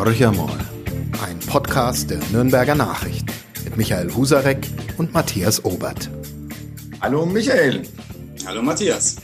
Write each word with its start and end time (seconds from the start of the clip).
Horcher 0.00 0.32
mal, 0.32 0.58
ein 1.28 1.38
Podcast 1.40 2.08
der 2.08 2.20
Nürnberger 2.32 2.74
Nachricht 2.74 3.26
mit 3.64 3.76
Michael 3.76 4.10
Husarek 4.14 4.66
und 4.96 5.12
Matthias 5.12 5.62
Obert. 5.62 6.08
Hallo 7.02 7.26
Michael. 7.26 7.82
Hallo 8.46 8.62
Matthias. 8.62 9.16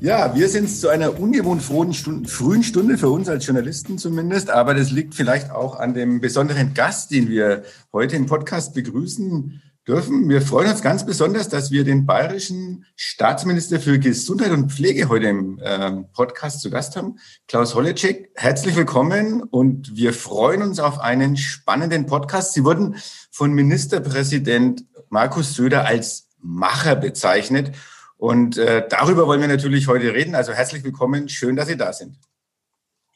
Ja, 0.00 0.34
wir 0.34 0.48
sind 0.48 0.70
zu 0.70 0.88
einer 0.88 1.20
ungewohnt 1.20 1.62
frühen 1.62 1.92
Stunde, 1.92 2.30
frühen 2.30 2.62
Stunde 2.62 2.96
für 2.96 3.10
uns 3.10 3.28
als 3.28 3.44
Journalisten 3.44 3.98
zumindest, 3.98 4.48
aber 4.48 4.72
das 4.72 4.90
liegt 4.90 5.14
vielleicht 5.14 5.50
auch 5.50 5.78
an 5.78 5.92
dem 5.92 6.18
besonderen 6.22 6.72
Gast, 6.72 7.10
den 7.10 7.28
wir 7.28 7.64
heute 7.92 8.16
im 8.16 8.24
Podcast 8.24 8.72
begrüßen 8.72 9.60
dürfen. 9.86 10.28
Wir 10.28 10.40
freuen 10.40 10.70
uns 10.70 10.82
ganz 10.82 11.04
besonders, 11.04 11.48
dass 11.48 11.70
wir 11.70 11.84
den 11.84 12.06
bayerischen 12.06 12.86
Staatsminister 12.96 13.78
für 13.78 13.98
Gesundheit 13.98 14.50
und 14.50 14.72
Pflege 14.72 15.08
heute 15.08 15.26
im 15.26 15.60
ähm, 15.62 16.06
Podcast 16.12 16.62
zu 16.62 16.70
Gast 16.70 16.96
haben, 16.96 17.18
Klaus 17.48 17.74
Holleczek. 17.74 18.30
Herzlich 18.34 18.76
willkommen 18.76 19.42
und 19.42 19.94
wir 19.94 20.14
freuen 20.14 20.62
uns 20.62 20.80
auf 20.80 21.00
einen 21.00 21.36
spannenden 21.36 22.06
Podcast. 22.06 22.54
Sie 22.54 22.64
wurden 22.64 22.96
von 23.30 23.52
Ministerpräsident 23.52 24.84
Markus 25.10 25.54
Söder 25.54 25.86
als 25.86 26.28
Macher 26.38 26.96
bezeichnet 26.96 27.72
und 28.16 28.56
äh, 28.56 28.86
darüber 28.88 29.26
wollen 29.26 29.42
wir 29.42 29.48
natürlich 29.48 29.86
heute 29.86 30.14
reden. 30.14 30.34
Also 30.34 30.52
herzlich 30.52 30.82
willkommen, 30.82 31.28
schön, 31.28 31.56
dass 31.56 31.68
Sie 31.68 31.76
da 31.76 31.92
sind. 31.92 32.16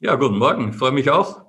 Ja, 0.01 0.17
guten 0.17 0.39
Morgen, 0.39 0.71
ich 0.71 0.77
freue 0.77 0.93
mich 0.93 1.11
auch. 1.11 1.48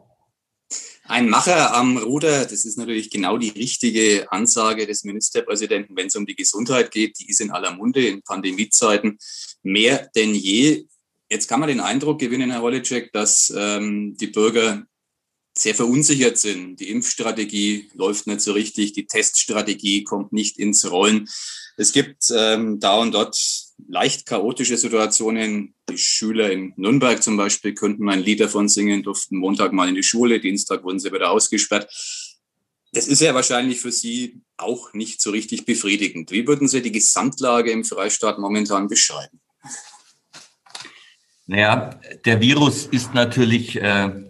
Ein 1.09 1.27
Macher 1.27 1.73
am 1.73 1.97
Ruder, 1.97 2.45
das 2.45 2.65
ist 2.65 2.77
natürlich 2.77 3.09
genau 3.09 3.39
die 3.39 3.49
richtige 3.49 4.31
Ansage 4.31 4.85
des 4.85 5.03
Ministerpräsidenten, 5.03 5.97
wenn 5.97 6.05
es 6.05 6.15
um 6.15 6.27
die 6.27 6.35
Gesundheit 6.35 6.91
geht. 6.91 7.17
Die 7.19 7.27
ist 7.27 7.41
in 7.41 7.49
aller 7.49 7.73
Munde 7.73 8.05
in 8.05 8.21
Pandemiezeiten 8.21 9.17
mehr 9.63 10.07
denn 10.15 10.35
je. 10.35 10.85
Jetzt 11.27 11.47
kann 11.47 11.61
man 11.61 11.69
den 11.69 11.79
Eindruck 11.79 12.19
gewinnen, 12.19 12.51
Herr 12.51 12.61
Holleczek, 12.61 13.11
dass 13.11 13.51
ähm, 13.57 14.17
die 14.17 14.27
Bürger 14.27 14.83
sehr 15.57 15.73
verunsichert 15.73 16.37
sind. 16.37 16.79
Die 16.79 16.91
Impfstrategie 16.91 17.89
läuft 17.95 18.27
nicht 18.27 18.41
so 18.41 18.51
richtig, 18.51 18.93
die 18.93 19.07
Teststrategie 19.07 20.03
kommt 20.03 20.31
nicht 20.31 20.59
ins 20.59 20.91
Rollen. 20.91 21.27
Es 21.75 21.91
gibt 21.91 22.25
ähm, 22.31 22.79
da 22.79 22.99
und 22.99 23.13
dort 23.13 23.35
leicht 23.87 24.25
chaotische 24.25 24.77
Situationen. 24.77 25.73
Die 25.89 25.97
Schüler 25.97 26.51
in 26.51 26.73
Nürnberg 26.75 27.21
zum 27.21 27.37
Beispiel 27.37 27.73
könnten 27.73 28.09
ein 28.09 28.19
Lied 28.19 28.39
davon 28.39 28.67
singen, 28.67 29.03
durften 29.03 29.37
Montag 29.37 29.73
mal 29.73 29.89
in 29.89 29.95
die 29.95 30.03
Schule, 30.03 30.39
Dienstag 30.39 30.83
wurden 30.83 30.99
sie 30.99 31.11
wieder 31.11 31.31
ausgesperrt. 31.31 31.87
Das 32.91 33.07
ist 33.07 33.21
ja 33.21 33.35
wahrscheinlich 33.35 33.79
für 33.79 33.91
Sie 33.91 34.41
auch 34.57 34.93
nicht 34.93 35.21
so 35.21 35.29
richtig 35.29 35.65
befriedigend. 35.65 36.31
Wie 36.31 36.47
würden 36.47 36.67
Sie 36.67 36.81
die 36.81 36.91
Gesamtlage 36.91 37.71
im 37.71 37.83
Freistaat 37.83 38.39
momentan 38.39 38.87
beschreiben? 38.87 39.39
Naja, 41.45 41.99
der 42.25 42.41
Virus 42.41 42.85
ist 42.87 43.13
natürlich 43.13 43.75
äh, 43.75 44.28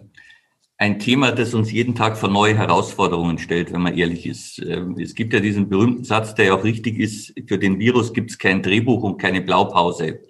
ein 0.80 0.98
Thema, 0.98 1.30
das 1.30 1.52
uns 1.52 1.70
jeden 1.70 1.94
Tag 1.94 2.16
vor 2.16 2.30
neue 2.30 2.56
Herausforderungen 2.56 3.36
stellt, 3.36 3.70
wenn 3.70 3.82
man 3.82 3.98
ehrlich 3.98 4.24
ist. 4.24 4.58
Ähm, 4.60 4.96
es 4.98 5.14
gibt 5.14 5.34
ja 5.34 5.40
diesen 5.40 5.68
berühmten 5.68 6.04
Satz, 6.04 6.34
der 6.34 6.46
ja 6.46 6.54
auch 6.54 6.64
richtig 6.64 6.98
ist, 6.98 7.34
für 7.46 7.58
den 7.58 7.78
Virus 7.78 8.14
gibt 8.14 8.30
es 8.30 8.38
kein 8.38 8.62
Drehbuch 8.62 9.02
und 9.02 9.18
keine 9.18 9.42
Blaupause. 9.42 10.20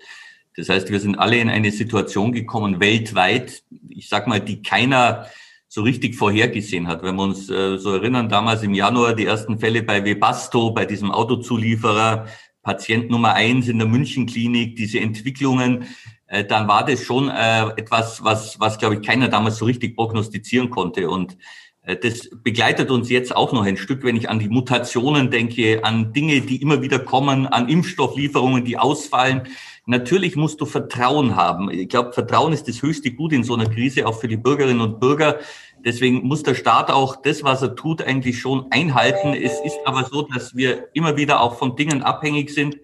Das 0.56 0.68
heißt, 0.68 0.90
wir 0.90 0.98
sind 0.98 1.14
alle 1.20 1.38
in 1.38 1.48
eine 1.48 1.70
Situation 1.70 2.32
gekommen, 2.32 2.80
weltweit, 2.80 3.62
ich 3.90 4.08
sag 4.08 4.26
mal, 4.26 4.40
die 4.40 4.60
keiner 4.60 5.26
so 5.68 5.82
richtig 5.82 6.16
vorhergesehen 6.16 6.88
hat. 6.88 7.04
Wenn 7.04 7.14
wir 7.14 7.22
uns 7.22 7.48
äh, 7.48 7.78
so 7.78 7.92
erinnern, 7.92 8.28
damals 8.28 8.64
im 8.64 8.74
Januar 8.74 9.14
die 9.14 9.26
ersten 9.26 9.60
Fälle 9.60 9.84
bei 9.84 10.04
Webasto, 10.04 10.72
bei 10.72 10.84
diesem 10.84 11.12
Autozulieferer, 11.12 12.26
Patient 12.64 13.08
Nummer 13.08 13.34
eins 13.34 13.68
in 13.68 13.78
der 13.78 13.86
Münchenklinik, 13.86 14.74
diese 14.74 14.98
Entwicklungen, 14.98 15.84
äh, 16.30 16.44
dann 16.44 16.68
war 16.68 16.84
das 16.84 17.02
schon 17.02 17.28
äh, 17.28 17.66
etwas, 17.76 18.22
was, 18.22 18.58
was 18.60 18.78
glaube 18.78 18.94
ich, 18.94 19.02
keiner 19.02 19.28
damals 19.28 19.56
so 19.56 19.64
richtig 19.64 19.96
prognostizieren 19.96 20.70
konnte. 20.70 21.10
Und 21.10 21.36
äh, 21.82 21.96
das 21.96 22.30
begleitet 22.30 22.90
uns 22.90 23.10
jetzt 23.10 23.34
auch 23.34 23.52
noch 23.52 23.64
ein 23.64 23.76
Stück, 23.76 24.04
wenn 24.04 24.16
ich 24.16 24.30
an 24.30 24.38
die 24.38 24.48
Mutationen 24.48 25.30
denke, 25.30 25.84
an 25.84 26.12
Dinge, 26.12 26.40
die 26.40 26.62
immer 26.62 26.82
wieder 26.82 27.00
kommen, 27.00 27.48
an 27.48 27.69
Impfstofflieferungen, 27.69 28.64
die 28.64 28.78
ausfallen. 28.78 29.42
Natürlich 29.86 30.36
musst 30.36 30.60
du 30.60 30.66
Vertrauen 30.66 31.34
haben. 31.34 31.69
Ich 31.69 31.88
glaube, 31.88 32.12
Vertrauen 32.12 32.52
ist 32.52 32.69
das 32.69 32.80
höchste 32.80 33.10
Gut 33.10 33.32
in 33.32 33.42
so 33.42 33.54
einer 33.54 33.69
Krise, 33.69 34.06
auch 34.06 34.20
für 34.20 34.28
die 34.28 34.36
Bürgerinnen 34.36 34.80
und 34.80 35.00
Bürger. 35.00 35.40
Deswegen 35.84 36.28
muss 36.28 36.44
der 36.44 36.54
Staat 36.54 36.90
auch 36.90 37.16
das, 37.16 37.42
was 37.42 37.62
er 37.62 37.74
tut, 37.74 38.02
eigentlich 38.02 38.38
schon 38.38 38.66
einhalten. 38.70 39.34
Es 39.34 39.58
ist 39.64 39.78
aber 39.84 40.04
so, 40.04 40.22
dass 40.22 40.54
wir 40.54 40.90
immer 40.92 41.16
wieder 41.16 41.40
auch 41.40 41.56
von 41.56 41.74
Dingen 41.74 42.02
abhängig 42.02 42.50
sind, 42.50 42.76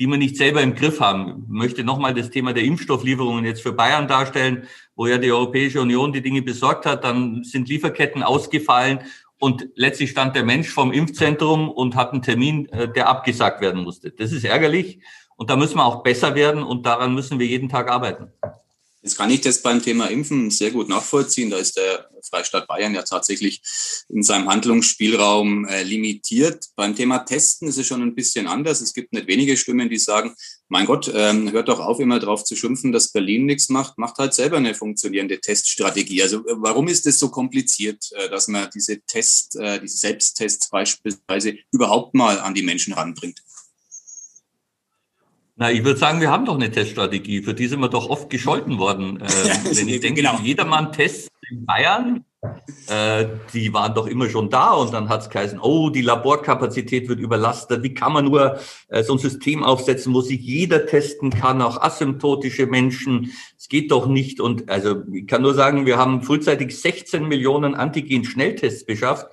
die 0.00 0.06
wir 0.06 0.16
nicht 0.16 0.38
selber 0.38 0.62
im 0.62 0.74
Griff 0.74 0.98
haben. 0.98 1.44
Ich 1.44 1.52
möchte 1.52 1.84
nochmal 1.84 2.14
das 2.14 2.30
Thema 2.30 2.54
der 2.54 2.64
Impfstofflieferungen 2.64 3.44
jetzt 3.44 3.60
für 3.60 3.74
Bayern 3.74 4.08
darstellen, 4.08 4.66
wo 4.96 5.06
ja 5.06 5.18
die 5.18 5.30
Europäische 5.30 5.82
Union 5.82 6.10
die 6.14 6.22
Dinge 6.22 6.40
besorgt 6.40 6.86
hat. 6.86 7.04
Dann 7.04 7.44
sind 7.44 7.68
Lieferketten 7.68 8.22
ausgefallen 8.22 9.00
und 9.38 9.68
letztlich 9.74 10.10
stand 10.10 10.34
der 10.34 10.44
Mensch 10.44 10.70
vom 10.70 10.90
Impfzentrum 10.90 11.70
und 11.70 11.96
hat 11.96 12.12
einen 12.12 12.22
Termin, 12.22 12.66
äh, 12.70 12.90
der 12.90 13.08
abgesagt 13.08 13.60
werden 13.60 13.84
musste. 13.84 14.10
Das 14.10 14.32
ist 14.32 14.44
ärgerlich 14.44 15.00
und 15.36 15.50
da 15.50 15.56
müssen 15.56 15.76
wir 15.76 15.84
auch 15.84 16.02
besser 16.02 16.34
werden 16.34 16.62
und 16.62 16.86
daran 16.86 17.14
müssen 17.14 17.38
wir 17.38 17.46
jeden 17.46 17.68
Tag 17.68 17.90
arbeiten. 17.90 18.32
Jetzt 19.02 19.16
kann 19.16 19.30
ich 19.30 19.40
das 19.40 19.62
beim 19.62 19.82
Thema 19.82 20.06
Impfen 20.06 20.50
sehr 20.50 20.70
gut 20.72 20.88
nachvollziehen. 20.88 21.48
Da 21.48 21.56
ist 21.56 21.76
der 21.78 22.10
Freistaat 22.28 22.66
Bayern 22.66 22.94
ja 22.94 23.02
tatsächlich 23.02 23.62
in 24.10 24.22
seinem 24.22 24.48
Handlungsspielraum 24.48 25.66
äh, 25.66 25.82
limitiert. 25.82 26.66
Beim 26.76 26.94
Thema 26.94 27.20
Testen 27.20 27.68
ist 27.68 27.78
es 27.78 27.86
schon 27.86 28.02
ein 28.02 28.14
bisschen 28.14 28.46
anders. 28.46 28.82
Es 28.82 28.92
gibt 28.92 29.14
nicht 29.14 29.26
wenige 29.26 29.56
Stimmen, 29.56 29.88
die 29.88 29.98
sagen, 29.98 30.34
mein 30.68 30.84
Gott, 30.84 31.10
ähm, 31.14 31.50
hört 31.50 31.68
doch 31.68 31.80
auf, 31.80 31.98
immer 31.98 32.18
drauf 32.18 32.44
zu 32.44 32.56
schimpfen, 32.56 32.92
dass 32.92 33.10
Berlin 33.10 33.46
nichts 33.46 33.70
macht, 33.70 33.96
macht 33.96 34.18
halt 34.18 34.34
selber 34.34 34.58
eine 34.58 34.74
funktionierende 34.74 35.40
Teststrategie. 35.40 36.22
Also 36.22 36.46
äh, 36.46 36.54
warum 36.56 36.86
ist 36.86 37.06
es 37.06 37.18
so 37.18 37.30
kompliziert, 37.30 38.04
äh, 38.12 38.28
dass 38.28 38.48
man 38.48 38.68
diese 38.74 39.00
Test, 39.00 39.56
äh, 39.56 39.80
diese 39.80 39.96
Selbsttests 39.96 40.68
beispielsweise 40.68 41.56
überhaupt 41.72 42.14
mal 42.14 42.38
an 42.38 42.54
die 42.54 42.62
Menschen 42.62 42.92
ranbringt? 42.92 43.40
Na, 45.60 45.70
ich 45.70 45.84
würde 45.84 46.00
sagen, 46.00 46.22
wir 46.22 46.30
haben 46.30 46.46
doch 46.46 46.54
eine 46.54 46.70
Teststrategie. 46.70 47.42
Für 47.42 47.52
die 47.52 47.66
sind 47.66 47.80
wir 47.80 47.90
doch 47.90 48.08
oft 48.08 48.30
gescholten 48.30 48.78
worden. 48.78 49.20
Äh, 49.20 49.26
wenn 49.76 49.88
ich 49.88 50.00
denke, 50.00 50.22
genau. 50.22 50.38
jedermann 50.42 50.90
Tests 50.90 51.28
in 51.50 51.66
Bayern, 51.66 52.24
äh, 52.86 53.26
die 53.52 53.70
waren 53.74 53.92
doch 53.92 54.06
immer 54.06 54.30
schon 54.30 54.48
da 54.48 54.70
und 54.72 54.94
dann 54.94 55.10
hat 55.10 55.20
es 55.20 55.28
geheißen, 55.28 55.60
oh, 55.60 55.90
die 55.90 56.00
Laborkapazität 56.00 57.10
wird 57.10 57.20
überlastet. 57.20 57.82
Wie 57.82 57.92
kann 57.92 58.14
man 58.14 58.24
nur 58.24 58.58
äh, 58.88 59.02
so 59.02 59.12
ein 59.12 59.18
System 59.18 59.62
aufsetzen, 59.62 60.14
wo 60.14 60.22
sich 60.22 60.40
jeder 60.40 60.86
testen 60.86 61.28
kann, 61.28 61.60
auch 61.60 61.78
asymptotische 61.82 62.64
Menschen? 62.64 63.30
Es 63.58 63.68
geht 63.68 63.90
doch 63.90 64.06
nicht. 64.06 64.40
Und 64.40 64.70
also 64.70 65.02
ich 65.12 65.26
kann 65.26 65.42
nur 65.42 65.52
sagen, 65.52 65.84
wir 65.84 65.98
haben 65.98 66.22
frühzeitig 66.22 66.80
16 66.80 67.28
Millionen 67.28 67.74
Antigen-Schnelltests 67.74 68.86
beschafft. 68.86 69.26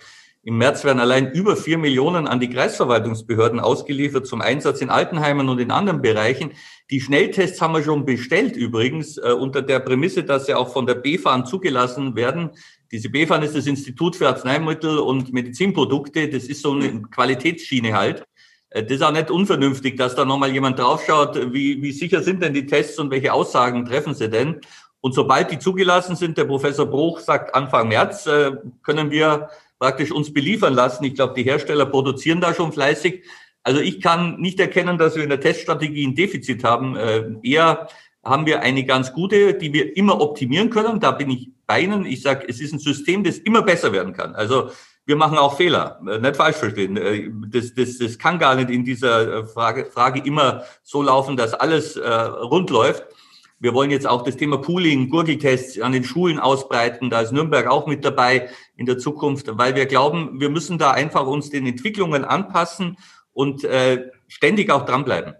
Im 0.48 0.60
März 0.60 0.86
werden 0.86 1.02
allein 1.02 1.34
über 1.34 1.58
vier 1.58 1.78
Millionen 1.78 2.26
an 2.26 2.40
die 2.40 2.50
Kreisverwaltungsbehörden 2.50 3.60
ausgeliefert 3.60 4.26
zum 4.26 4.40
Einsatz 4.40 4.80
in 4.80 4.90
Altenheimen 4.90 5.50
und 5.50 5.60
in 5.60 5.72
anderen 5.72 6.02
Bereichen. 6.02 6.52
Die 6.90 7.02
Schnelltests 7.02 7.62
haben 7.62 7.74
wir 7.74 7.84
schon 7.84 8.06
bestellt 8.06 8.56
übrigens, 8.56 9.18
äh, 9.18 9.34
unter 9.34 9.62
der 9.62 9.82
Prämisse, 9.82 10.24
dass 10.24 10.46
sie 10.46 10.54
auch 10.54 10.72
von 10.72 10.86
der 10.86 10.96
BfArM 10.96 11.46
zugelassen 11.46 12.16
werden. 12.16 12.52
Diese 12.94 13.10
BfArM 13.10 13.44
ist 13.44 13.58
das 13.58 13.68
Institut 13.68 14.16
für 14.16 14.30
Arzneimittel 14.30 15.00
und 15.00 15.34
Medizinprodukte. 15.34 16.30
Das 16.30 16.46
ist 16.46 16.62
so 16.62 16.72
eine 16.72 17.02
Qualitätsschiene 17.02 17.94
halt. 17.94 18.24
Äh, 18.70 18.84
das 18.84 18.94
ist 18.94 19.04
auch 19.04 19.12
nicht 19.12 19.30
unvernünftig, 19.30 19.98
dass 19.98 20.16
da 20.16 20.24
nochmal 20.24 20.54
jemand 20.54 20.80
draufschaut, 20.80 21.52
wie, 21.52 21.82
wie 21.82 21.92
sicher 21.92 22.24
sind 22.24 22.42
denn 22.42 22.54
die 22.54 22.66
Tests 22.66 22.98
und 23.00 23.12
welche 23.12 23.34
Aussagen 23.34 23.84
treffen 23.84 24.14
sie 24.14 24.30
denn. 24.30 24.62
Und 25.02 25.14
sobald 25.14 25.52
die 25.52 25.60
zugelassen 25.60 26.16
sind, 26.16 26.38
der 26.38 26.46
Professor 26.46 26.86
Bruch 26.86 27.20
sagt 27.20 27.54
Anfang 27.54 27.90
März, 27.90 28.28
äh, 28.28 28.52
können 28.82 29.12
wir 29.12 29.50
praktisch 29.80 30.12
uns 30.12 30.34
beliefern 30.34 30.74
lassen. 30.74 31.04
Ich 31.04 31.16
glaube, 31.16 31.34
die 31.36 31.44
Hersteller 31.44 31.86
produzieren 31.86 32.42
da 32.42 32.54
schon 32.54 32.72
fleißig. 32.72 33.24
Also 33.64 33.82
ich 33.82 34.02
kann 34.02 34.40
nicht 34.40 34.60
erkennen, 34.60 34.98
dass 34.98 35.16
wir 35.16 35.24
in 35.24 35.30
der 35.30 35.42
Teststrategie 35.42 36.08
ein 36.08 36.16
Defizit 36.16 36.64
haben. 36.64 36.96
Äh, 36.96 37.26
eher 37.44 37.88
haben 38.24 38.46
wir 38.46 38.62
eine 38.62 38.86
ganz 38.86 39.14
gute, 39.14 39.54
die 39.54 39.74
wir 39.74 39.96
immer 39.98 40.22
optimieren 40.22 40.70
können. 40.70 41.00
Da 41.00 41.12
bin 41.12 41.30
ich 41.30 41.50
bei 41.66 41.82
Ihnen. 41.82 42.06
Ich 42.06 42.22
sage, 42.22 42.46
es 42.48 42.62
ist 42.62 42.74
ein 42.74 42.80
System, 42.80 43.24
das 43.24 43.38
immer 43.38 43.62
besser 43.62 43.92
werden 43.92 44.14
kann. 44.14 44.36
Also 44.36 44.72
wir 45.06 45.16
machen 45.16 45.38
auch 45.38 45.56
Fehler, 45.56 46.02
äh, 46.08 46.20
nicht 46.20 46.36
falsch 46.36 46.58
verstehen. 46.58 46.98
Äh, 46.98 47.30
das, 47.48 47.74
das, 47.74 47.98
das 47.98 48.18
kann 48.18 48.40
gar 48.40 48.56
nicht 48.56 48.70
in 48.70 48.84
dieser 48.84 49.46
Frage, 49.46 49.86
Frage 49.86 50.22
immer 50.26 50.64
so 50.84 51.02
laufen, 51.02 51.38
dass 51.38 51.54
alles 51.54 51.96
äh, 51.96 52.10
rund 52.10 52.70
läuft. 52.70 53.04
Wir 53.60 53.74
wollen 53.74 53.90
jetzt 53.90 54.06
auch 54.06 54.24
das 54.24 54.38
Thema 54.38 54.58
Pooling, 54.58 55.10
Gurgeltests 55.10 55.80
an 55.80 55.92
den 55.92 56.04
Schulen 56.04 56.40
ausbreiten. 56.40 57.10
Da 57.10 57.22
ist 57.22 57.32
Nürnberg 57.32 57.68
auch 57.68 57.88
mit 57.88 58.06
dabei 58.06 58.50
in 58.76 58.86
der 58.86 59.00
Zukunft, 59.00 59.48
weil 59.50 59.76
wir 59.76 59.88
glauben, 59.88 60.40
wir 60.40 60.50
müssen 60.50 60.78
da 60.78 60.92
einfach 60.92 61.26
uns 61.26 61.50
den 61.50 61.66
Entwicklungen 61.66 62.24
anpassen 62.24 62.98
und 63.34 63.64
äh, 63.64 64.12
ständig 64.28 64.70
auch 64.70 64.86
dranbleiben. 64.86 65.34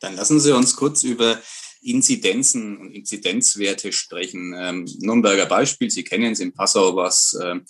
Dann 0.00 0.16
lassen 0.16 0.40
Sie 0.40 0.54
uns 0.54 0.74
kurz 0.74 1.04
über 1.04 1.38
Inzidenzen 1.82 2.78
und 2.78 2.90
Inzidenzwerte 2.90 3.92
sprechen. 3.92 4.54
Ähm, 4.56 4.88
Nürnberger 4.98 5.46
Beispiel, 5.46 5.90
Sie 5.90 6.02
kennen 6.02 6.32
es 6.32 6.40
in 6.40 6.52
Passau 6.52 6.96
was 6.96 7.34
äh, 7.34 7.60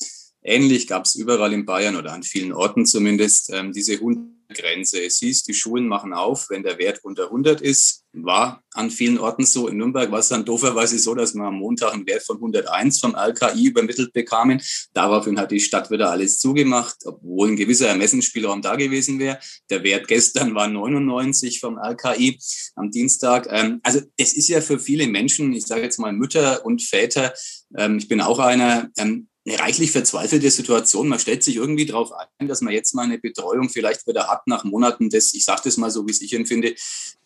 ähnlich, 0.42 0.86
gab 0.86 1.04
es 1.04 1.16
überall 1.16 1.52
in 1.52 1.66
Bayern 1.66 1.96
oder 1.96 2.12
an 2.12 2.22
vielen 2.22 2.52
Orten 2.52 2.86
zumindest. 2.86 3.50
Ähm, 3.52 3.72
diese 3.72 3.94
100 3.94 4.35
Grenze. 4.48 5.04
Es 5.04 5.18
hieß, 5.18 5.44
die 5.44 5.54
Schulen 5.54 5.86
machen 5.88 6.12
auf, 6.12 6.50
wenn 6.50 6.62
der 6.62 6.78
Wert 6.78 7.00
unter 7.02 7.24
100 7.24 7.60
ist. 7.60 8.04
War 8.12 8.62
an 8.72 8.90
vielen 8.90 9.18
Orten 9.18 9.44
so. 9.44 9.68
In 9.68 9.76
Nürnberg 9.76 10.10
war 10.10 10.20
es 10.20 10.28
dann 10.28 10.44
dooferweise 10.44 10.98
so, 10.98 11.14
dass 11.14 11.34
wir 11.34 11.44
am 11.44 11.56
Montag 11.56 11.92
einen 11.92 12.06
Wert 12.06 12.22
von 12.22 12.36
101 12.36 12.98
vom 13.00 13.14
RKI 13.14 13.66
übermittelt 13.66 14.12
bekamen. 14.12 14.62
Daraufhin 14.94 15.38
hat 15.38 15.50
die 15.50 15.60
Stadt 15.60 15.90
wieder 15.90 16.10
alles 16.10 16.38
zugemacht, 16.38 16.96
obwohl 17.04 17.48
ein 17.48 17.56
gewisser 17.56 17.88
Ermessensspielraum 17.88 18.62
da 18.62 18.76
gewesen 18.76 19.18
wäre. 19.18 19.38
Der 19.68 19.82
Wert 19.82 20.08
gestern 20.08 20.54
war 20.54 20.68
99 20.68 21.60
vom 21.60 21.78
RKI 21.78 22.38
am 22.74 22.90
Dienstag. 22.90 23.48
Ähm, 23.50 23.80
also 23.82 24.00
es 24.16 24.32
ist 24.32 24.48
ja 24.48 24.60
für 24.60 24.78
viele 24.78 25.06
Menschen, 25.06 25.52
ich 25.52 25.66
sage 25.66 25.82
jetzt 25.82 25.98
mal 25.98 26.12
Mütter 26.12 26.64
und 26.64 26.82
Väter, 26.82 27.34
ähm, 27.76 27.98
ich 27.98 28.08
bin 28.08 28.20
auch 28.20 28.38
einer, 28.38 28.90
ähm, 28.96 29.28
eine 29.46 29.58
reichlich 29.58 29.92
verzweifelte 29.92 30.50
Situation. 30.50 31.08
Man 31.08 31.18
stellt 31.18 31.42
sich 31.42 31.56
irgendwie 31.56 31.86
darauf 31.86 32.10
ein, 32.38 32.48
dass 32.48 32.62
man 32.62 32.74
jetzt 32.74 32.94
mal 32.94 33.02
eine 33.02 33.18
Betreuung 33.18 33.68
vielleicht 33.68 34.06
wieder 34.06 34.28
hat 34.28 34.46
nach 34.46 34.64
Monaten 34.64 35.08
des, 35.08 35.34
ich 35.34 35.44
sage 35.44 35.62
das 35.64 35.76
mal 35.76 35.90
so, 35.90 36.06
wie 36.06 36.10
es 36.10 36.20
ich 36.20 36.34
empfinde, 36.34 36.74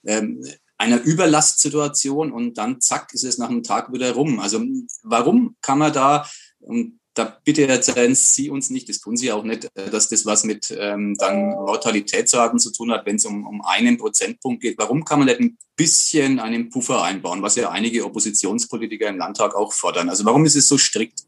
ähm, 0.04 0.44
einer 0.76 1.02
Überlastsituation 1.02 2.32
und 2.32 2.56
dann 2.56 2.80
zack 2.80 3.12
ist 3.12 3.24
es 3.24 3.38
nach 3.38 3.48
einem 3.48 3.62
Tag 3.62 3.92
wieder 3.92 4.12
rum. 4.12 4.40
Also 4.40 4.62
warum 5.02 5.56
kann 5.60 5.78
man 5.78 5.92
da, 5.92 6.28
und 6.60 7.00
da 7.14 7.38
bitte 7.44 7.66
erzählen 7.66 8.14
Sie 8.14 8.50
uns 8.50 8.70
nicht, 8.70 8.88
das 8.88 9.00
tun 9.00 9.16
Sie 9.16 9.32
auch 9.32 9.44
nicht, 9.44 9.68
äh, 9.74 9.90
dass 9.90 10.08
das 10.08 10.26
was 10.26 10.44
mit 10.44 10.74
ähm, 10.78 11.16
dann 11.18 11.50
Mortalitätsraten 11.50 12.58
zu 12.58 12.72
tun 12.72 12.92
hat, 12.92 13.04
wenn 13.06 13.16
es 13.16 13.24
um, 13.24 13.46
um 13.46 13.62
einen 13.62 13.96
Prozentpunkt 13.98 14.62
geht. 14.62 14.78
Warum 14.78 15.04
kann 15.04 15.18
man 15.18 15.28
nicht 15.28 15.40
ein 15.40 15.58
bisschen 15.76 16.38
einen 16.38 16.70
Puffer 16.70 17.02
einbauen, 17.02 17.42
was 17.42 17.56
ja 17.56 17.70
einige 17.70 18.04
Oppositionspolitiker 18.04 19.08
im 19.08 19.18
Landtag 19.18 19.54
auch 19.54 19.72
fordern? 19.72 20.08
Also 20.08 20.24
warum 20.24 20.44
ist 20.44 20.56
es 20.56 20.68
so 20.68 20.78
strikt? 20.78 21.24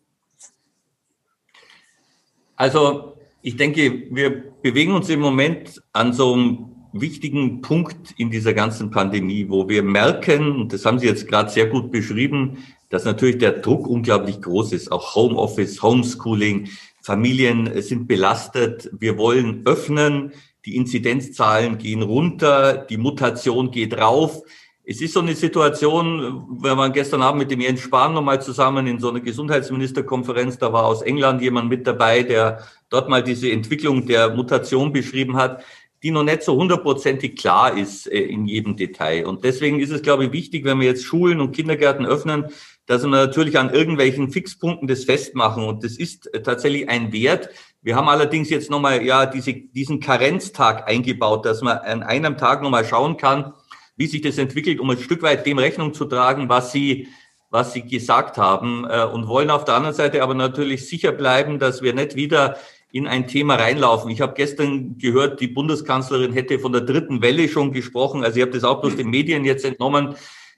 Also 2.63 3.17
ich 3.43 3.57
denke, 3.57 4.05
wir 4.13 4.53
bewegen 4.63 4.93
uns 4.93 5.09
im 5.09 5.19
Moment 5.19 5.83
an 5.93 6.13
so 6.13 6.33
einem 6.33 6.67
wichtigen 6.93 7.61
Punkt 7.61 8.15
in 8.19 8.31
dieser 8.31 8.55
ganzen 8.55 8.93
Pandemie, 8.93 9.47
wo 9.49 9.69
wir 9.69 9.83
merken, 9.83 10.53
und 10.53 10.73
das 10.73 10.85
haben 10.85 11.01
Sie 11.01 11.09
jetzt 11.09 11.27
gerade 11.27 11.51
sehr 11.51 11.67
gut 11.67 11.91
beschrieben, 11.91 12.59
dass 12.89 13.05
natürlich 13.05 13.39
der 13.39 13.55
Druck 13.55 13.89
unglaublich 13.89 14.41
groß 14.41 14.75
ist. 14.75 14.93
Auch 14.93 15.17
Homeoffice, 15.17 15.83
Homeschooling, 15.83 16.69
Familien 17.03 17.83
sind 17.83 18.07
belastet. 18.07 18.89
Wir 18.97 19.19
wollen 19.19 19.63
öffnen. 19.65 20.31
Die 20.65 20.77
Inzidenzzahlen 20.77 21.79
gehen 21.79 22.03
runter. 22.03 22.87
Die 22.89 22.97
Mutation 22.97 23.73
geht 23.73 23.99
rauf. 23.99 24.41
Es 24.85 25.01
ist 25.01 25.15
so 25.15 25.21
eine 25.21 25.37
Situation, 25.37 26.45
wenn 26.61 26.77
man 26.77 26.93
gestern 26.93 27.23
Abend 27.23 27.43
mit 27.43 27.51
dem 27.53 27.61
Jens 27.61 27.81
Spahn 27.81 28.15
nochmal 28.15 28.43
zusammen 28.43 28.89
in 28.89 28.99
so 28.99 29.11
einer 29.11 29.21
Gesundheitsministerkonferenz, 29.21 30.59
da 30.59 30.73
war 30.73 30.87
aus 30.87 31.03
England 31.03 31.41
jemand 31.41 31.69
mit 31.69 31.87
dabei, 31.87 32.25
der 32.25 32.67
dort 32.89 33.09
mal 33.09 33.23
diese 33.23 33.51
Entwicklung 33.53 34.07
der 34.07 34.35
Mutation 34.35 34.93
beschrieben 34.93 35.37
hat, 35.37 35.63
die 36.03 36.11
noch 36.11 36.25
nicht 36.25 36.43
so 36.43 36.57
hundertprozentig 36.57 37.37
klar 37.37 37.79
ist 37.79 38.09
äh, 38.09 38.19
in 38.19 38.47
jedem 38.47 38.77
Detail. 38.77 39.27
Und 39.27 39.45
deswegen 39.45 39.79
ist 39.79 39.91
es, 39.91 40.03
glaube 40.03 40.25
ich, 40.25 40.33
wichtig, 40.33 40.65
wenn 40.65 40.81
wir 40.81 40.89
jetzt 40.89 41.05
Schulen 41.05 41.41
und 41.41 41.55
Kindergärten 41.55 42.05
öffnen, 42.05 42.47
dass 42.87 43.03
wir 43.03 43.09
natürlich 43.09 43.57
an 43.59 43.73
irgendwelchen 43.73 44.33
Fixpunkten 44.33 44.89
das 44.89 45.05
festmachen. 45.05 45.63
Und 45.63 45.85
das 45.85 45.97
ist 45.97 46.33
äh, 46.35 46.43
tatsächlich 46.43 46.89
ein 46.89 47.13
Wert. 47.13 47.51
Wir 47.83 47.95
haben 47.95 48.09
allerdings 48.09 48.51
jetzt 48.51 48.69
nochmal 48.69 49.05
ja 49.05 49.27
diese, 49.27 49.53
diesen 49.53 50.01
Karenztag 50.01 50.89
eingebaut, 50.89 51.47
dass 51.47 51.63
man 51.63 51.79
an 51.79 52.03
einem 52.03 52.37
Tag 52.37 52.63
nochmal 52.63 52.85
schauen 52.85 53.17
kann, 53.17 53.53
wie 53.97 54.07
sich 54.07 54.21
das 54.21 54.39
entwickelt, 54.39 54.81
um 54.81 54.91
ein 54.91 54.99
Stück 54.99 55.23
weit 55.23 55.47
dem 55.47 55.59
Rechnung 55.59 55.95
zu 55.95 56.05
tragen, 56.05 56.49
was 56.49 56.73
Sie, 56.73 57.09
was 57.51 57.73
Sie 57.73 57.83
gesagt 57.83 58.39
haben 58.39 58.87
äh, 58.89 59.05
und 59.05 59.29
wollen 59.29 59.51
auf 59.51 59.65
der 59.65 59.75
anderen 59.75 59.95
Seite 59.95 60.23
aber 60.23 60.35
natürlich 60.35 60.89
sicher 60.89 61.13
bleiben, 61.13 61.59
dass 61.59 61.83
wir 61.83 61.95
nicht 61.95 62.17
wieder 62.17 62.57
in 62.93 63.07
ein 63.07 63.27
Thema 63.27 63.55
reinlaufen. 63.55 64.11
Ich 64.11 64.21
habe 64.21 64.35
gestern 64.35 64.99
gehört, 64.99 65.41
die 65.41 65.49
Bundeskanzlerin 65.49 66.33
hätte 66.33 66.59
von 66.59 66.73
der 66.73 66.83
dritten 66.83 67.23
Welle 67.23 67.49
schon 67.49 67.73
gesprochen. 67.73 68.23
Also 68.23 68.37
ich 68.37 68.43
habe 68.43 68.53
das 68.53 68.65
auch 68.65 68.83
bloß 68.83 68.97
den 68.97 69.09
Medien 69.09 69.47
jetzt 69.47 69.65
entnommen. 69.65 70.15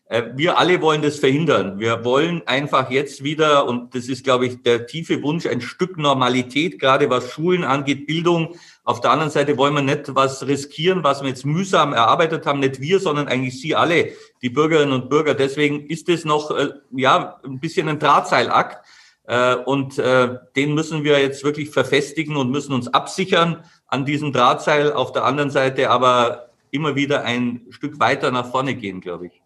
Äh, 0.06 0.24
wir 0.34 0.58
alle 0.58 0.80
wollen 0.82 1.02
das 1.02 1.18
verhindern. 1.18 1.78
Wir 1.78 2.04
wollen 2.04 2.42
einfach 2.46 2.90
jetzt 2.90 3.22
wieder, 3.24 3.66
und 3.66 3.94
das 3.94 4.08
ist, 4.08 4.24
glaube 4.24 4.46
ich, 4.46 4.62
der 4.62 4.86
tiefe 4.86 5.22
Wunsch, 5.22 5.46
ein 5.46 5.60
Stück 5.60 5.96
Normalität, 5.96 6.78
gerade 6.78 7.08
was 7.08 7.30
Schulen 7.30 7.64
angeht, 7.64 8.06
Bildung. 8.06 8.56
Auf 8.84 9.00
der 9.00 9.10
anderen 9.10 9.30
Seite 9.30 9.56
wollen 9.56 9.74
wir 9.74 9.82
nicht 9.82 10.14
was 10.14 10.46
riskieren, 10.46 11.02
was 11.02 11.22
wir 11.22 11.30
jetzt 11.30 11.46
mühsam 11.46 11.94
erarbeitet 11.94 12.44
haben, 12.44 12.60
nicht 12.60 12.80
wir, 12.80 13.00
sondern 13.00 13.28
eigentlich 13.28 13.60
Sie 13.60 13.74
alle, 13.74 14.12
die 14.42 14.50
Bürgerinnen 14.50 14.92
und 14.92 15.08
Bürger. 15.08 15.34
Deswegen 15.34 15.86
ist 15.86 16.08
es 16.08 16.24
noch, 16.24 16.50
äh, 16.50 16.68
ja, 16.92 17.40
ein 17.44 17.60
bisschen 17.60 17.88
ein 17.88 17.98
Drahtseilakt. 17.98 18.84
Äh, 19.26 19.54
und 19.54 19.96
den 19.96 20.74
müssen 20.74 21.02
wir 21.02 21.18
jetzt 21.18 21.44
wirklich 21.44 21.70
verfestigen 21.70 22.36
und 22.36 22.50
müssen 22.50 22.74
uns 22.74 22.88
absichern 22.88 23.64
an 23.86 24.04
diesem 24.04 24.32
Drahtseil. 24.32 24.92
Auf 24.92 25.12
der 25.12 25.24
anderen 25.24 25.50
Seite 25.50 25.88
aber 25.88 26.50
immer 26.70 26.96
wieder 26.96 27.22
ein 27.22 27.62
Stück 27.70 28.00
weiter 28.00 28.30
nach 28.30 28.50
vorne 28.50 28.74
gehen, 28.74 29.00
glaube 29.00 29.28
ich. 29.28 29.40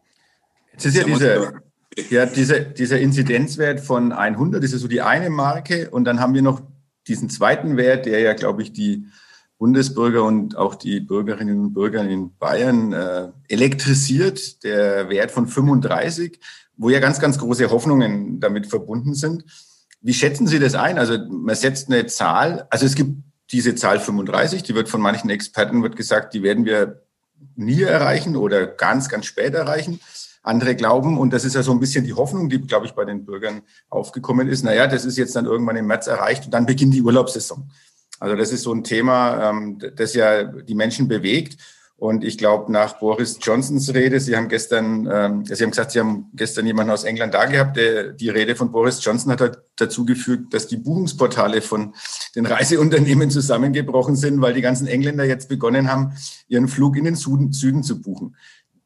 Es 0.73 0.87
ist 0.87 0.97
ja 0.97 1.05
diese, 1.05 1.63
ja, 2.11 2.27
diese, 2.27 2.63
dieser 2.63 2.99
Inzidenzwert 2.99 3.81
von 3.81 4.13
100, 4.13 4.63
das 4.63 4.73
ist 4.73 4.81
so 4.81 4.89
die 4.89 5.03
eine 5.03 5.31
Marke. 5.31 5.91
Und 5.91 6.05
dann 6.05 6.21
haben 6.21 6.35
wir 6.35 6.43
noch 6.43 6.63
diesen 7.07 7.29
zweiten 7.29 7.77
Wert, 7.77 8.07
der 8.07 8.21
ja, 8.21 8.33
glaube 8.33 8.63
ich, 8.63 8.73
die 8.73 9.07
Bundesbürger 9.59 10.23
und 10.23 10.57
auch 10.57 10.77
die 10.77 11.01
Bürgerinnen 11.01 11.59
und 11.59 11.75
Bürger 11.75 12.03
in 12.05 12.37
Bayern 12.39 12.93
äh, 12.93 13.29
elektrisiert, 13.49 14.63
der 14.63 15.09
Wert 15.09 15.33
von 15.33 15.49
35, 15.49 16.39
wo 16.77 16.91
ja 16.91 17.01
ganz, 17.01 17.19
ganz 17.19 17.39
große 17.39 17.71
Hoffnungen 17.71 18.39
damit 18.41 18.69
verbunden 18.69 19.15
sind. 19.15 19.45
Wie 20.01 20.15
schätzen 20.15 20.47
Sie 20.47 20.61
das 20.61 20.77
ein? 20.77 20.97
Also 20.97 21.19
man 21.29 21.57
setzt 21.57 21.89
eine 21.89 22.07
Zahl, 22.07 22.67
also 22.71 22.87
es 22.87 22.95
gibt 22.95 23.17
diese 23.51 23.75
Zahl 23.75 23.99
35, 23.99 24.63
die 24.63 24.75
wird 24.75 24.89
von 24.89 25.01
manchen 25.01 25.29
Experten 25.31 25.83
wird 25.83 25.97
gesagt, 25.97 26.35
die 26.35 26.43
werden 26.43 26.65
wir 26.65 27.03
nie 27.57 27.83
erreichen 27.83 28.37
oder 28.37 28.67
ganz, 28.67 29.09
ganz 29.09 29.27
spät 29.27 29.55
erreichen. 29.55 30.01
Andere 30.43 30.77
glauben, 30.77 31.19
und 31.19 31.33
das 31.33 31.45
ist 31.45 31.55
ja 31.55 31.63
so 31.63 31.73
ein 31.73 31.81
bisschen 31.81 32.05
die 32.05 32.15
Hoffnung, 32.15 32.49
die, 32.49 32.61
glaube 32.61 32.87
ich, 32.87 32.93
bei 32.93 33.05
den 33.05 33.25
Bürgern 33.25 33.63
aufgekommen 33.91 34.49
ist, 34.49 34.63
naja, 34.63 34.87
das 34.87 35.05
ist 35.05 35.19
jetzt 35.19 35.35
dann 35.35 35.47
irgendwann 35.47 35.77
im 35.77 35.87
März 35.87 36.07
erreicht 36.07 36.45
und 36.45 36.55
dann 36.55 36.65
beginnt 36.65 36.95
die 36.95 37.03
Urlaubssaison. 37.03 37.71
Also 38.21 38.37
das 38.37 38.53
ist 38.53 38.63
so 38.63 38.73
ein 38.73 38.85
Thema, 38.85 39.51
ähm, 39.51 39.79
das 39.97 40.15
ja 40.15 40.45
die 40.45 40.75
Menschen 40.75 41.09
bewegt. 41.09 41.57
Und 42.01 42.23
ich 42.23 42.39
glaube, 42.39 42.71
nach 42.71 43.01
Boris 43.01 43.39
Johnsons 43.43 43.93
Rede, 43.93 44.21
Sie 44.21 44.37
haben 44.37 44.49
gestern, 44.49 45.09
ähm, 45.11 45.45
Sie 45.45 45.61
haben 45.61 45.71
gesagt, 45.71 45.91
Sie 45.91 45.99
haben 45.99 46.31
gestern 46.33 46.65
jemanden 46.65 46.93
aus 46.93 47.03
England 47.03 47.35
da 47.35 47.47
gehabt, 47.47 47.77
der, 47.77 48.13
die 48.13 48.29
Rede 48.29 48.55
von 48.55 48.71
Boris 48.71 49.05
Johnson 49.05 49.33
hat 49.33 49.41
halt 49.41 49.59
dazu 49.75 50.07
geführt, 50.07 50.55
dass 50.55 50.69
die 50.69 50.77
Buchungsportale 50.77 51.61
von 51.61 51.95
den 52.37 52.47
Reiseunternehmen 52.47 53.31
zusammengebrochen 53.33 54.15
sind, 54.15 54.41
weil 54.41 54.55
die 54.55 54.61
ganzen 54.61 54.87
Engländer 54.87 55.25
jetzt 55.25 55.49
begonnen 55.49 55.91
haben, 55.91 56.13
ihren 56.47 56.69
Flug 56.69 56.97
in 56.97 57.05
den 57.05 57.17
Süden, 57.17 57.53
Süden 57.53 57.83
zu 57.83 58.01
buchen. 58.01 58.37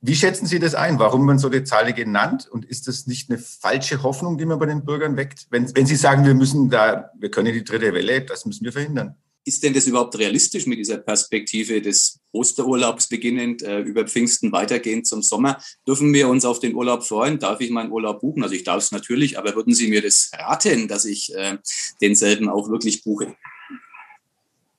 Wie 0.00 0.14
schätzen 0.14 0.46
Sie 0.46 0.58
das 0.58 0.74
ein? 0.74 0.98
Warum 0.98 1.26
werden 1.28 1.38
so 1.38 1.50
die 1.50 1.64
Zahlen 1.64 1.94
genannt? 1.94 2.48
Und 2.50 2.64
ist 2.64 2.88
das 2.88 3.06
nicht 3.06 3.28
eine 3.28 3.38
falsche 3.38 4.02
Hoffnung, 4.02 4.38
die 4.38 4.46
man 4.46 4.58
bei 4.58 4.66
den 4.66 4.86
Bürgern 4.86 5.18
weckt? 5.18 5.48
Wenn, 5.50 5.76
wenn 5.76 5.84
Sie 5.84 5.96
sagen, 5.96 6.24
wir 6.24 6.34
müssen 6.34 6.70
da, 6.70 7.10
wir 7.18 7.30
können 7.30 7.52
die 7.52 7.62
dritte 7.62 7.92
Welle, 7.92 8.22
das 8.22 8.46
müssen 8.46 8.64
wir 8.64 8.72
verhindern. 8.72 9.16
Ist 9.44 9.64
denn 9.64 9.74
das 9.74 9.86
überhaupt 9.86 10.16
realistisch 10.18 10.66
mit 10.66 10.78
dieser 10.78 10.98
Perspektive 10.98 11.82
des 11.82 12.20
Osterurlaubs 12.30 13.08
beginnend, 13.08 13.62
äh, 13.62 13.80
über 13.80 14.06
Pfingsten 14.06 14.52
weitergehend 14.52 15.06
zum 15.06 15.22
Sommer? 15.22 15.60
Dürfen 15.86 16.14
wir 16.14 16.28
uns 16.28 16.44
auf 16.44 16.60
den 16.60 16.74
Urlaub 16.74 17.02
freuen? 17.02 17.38
Darf 17.38 17.60
ich 17.60 17.70
meinen 17.70 17.90
Urlaub 17.90 18.20
buchen? 18.20 18.42
Also 18.42 18.54
ich 18.54 18.62
darf 18.62 18.78
es 18.78 18.92
natürlich, 18.92 19.38
aber 19.38 19.56
würden 19.56 19.74
Sie 19.74 19.88
mir 19.88 20.00
das 20.00 20.30
raten, 20.38 20.86
dass 20.86 21.04
ich 21.04 21.34
äh, 21.34 21.58
denselben 22.00 22.48
auch 22.48 22.70
wirklich 22.70 23.02
buche? 23.02 23.34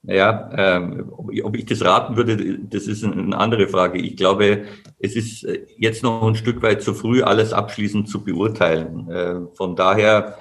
Ja, 0.05 0.50
ähm, 0.58 1.13
ob 1.17 1.55
ich 1.55 1.65
das 1.65 1.82
raten 1.82 2.17
würde, 2.17 2.60
das 2.60 2.88
ist 2.88 3.05
eine 3.05 3.38
andere 3.38 3.70
Frage. 3.70 4.00
Ich 4.00 4.17
glaube, 4.17 4.65
es 5.00 5.15
ist 5.15 5.46
äh, 5.46 5.65
jetzt 5.77 6.03
noch 6.03 6.27
ein 6.27 6.36
Stück 6.36 6.62
weit 6.62 6.84
zu 6.84 6.93
früh, 6.93 7.24
alles 7.24 7.53
abschließend 7.53 8.10
zu 8.10 8.22
beurteilen. 8.22 9.10
Äh, 9.10 9.55
von 9.55 9.77
daher 9.77 10.38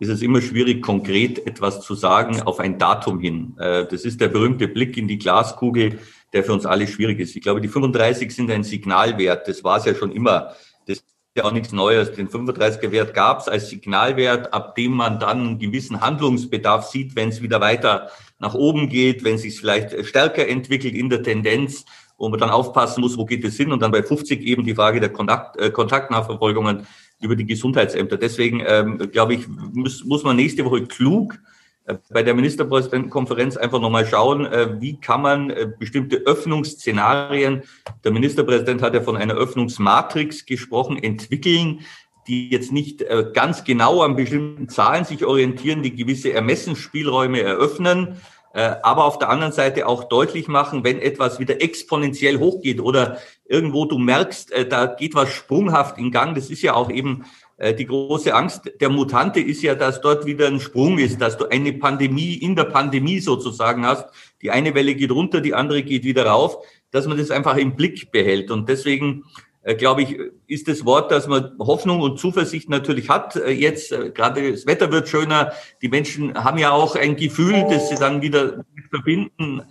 ist 0.00 0.08
es 0.08 0.22
immer 0.22 0.40
schwierig, 0.40 0.82
konkret 0.82 1.46
etwas 1.46 1.80
zu 1.80 1.94
sagen 1.94 2.42
auf 2.42 2.58
ein 2.58 2.78
Datum 2.78 3.20
hin. 3.20 3.56
Äh, 3.58 3.86
das 3.86 4.04
ist 4.04 4.20
der 4.20 4.28
berühmte 4.28 4.68
Blick 4.68 4.96
in 4.96 5.08
die 5.08 5.18
Glaskugel, 5.18 5.98
der 6.32 6.42
für 6.44 6.52
uns 6.52 6.66
alle 6.66 6.86
schwierig 6.86 7.20
ist. 7.20 7.36
Ich 7.36 7.42
glaube, 7.42 7.60
die 7.60 7.68
35 7.68 8.34
sind 8.34 8.50
ein 8.50 8.64
Signalwert. 8.64 9.46
Das 9.46 9.62
war 9.62 9.78
es 9.78 9.84
ja 9.84 9.94
schon 9.94 10.10
immer. 10.10 10.54
Das 10.86 10.98
ist 10.98 11.06
ja 11.36 11.44
auch 11.44 11.52
nichts 11.52 11.72
Neues. 11.72 12.12
Den 12.12 12.28
35er 12.28 12.90
Wert 12.90 13.14
gab 13.14 13.40
es 13.40 13.48
als 13.48 13.70
Signalwert, 13.70 14.52
ab 14.52 14.74
dem 14.74 14.92
man 14.92 15.20
dann 15.20 15.40
einen 15.40 15.58
gewissen 15.60 16.00
Handlungsbedarf 16.00 16.86
sieht, 16.88 17.14
wenn 17.14 17.28
es 17.28 17.40
wieder 17.40 17.60
weiter 17.60 18.10
nach 18.40 18.54
oben 18.54 18.88
geht, 18.88 19.22
wenn 19.22 19.36
es 19.36 19.42
sich 19.42 19.58
vielleicht 19.58 20.04
stärker 20.06 20.48
entwickelt 20.48 20.94
in 20.94 21.08
der 21.08 21.22
Tendenz, 21.22 21.84
wo 22.18 22.28
man 22.28 22.40
dann 22.40 22.50
aufpassen 22.50 23.00
muss, 23.00 23.16
wo 23.16 23.24
geht 23.24 23.44
es 23.44 23.56
hin 23.56 23.72
und 23.72 23.80
dann 23.80 23.92
bei 23.92 24.02
50 24.02 24.42
eben 24.42 24.64
die 24.64 24.74
Frage 24.74 24.98
der 24.98 25.10
Kontakt, 25.10 25.56
äh, 25.56 25.70
Kontaktnachverfolgungen 25.70 26.86
über 27.20 27.36
die 27.36 27.46
Gesundheitsämter. 27.46 28.16
Deswegen 28.16 28.62
ähm, 28.66 28.98
glaube 29.12 29.34
ich, 29.34 29.48
muss, 29.48 30.04
muss 30.04 30.24
man 30.24 30.36
nächste 30.36 30.64
Woche 30.64 30.84
klug 30.84 31.38
äh, 31.86 31.96
bei 32.10 32.22
der 32.22 32.34
Ministerpräsidentenkonferenz 32.34 33.56
einfach 33.56 33.80
nochmal 33.80 34.06
schauen, 34.06 34.46
äh, 34.46 34.80
wie 34.80 35.00
kann 35.00 35.22
man 35.22 35.50
äh, 35.50 35.70
bestimmte 35.78 36.16
Öffnungsszenarien, 36.16 37.62
der 38.04 38.12
Ministerpräsident 38.12 38.82
hat 38.82 38.94
ja 38.94 39.02
von 39.02 39.16
einer 39.16 39.34
Öffnungsmatrix 39.34 40.46
gesprochen, 40.46 41.02
entwickeln, 41.02 41.80
die 42.26 42.48
jetzt 42.48 42.72
nicht 42.72 43.04
ganz 43.34 43.64
genau 43.64 44.00
an 44.00 44.16
bestimmten 44.16 44.70
Zahlen 44.70 45.04
sich 45.04 45.26
orientieren, 45.26 45.82
die 45.82 45.94
gewisse 45.94 46.32
Ermessensspielräume 46.32 47.42
eröffnen, 47.42 48.16
aber 48.60 49.04
auf 49.04 49.18
der 49.18 49.30
anderen 49.30 49.52
Seite 49.52 49.86
auch 49.86 50.04
deutlich 50.04 50.46
machen, 50.46 50.84
wenn 50.84 51.00
etwas 51.00 51.40
wieder 51.40 51.60
exponentiell 51.60 52.38
hochgeht 52.38 52.80
oder 52.80 53.18
irgendwo 53.44 53.84
du 53.84 53.98
merkst, 53.98 54.52
äh, 54.52 54.66
da 54.66 54.86
geht 54.86 55.14
was 55.14 55.32
sprunghaft 55.32 55.98
in 55.98 56.10
Gang. 56.10 56.34
Das 56.34 56.50
ist 56.50 56.62
ja 56.62 56.74
auch 56.74 56.90
eben 56.90 57.24
äh, 57.56 57.74
die 57.74 57.86
große 57.86 58.34
Angst 58.34 58.72
der 58.80 58.90
Mutante 58.90 59.40
ist 59.40 59.62
ja, 59.62 59.74
dass 59.74 60.00
dort 60.00 60.26
wieder 60.26 60.46
ein 60.46 60.60
Sprung 60.60 60.98
ist, 60.98 61.20
dass 61.20 61.36
du 61.36 61.46
eine 61.50 61.72
Pandemie 61.72 62.34
in 62.34 62.56
der 62.56 62.64
Pandemie 62.64 63.20
sozusagen 63.20 63.86
hast. 63.86 64.06
Die 64.42 64.50
eine 64.50 64.74
Welle 64.74 64.94
geht 64.94 65.10
runter, 65.10 65.40
die 65.40 65.54
andere 65.54 65.82
geht 65.82 66.04
wieder 66.04 66.26
rauf, 66.26 66.58
dass 66.90 67.06
man 67.06 67.18
das 67.18 67.30
einfach 67.30 67.56
im 67.56 67.76
Blick 67.76 68.10
behält. 68.12 68.50
Und 68.50 68.68
deswegen 68.68 69.24
äh, 69.24 69.53
glaube 69.72 70.02
ich, 70.02 70.18
ist 70.46 70.68
das 70.68 70.84
Wort, 70.84 71.10
dass 71.10 71.26
man 71.26 71.52
Hoffnung 71.58 72.02
und 72.02 72.18
Zuversicht 72.18 72.68
natürlich 72.68 73.08
hat. 73.08 73.36
Äh, 73.36 73.52
jetzt, 73.52 73.92
äh, 73.92 74.10
gerade 74.10 74.52
das 74.52 74.66
Wetter 74.66 74.92
wird 74.92 75.08
schöner. 75.08 75.52
Die 75.80 75.88
Menschen 75.88 76.34
haben 76.34 76.58
ja 76.58 76.70
auch 76.70 76.96
ein 76.96 77.16
Gefühl, 77.16 77.64
das 77.70 77.88
sie 77.88 77.94
dann 77.94 78.20
wieder 78.20 78.64
verbinden, 78.90 79.62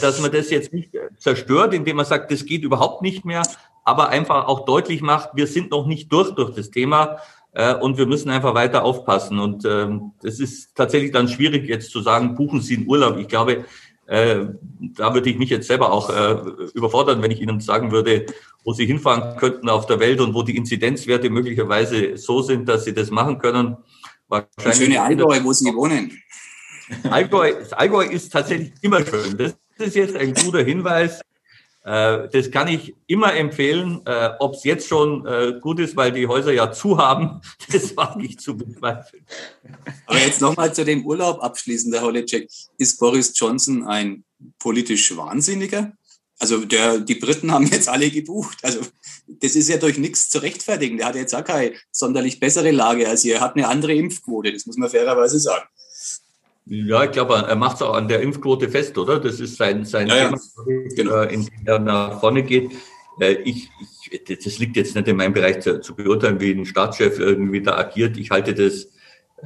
dass 0.00 0.20
man 0.20 0.32
das 0.32 0.50
jetzt 0.50 0.72
nicht 0.72 0.92
zerstört, 1.18 1.74
indem 1.74 1.96
man 1.96 2.06
sagt, 2.06 2.32
das 2.32 2.46
geht 2.46 2.62
überhaupt 2.62 3.02
nicht 3.02 3.24
mehr, 3.24 3.42
aber 3.84 4.08
einfach 4.08 4.46
auch 4.48 4.64
deutlich 4.64 5.02
macht, 5.02 5.30
wir 5.34 5.46
sind 5.46 5.70
noch 5.70 5.86
nicht 5.86 6.10
durch 6.10 6.30
durch 6.30 6.54
das 6.54 6.70
Thema. 6.70 7.18
Und 7.80 7.98
wir 7.98 8.06
müssen 8.06 8.30
einfach 8.30 8.56
weiter 8.56 8.84
aufpassen. 8.84 9.38
Und 9.38 9.64
ähm, 9.64 10.10
das 10.22 10.40
ist 10.40 10.74
tatsächlich 10.74 11.12
dann 11.12 11.28
schwierig, 11.28 11.68
jetzt 11.68 11.92
zu 11.92 12.00
sagen, 12.00 12.34
buchen 12.34 12.60
Sie 12.60 12.78
einen 12.78 12.88
Urlaub. 12.88 13.16
Ich 13.16 13.28
glaube, 13.28 13.64
äh, 14.06 14.46
da 14.96 15.14
würde 15.14 15.30
ich 15.30 15.38
mich 15.38 15.50
jetzt 15.50 15.66
selber 15.66 15.92
auch 15.92 16.10
äh, 16.10 16.36
überfordern, 16.74 17.22
wenn 17.22 17.30
ich 17.30 17.40
Ihnen 17.40 17.60
sagen 17.60 17.90
würde, 17.90 18.26
wo 18.64 18.72
Sie 18.72 18.86
hinfahren 18.86 19.36
könnten 19.36 19.68
auf 19.68 19.86
der 19.86 20.00
Welt 20.00 20.20
und 20.20 20.34
wo 20.34 20.42
die 20.42 20.56
Inzidenzwerte 20.56 21.30
möglicherweise 21.30 22.16
so 22.16 22.42
sind, 22.42 22.68
dass 22.68 22.84
Sie 22.84 22.94
das 22.94 23.10
machen 23.10 23.38
können. 23.38 23.76
Wahrscheinlich 24.28 24.76
schöne 24.76 25.02
Allgäu, 25.02 25.42
wo 25.42 25.52
Sie 25.52 25.74
wohnen. 25.74 26.18
Allgäu, 27.10 27.54
das 27.58 27.72
Allgäu 27.72 28.04
ist 28.04 28.30
tatsächlich 28.30 28.72
immer 28.82 29.04
schön. 29.04 29.36
Das 29.36 29.54
ist 29.78 29.96
jetzt 29.96 30.16
ein 30.16 30.34
guter 30.34 30.62
Hinweis. 30.62 31.20
Äh, 31.84 32.28
das 32.30 32.50
kann 32.50 32.68
ich 32.68 32.94
immer 33.06 33.34
empfehlen. 33.34 34.00
Äh, 34.06 34.30
Ob 34.38 34.54
es 34.54 34.64
jetzt 34.64 34.88
schon 34.88 35.26
äh, 35.26 35.58
gut 35.60 35.78
ist, 35.80 35.96
weil 35.96 36.12
die 36.12 36.26
Häuser 36.26 36.52
ja 36.52 36.72
zu 36.72 36.98
haben, 36.98 37.40
das 37.72 37.96
wage 37.96 38.24
ich 38.24 38.38
zu 38.38 38.56
bezweifeln. 38.56 39.24
Aber 40.06 40.18
jetzt 40.18 40.40
nochmal 40.40 40.74
zu 40.74 40.84
dem 40.84 41.04
Urlaub 41.04 41.42
abschließend, 41.42 41.94
Herr 41.94 42.02
Holecek. 42.02 42.48
Ist 42.78 42.98
Boris 42.98 43.32
Johnson 43.38 43.86
ein 43.86 44.24
politisch 44.58 45.14
Wahnsinniger? 45.16 45.92
Also 46.38 46.64
der, 46.64 46.98
die 46.98 47.14
Briten 47.14 47.52
haben 47.52 47.66
jetzt 47.66 47.88
alle 47.88 48.10
gebucht. 48.10 48.58
Also 48.62 48.80
das 49.26 49.54
ist 49.54 49.68
ja 49.68 49.76
durch 49.76 49.98
nichts 49.98 50.30
zu 50.30 50.38
rechtfertigen. 50.38 50.96
Der 50.96 51.06
hat 51.06 51.14
jetzt 51.16 51.34
auch 51.34 51.44
keine 51.44 51.74
sonderlich 51.92 52.40
bessere 52.40 52.70
Lage 52.70 53.08
als 53.08 53.24
ihr. 53.24 53.36
Er 53.36 53.40
hat 53.42 53.56
eine 53.56 53.68
andere 53.68 53.94
Impfquote, 53.94 54.52
das 54.52 54.66
muss 54.66 54.76
man 54.76 54.90
fairerweise 54.90 55.38
sagen. 55.38 55.66
Ja, 56.66 57.04
ich 57.04 57.10
glaube, 57.10 57.34
er 57.34 57.56
macht 57.56 57.76
es 57.76 57.82
auch 57.82 57.94
an 57.94 58.08
der 58.08 58.20
Impfquote 58.20 58.68
fest, 58.68 58.96
oder? 58.96 59.20
Das 59.20 59.38
ist 59.38 59.56
sein, 59.56 59.84
sein 59.84 60.06
ja, 60.06 60.14
Thema, 60.14 60.38
ja. 60.38 60.88
Genau. 60.96 61.22
in 61.22 61.44
dem 61.44 61.66
er 61.66 61.78
nach 61.78 62.20
vorne 62.20 62.42
geht. 62.42 62.70
Äh, 63.20 63.34
ich, 63.44 63.68
ich, 64.10 64.24
das 64.42 64.58
liegt 64.58 64.76
jetzt 64.76 64.94
nicht 64.94 65.08
in 65.08 65.16
meinem 65.16 65.34
Bereich 65.34 65.60
zu, 65.60 65.80
zu, 65.80 65.94
beurteilen, 65.94 66.40
wie 66.40 66.52
ein 66.52 66.64
Staatschef 66.64 67.18
irgendwie 67.18 67.60
da 67.60 67.76
agiert. 67.76 68.16
Ich 68.16 68.30
halte 68.30 68.54
das 68.54 68.88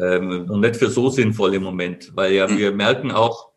ähm, 0.01 0.47
noch 0.47 0.59
nicht 0.59 0.77
für 0.77 0.91
so 0.91 1.11
sinnvoll 1.11 1.55
im 1.55 1.65
Moment, 1.65 2.13
weil 2.15 2.35
ja 2.35 2.49
wir 2.49 2.73
merken 2.73 3.11
auch, 3.11 3.49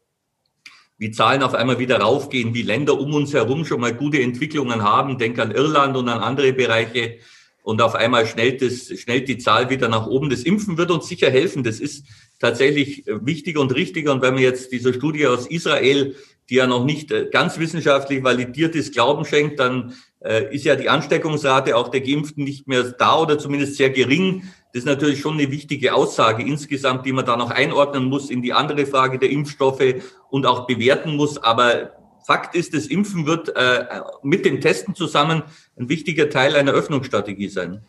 wie 0.97 1.11
Zahlen 1.11 1.41
auf 1.41 1.55
einmal 1.55 1.79
wieder 1.79 1.99
raufgehen, 1.99 2.53
wie 2.53 2.61
Länder 2.61 2.99
um 2.99 3.13
uns 3.13 3.33
herum 3.33 3.65
schon 3.65 3.81
mal 3.81 3.93
gute 3.93 4.21
Entwicklungen 4.21 4.83
haben. 4.83 5.17
Denk 5.17 5.39
an 5.39 5.51
Irland 5.51 5.97
und 5.97 6.07
an 6.09 6.19
andere 6.19 6.53
Bereiche. 6.53 7.17
Und 7.63 7.81
auf 7.81 7.95
einmal 7.95 8.25
schnellt, 8.25 8.61
das, 8.61 8.87
schnellt 8.99 9.27
die 9.27 9.37
Zahl 9.37 9.69
wieder 9.69 9.87
nach 9.87 10.07
oben. 10.07 10.29
Das 10.29 10.43
Impfen 10.43 10.77
wird 10.77 10.91
uns 10.91 11.07
sicher 11.07 11.29
helfen. 11.29 11.63
Das 11.63 11.79
ist 11.79 12.05
tatsächlich 12.39 13.07
äh, 13.07 13.25
wichtiger 13.25 13.61
und 13.61 13.73
richtiger. 13.75 14.11
Und 14.11 14.21
wenn 14.21 14.33
man 14.33 14.43
jetzt 14.43 14.71
dieser 14.71 14.93
Studie 14.93 15.27
aus 15.27 15.47
Israel, 15.47 16.15
die 16.49 16.55
ja 16.55 16.67
noch 16.67 16.83
nicht 16.83 17.11
äh, 17.11 17.27
ganz 17.31 17.59
wissenschaftlich 17.59 18.23
validiert 18.23 18.75
ist, 18.75 18.93
Glauben 18.93 19.25
schenkt, 19.25 19.59
dann 19.59 19.93
äh, 20.19 20.53
ist 20.53 20.65
ja 20.65 20.75
die 20.75 20.89
Ansteckungsrate 20.89 21.75
auch 21.77 21.89
der 21.89 22.01
Geimpften 22.01 22.43
nicht 22.43 22.67
mehr 22.67 22.83
da 22.83 23.19
oder 23.19 23.37
zumindest 23.37 23.75
sehr 23.75 23.89
gering. 23.89 24.43
Das 24.73 24.79
ist 24.79 24.85
natürlich 24.85 25.19
schon 25.19 25.33
eine 25.33 25.51
wichtige 25.51 25.93
Aussage 25.93 26.43
insgesamt, 26.43 27.05
die 27.05 27.11
man 27.11 27.25
da 27.25 27.37
noch 27.37 27.51
einordnen 27.51 28.05
muss 28.05 28.29
in 28.29 28.41
die 28.41 28.53
andere 28.53 28.85
Frage 28.85 29.19
der 29.19 29.29
Impfstoffe 29.29 29.95
und 30.29 30.45
auch 30.45 30.65
bewerten 30.65 31.15
muss. 31.15 31.37
Aber 31.37 31.91
Fakt 32.25 32.55
ist, 32.55 32.73
das 32.73 32.85
Impfen 32.85 33.25
wird 33.25 33.55
äh, 33.55 34.01
mit 34.23 34.45
dem 34.45 34.61
Testen 34.61 34.95
zusammen 34.95 35.43
ein 35.77 35.89
wichtiger 35.89 36.29
Teil 36.29 36.55
einer 36.55 36.71
Öffnungsstrategie 36.71 37.49
sein. 37.49 37.81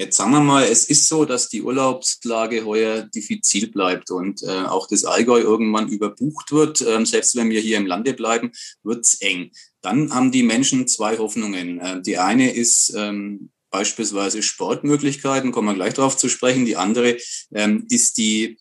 Jetzt 0.00 0.16
sagen 0.16 0.30
wir 0.30 0.40
mal, 0.40 0.62
es 0.62 0.84
ist 0.84 1.08
so, 1.08 1.24
dass 1.24 1.48
die 1.48 1.60
Urlaubslage 1.60 2.64
heuer 2.64 3.02
diffizil 3.02 3.68
bleibt 3.68 4.12
und 4.12 4.44
äh, 4.44 4.46
auch 4.46 4.86
das 4.86 5.04
Allgäu 5.04 5.40
irgendwann 5.40 5.88
überbucht 5.88 6.52
wird. 6.52 6.80
Ähm, 6.82 7.04
selbst 7.04 7.34
wenn 7.34 7.50
wir 7.50 7.60
hier 7.60 7.78
im 7.78 7.86
Lande 7.86 8.14
bleiben, 8.14 8.52
wird's 8.84 9.14
eng. 9.14 9.50
Dann 9.80 10.14
haben 10.14 10.30
die 10.30 10.44
Menschen 10.44 10.86
zwei 10.86 11.18
Hoffnungen. 11.18 11.80
Äh, 11.80 12.00
die 12.00 12.16
eine 12.16 12.54
ist 12.54 12.94
ähm, 12.96 13.50
beispielsweise 13.70 14.40
Sportmöglichkeiten, 14.40 15.50
kommen 15.50 15.66
wir 15.66 15.74
gleich 15.74 15.94
darauf 15.94 16.16
zu 16.16 16.28
sprechen. 16.28 16.64
Die 16.64 16.76
andere 16.76 17.16
ähm, 17.52 17.84
ist 17.90 18.18
die 18.18 18.56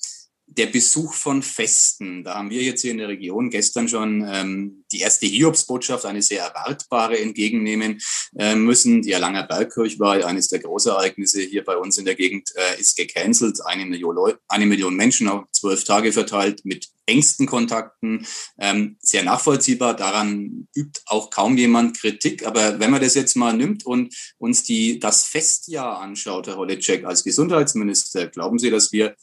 der 0.57 0.67
Besuch 0.67 1.13
von 1.13 1.43
Festen. 1.43 2.23
Da 2.23 2.35
haben 2.35 2.49
wir 2.49 2.63
jetzt 2.63 2.81
hier 2.81 2.91
in 2.91 2.97
der 2.97 3.07
Region 3.07 3.49
gestern 3.49 3.87
schon 3.87 4.27
ähm, 4.27 4.83
die 4.91 4.99
erste 4.99 5.27
Hiobsbotschaft, 5.27 6.05
eine 6.05 6.21
sehr 6.21 6.43
erwartbare, 6.43 7.19
entgegennehmen 7.19 7.99
äh, 8.37 8.55
müssen. 8.55 9.03
Die 9.03 9.11
Erlanger 9.11 9.43
Bergkirch 9.43 9.99
war 9.99 10.25
eines 10.25 10.47
der 10.47 10.59
Großereignisse 10.59 11.41
hier 11.41 11.63
bei 11.63 11.77
uns 11.77 11.97
in 11.97 12.05
der 12.05 12.15
Gegend, 12.15 12.51
äh, 12.55 12.81
ist 12.81 12.97
gecancelt. 12.97 13.59
Eine 13.65 13.85
Million, 13.85 14.15
Leute, 14.15 14.39
eine 14.47 14.65
Million 14.65 14.95
Menschen 14.95 15.27
auf 15.27 15.45
zwölf 15.51 15.83
Tage 15.83 16.11
verteilt 16.11 16.61
mit 16.65 16.87
engsten 17.05 17.45
Kontakten. 17.45 18.25
Ähm, 18.59 18.97
sehr 18.99 19.23
nachvollziehbar. 19.23 19.95
Daran 19.95 20.67
übt 20.75 21.01
auch 21.05 21.29
kaum 21.29 21.57
jemand 21.57 21.99
Kritik. 21.99 22.45
Aber 22.45 22.79
wenn 22.79 22.91
man 22.91 23.01
das 23.01 23.15
jetzt 23.15 23.35
mal 23.35 23.53
nimmt 23.53 23.85
und 23.85 24.13
uns 24.37 24.63
die, 24.63 24.99
das 24.99 25.23
Festjahr 25.23 26.01
anschaut, 26.01 26.47
Herr 26.47 26.57
Holecek, 26.57 27.05
als 27.05 27.23
Gesundheitsminister, 27.23 28.27
glauben 28.27 28.59
Sie, 28.59 28.69
dass 28.69 28.91
wir 28.91 29.15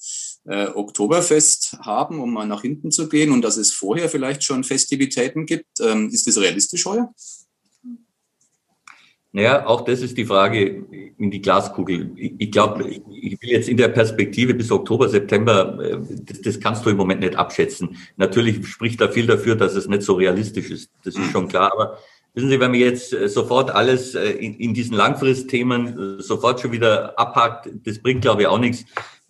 äh, 0.46 0.66
Oktoberfest 0.66 1.78
haben, 1.80 2.20
um 2.20 2.32
mal 2.32 2.46
nach 2.46 2.62
hinten 2.62 2.90
zu 2.90 3.08
gehen 3.08 3.32
und 3.32 3.42
dass 3.42 3.56
es 3.56 3.72
vorher 3.72 4.08
vielleicht 4.08 4.44
schon 4.44 4.64
Festivitäten 4.64 5.46
gibt. 5.46 5.80
Ähm, 5.80 6.10
ist 6.10 6.26
das 6.26 6.38
realistisch 6.38 6.84
heuer? 6.84 7.12
Naja, 9.32 9.66
auch 9.66 9.80
das 9.80 10.00
ist 10.00 10.16
die 10.16 10.26
Frage 10.26 10.84
in 11.18 11.28
die 11.32 11.42
Glaskugel. 11.42 12.12
Ich, 12.16 12.52
glaube, 12.52 12.88
ich 12.88 13.42
will 13.42 13.50
jetzt 13.50 13.68
in 13.68 13.76
der 13.76 13.88
Perspektive 13.88 14.54
bis 14.54 14.70
Oktober, 14.70 15.08
September, 15.08 15.76
äh, 15.82 15.98
das, 16.24 16.40
das, 16.40 16.60
kannst 16.60 16.86
du 16.86 16.90
im 16.90 16.96
Moment 16.96 17.20
nicht 17.20 17.34
abschätzen. 17.34 17.96
Natürlich 18.16 18.64
spricht 18.68 19.00
da 19.00 19.08
viel 19.08 19.26
dafür, 19.26 19.56
dass 19.56 19.74
es 19.74 19.88
nicht 19.88 20.02
so 20.02 20.12
realistisch 20.12 20.70
ist. 20.70 20.90
Das 21.02 21.16
ist 21.16 21.32
schon 21.32 21.48
klar. 21.48 21.72
Aber 21.72 21.98
wissen 22.34 22.48
Sie, 22.48 22.60
wenn 22.60 22.70
man 22.70 22.78
jetzt 22.78 23.12
äh, 23.12 23.28
sofort 23.28 23.72
alles 23.72 24.14
äh, 24.14 24.30
in, 24.30 24.54
in 24.54 24.72
diesen 24.72 24.96
Langfristthemen 24.96 26.20
sofort 26.20 26.60
schon 26.60 26.70
wieder 26.70 27.18
abhakt, 27.18 27.68
das 27.84 27.98
bringt, 27.98 28.22
glaube 28.22 28.42
ich, 28.42 28.46
auch 28.46 28.60
nichts 28.60 28.84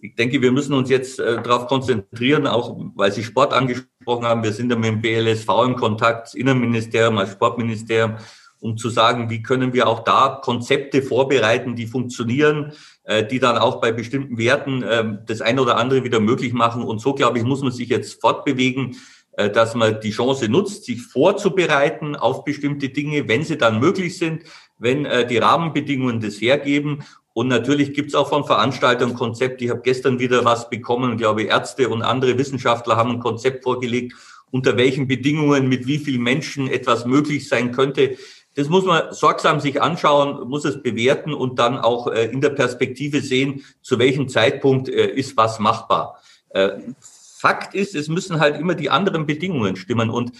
ich 0.04 0.14
denke, 0.16 0.42
wir 0.42 0.52
müssen 0.52 0.74
uns 0.74 0.90
jetzt 0.90 1.18
äh, 1.18 1.40
darauf 1.42 1.66
konzentrieren, 1.66 2.46
auch 2.46 2.78
weil 2.94 3.10
Sie 3.10 3.24
Sport 3.24 3.54
angesprochen 3.54 4.26
haben. 4.26 4.42
Wir 4.42 4.52
sind 4.52 4.70
ja 4.70 4.76
mit 4.76 4.84
dem 4.84 5.00
BLSV 5.00 5.48
im 5.64 5.76
Kontakt, 5.76 6.34
Innenministerium, 6.34 7.16
als 7.16 7.32
Sportministerium, 7.32 8.16
um 8.60 8.76
zu 8.76 8.90
sagen, 8.90 9.30
wie 9.30 9.42
können 9.42 9.72
wir 9.72 9.88
auch 9.88 10.04
da 10.04 10.40
Konzepte 10.42 11.00
vorbereiten, 11.00 11.74
die 11.74 11.86
funktionieren, 11.86 12.72
äh, 13.04 13.24
die 13.24 13.38
dann 13.38 13.56
auch 13.56 13.80
bei 13.80 13.92
bestimmten 13.92 14.36
Werten 14.36 14.82
äh, 14.82 15.18
das 15.24 15.40
eine 15.40 15.62
oder 15.62 15.78
andere 15.78 16.04
wieder 16.04 16.20
möglich 16.20 16.52
machen. 16.52 16.82
Und 16.82 17.00
so, 17.00 17.14
glaube 17.14 17.38
ich, 17.38 17.44
muss 17.44 17.62
man 17.62 17.72
sich 17.72 17.88
jetzt 17.88 18.20
fortbewegen, 18.20 18.96
äh, 19.32 19.48
dass 19.48 19.74
man 19.74 20.00
die 20.02 20.10
Chance 20.10 20.50
nutzt, 20.50 20.84
sich 20.84 21.00
vorzubereiten 21.00 22.14
auf 22.14 22.44
bestimmte 22.44 22.90
Dinge, 22.90 23.26
wenn 23.26 23.42
sie 23.42 23.56
dann 23.56 23.80
möglich 23.80 24.18
sind, 24.18 24.42
wenn 24.78 25.06
äh, 25.06 25.26
die 25.26 25.38
Rahmenbedingungen 25.38 26.20
das 26.20 26.42
hergeben 26.42 27.04
und 27.34 27.48
natürlich 27.48 27.92
gibt 27.94 28.10
es 28.10 28.14
auch 28.14 28.28
von 28.28 28.44
Veranstaltern 28.44 29.14
Konzepte. 29.14 29.64
Ich 29.64 29.70
habe 29.70 29.82
gestern 29.82 30.20
wieder 30.20 30.44
was 30.44 30.70
bekommen, 30.70 31.18
glaube 31.18 31.42
ich, 31.42 31.48
Ärzte 31.48 31.88
und 31.88 32.02
andere 32.02 32.38
Wissenschaftler 32.38 32.96
haben 32.96 33.10
ein 33.10 33.18
Konzept 33.18 33.64
vorgelegt, 33.64 34.14
unter 34.52 34.76
welchen 34.76 35.08
Bedingungen, 35.08 35.68
mit 35.68 35.88
wie 35.88 35.98
vielen 35.98 36.22
Menschen 36.22 36.68
etwas 36.68 37.06
möglich 37.06 37.48
sein 37.48 37.72
könnte. 37.72 38.16
Das 38.54 38.68
muss 38.68 38.84
man 38.84 39.12
sorgsam 39.12 39.58
sich 39.58 39.82
anschauen, 39.82 40.48
muss 40.48 40.64
es 40.64 40.80
bewerten 40.80 41.34
und 41.34 41.58
dann 41.58 41.76
auch 41.76 42.06
äh, 42.06 42.26
in 42.26 42.40
der 42.40 42.50
Perspektive 42.50 43.20
sehen, 43.20 43.64
zu 43.82 43.98
welchem 43.98 44.28
Zeitpunkt 44.28 44.88
äh, 44.88 45.08
ist 45.08 45.36
was 45.36 45.58
machbar. 45.58 46.22
Äh, 46.50 46.70
Fakt 47.00 47.74
ist, 47.74 47.96
es 47.96 48.06
müssen 48.06 48.38
halt 48.38 48.60
immer 48.60 48.76
die 48.76 48.90
anderen 48.90 49.26
Bedingungen 49.26 49.76
stimmen. 49.76 50.08
Und 50.08 50.32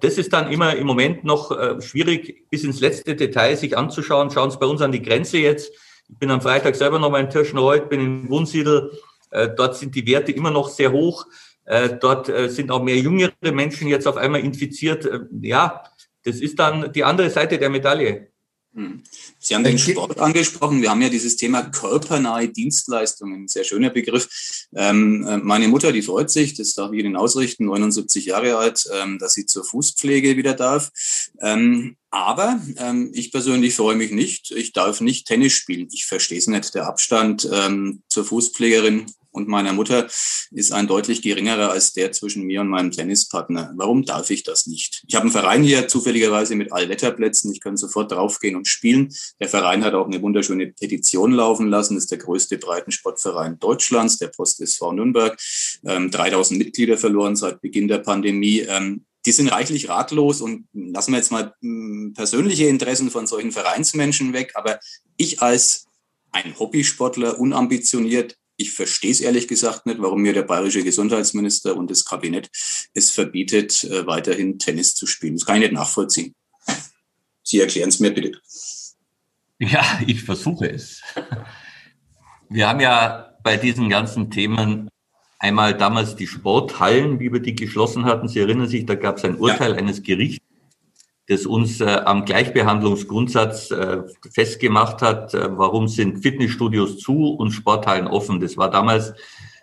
das 0.00 0.16
ist 0.16 0.32
dann 0.32 0.50
immer 0.50 0.76
im 0.76 0.86
Moment 0.86 1.22
noch 1.22 1.50
schwierig, 1.82 2.48
bis 2.48 2.64
ins 2.64 2.80
letzte 2.80 3.16
Detail 3.16 3.54
sich 3.54 3.76
anzuschauen. 3.76 4.30
Schauen 4.30 4.50
Sie 4.50 4.56
bei 4.56 4.64
uns 4.64 4.80
an 4.80 4.90
die 4.90 5.02
Grenze 5.02 5.36
jetzt. 5.36 5.70
Ich 6.10 6.18
bin 6.18 6.30
am 6.30 6.40
Freitag 6.40 6.74
selber 6.74 6.98
noch 6.98 7.10
mal 7.10 7.20
in 7.20 7.30
Tirschenreuth, 7.30 7.88
bin 7.88 8.00
in 8.00 8.28
Wunsiedel. 8.28 8.92
Äh, 9.30 9.50
dort 9.56 9.76
sind 9.76 9.94
die 9.94 10.06
Werte 10.06 10.32
immer 10.32 10.50
noch 10.50 10.68
sehr 10.68 10.92
hoch. 10.92 11.26
Äh, 11.64 11.98
dort 12.00 12.28
äh, 12.28 12.48
sind 12.48 12.70
auch 12.70 12.82
mehr 12.82 12.96
jüngere 12.96 13.32
Menschen 13.52 13.88
jetzt 13.88 14.06
auf 14.06 14.16
einmal 14.16 14.40
infiziert. 14.40 15.08
ja, 15.42 15.84
das 16.24 16.40
ist 16.40 16.58
dann 16.58 16.92
die 16.92 17.04
andere 17.04 17.30
Seite 17.30 17.58
der 17.58 17.70
Medaille. 17.70 18.28
Hm. 18.78 19.02
Sie 19.40 19.56
haben 19.56 19.64
den 19.64 19.76
Sport 19.76 20.20
angesprochen. 20.20 20.80
Wir 20.80 20.90
haben 20.90 21.02
ja 21.02 21.08
dieses 21.08 21.36
Thema 21.36 21.62
körpernahe 21.62 22.48
Dienstleistungen, 22.48 23.42
ein 23.42 23.48
sehr 23.48 23.64
schöner 23.64 23.90
Begriff. 23.90 24.28
Ähm, 24.72 25.26
äh, 25.26 25.38
meine 25.38 25.66
Mutter, 25.66 25.90
die 25.90 26.02
freut 26.02 26.30
sich, 26.30 26.54
das 26.54 26.74
darf 26.74 26.92
ich 26.92 27.00
Ihnen 27.00 27.16
ausrichten, 27.16 27.64
79 27.64 28.26
Jahre 28.26 28.56
alt, 28.56 28.88
ähm, 28.94 29.18
dass 29.18 29.34
sie 29.34 29.46
zur 29.46 29.64
Fußpflege 29.64 30.36
wieder 30.36 30.54
darf. 30.54 30.92
Ähm, 31.40 31.96
aber 32.10 32.60
ich 33.12 33.32
persönlich 33.32 33.74
freue 33.74 33.96
mich 33.96 34.12
nicht. 34.12 34.50
Ich 34.52 34.72
darf 34.72 35.02
nicht 35.02 35.26
Tennis 35.26 35.52
spielen. 35.52 35.88
Ich 35.92 36.06
verstehe 36.06 36.38
es 36.38 36.46
nicht. 36.46 36.74
Der 36.74 36.86
Abstand 36.86 37.42
zur 38.08 38.24
Fußpflegerin 38.24 39.04
und 39.30 39.48
meiner 39.48 39.72
Mutter 39.72 40.08
ist 40.50 40.72
ein 40.72 40.86
deutlich 40.86 41.22
geringerer 41.22 41.70
als 41.70 41.92
der 41.92 42.12
zwischen 42.12 42.44
mir 42.44 42.60
und 42.60 42.68
meinem 42.68 42.90
Tennispartner. 42.90 43.72
Warum 43.76 44.04
darf 44.04 44.30
ich 44.30 44.42
das 44.42 44.66
nicht? 44.66 45.04
Ich 45.06 45.14
habe 45.14 45.24
einen 45.24 45.32
Verein 45.32 45.62
hier 45.62 45.88
zufälligerweise 45.88 46.56
mit 46.56 46.72
Allwetterplätzen. 46.72 47.52
Ich 47.52 47.60
kann 47.60 47.76
sofort 47.76 48.10
draufgehen 48.10 48.56
und 48.56 48.66
spielen. 48.66 49.14
Der 49.40 49.48
Verein 49.48 49.84
hat 49.84 49.94
auch 49.94 50.06
eine 50.06 50.22
wunderschöne 50.22 50.68
Petition 50.68 51.32
laufen 51.32 51.68
lassen. 51.68 51.94
Das 51.94 52.04
ist 52.04 52.10
der 52.10 52.18
größte 52.18 52.58
Breitensportverein 52.58 53.58
Deutschlands, 53.58 54.18
der 54.18 54.28
Post 54.28 54.60
SV 54.60 54.92
Nürnberg. 54.92 55.38
Ähm, 55.84 56.10
3000 56.10 56.58
Mitglieder 56.58 56.96
verloren 56.96 57.36
seit 57.36 57.60
Beginn 57.60 57.88
der 57.88 57.98
Pandemie. 57.98 58.60
Ähm, 58.60 59.04
die 59.26 59.32
sind 59.32 59.48
reichlich 59.48 59.88
ratlos 59.88 60.40
und 60.40 60.68
lassen 60.72 61.12
wir 61.12 61.18
jetzt 61.18 61.32
mal 61.32 61.52
hm, 61.60 62.14
persönliche 62.16 62.66
Interessen 62.66 63.10
von 63.10 63.26
solchen 63.26 63.52
Vereinsmenschen 63.52 64.32
weg. 64.32 64.52
Aber 64.54 64.80
ich 65.16 65.42
als 65.42 65.86
ein 66.32 66.58
Hobbysportler, 66.58 67.38
unambitioniert, 67.38 68.36
ich 68.58 68.72
verstehe 68.72 69.12
es 69.12 69.20
ehrlich 69.20 69.46
gesagt 69.46 69.86
nicht, 69.86 70.02
warum 70.02 70.20
mir 70.20 70.32
der 70.32 70.42
bayerische 70.42 70.82
Gesundheitsminister 70.82 71.76
und 71.76 71.90
das 71.90 72.04
Kabinett 72.04 72.50
es 72.92 73.12
verbietet, 73.12 73.84
äh, 73.84 74.04
weiterhin 74.06 74.58
Tennis 74.58 74.94
zu 74.96 75.06
spielen. 75.06 75.36
Das 75.36 75.46
kann 75.46 75.56
ich 75.56 75.62
nicht 75.62 75.72
nachvollziehen. 75.72 76.34
Sie 77.44 77.60
erklären 77.60 77.88
es 77.88 78.00
mir 78.00 78.12
bitte. 78.12 78.32
Ja, 79.60 80.00
ich 80.06 80.22
versuche 80.22 80.70
es. 80.70 81.00
Wir 82.48 82.68
haben 82.68 82.80
ja 82.80 83.36
bei 83.42 83.56
diesen 83.56 83.88
ganzen 83.88 84.30
Themen 84.30 84.88
einmal 85.38 85.76
damals 85.76 86.16
die 86.16 86.26
Sporthallen, 86.26 87.20
wie 87.20 87.32
wir 87.32 87.40
die 87.40 87.54
geschlossen 87.54 88.04
hatten. 88.04 88.28
Sie 88.28 88.40
erinnern 88.40 88.68
sich, 88.68 88.86
da 88.86 88.96
gab 88.96 89.18
es 89.18 89.24
ein 89.24 89.36
Urteil 89.36 89.72
ja. 89.72 89.76
eines 89.76 90.02
Gerichts, 90.02 90.44
das 91.28 91.44
uns 91.44 91.80
äh, 91.80 92.00
am 92.04 92.24
Gleichbehandlungsgrundsatz 92.24 93.70
äh, 93.70 93.98
festgemacht 94.32 95.02
hat, 95.02 95.34
äh, 95.34 95.48
warum 95.50 95.86
sind 95.86 96.20
Fitnessstudios 96.20 96.98
zu 96.98 97.34
und 97.34 97.50
Sporthallen 97.50 98.08
offen. 98.08 98.40
Das 98.40 98.56
war 98.56 98.70
damals 98.70 99.12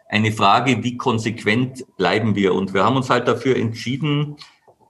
eine 0.07 0.31
Frage, 0.31 0.83
wie 0.83 0.97
konsequent 0.97 1.83
bleiben 1.97 2.35
wir. 2.35 2.53
Und 2.53 2.73
wir 2.73 2.83
haben 2.83 2.95
uns 2.95 3.09
halt 3.09 3.27
dafür 3.27 3.55
entschieden, 3.55 4.37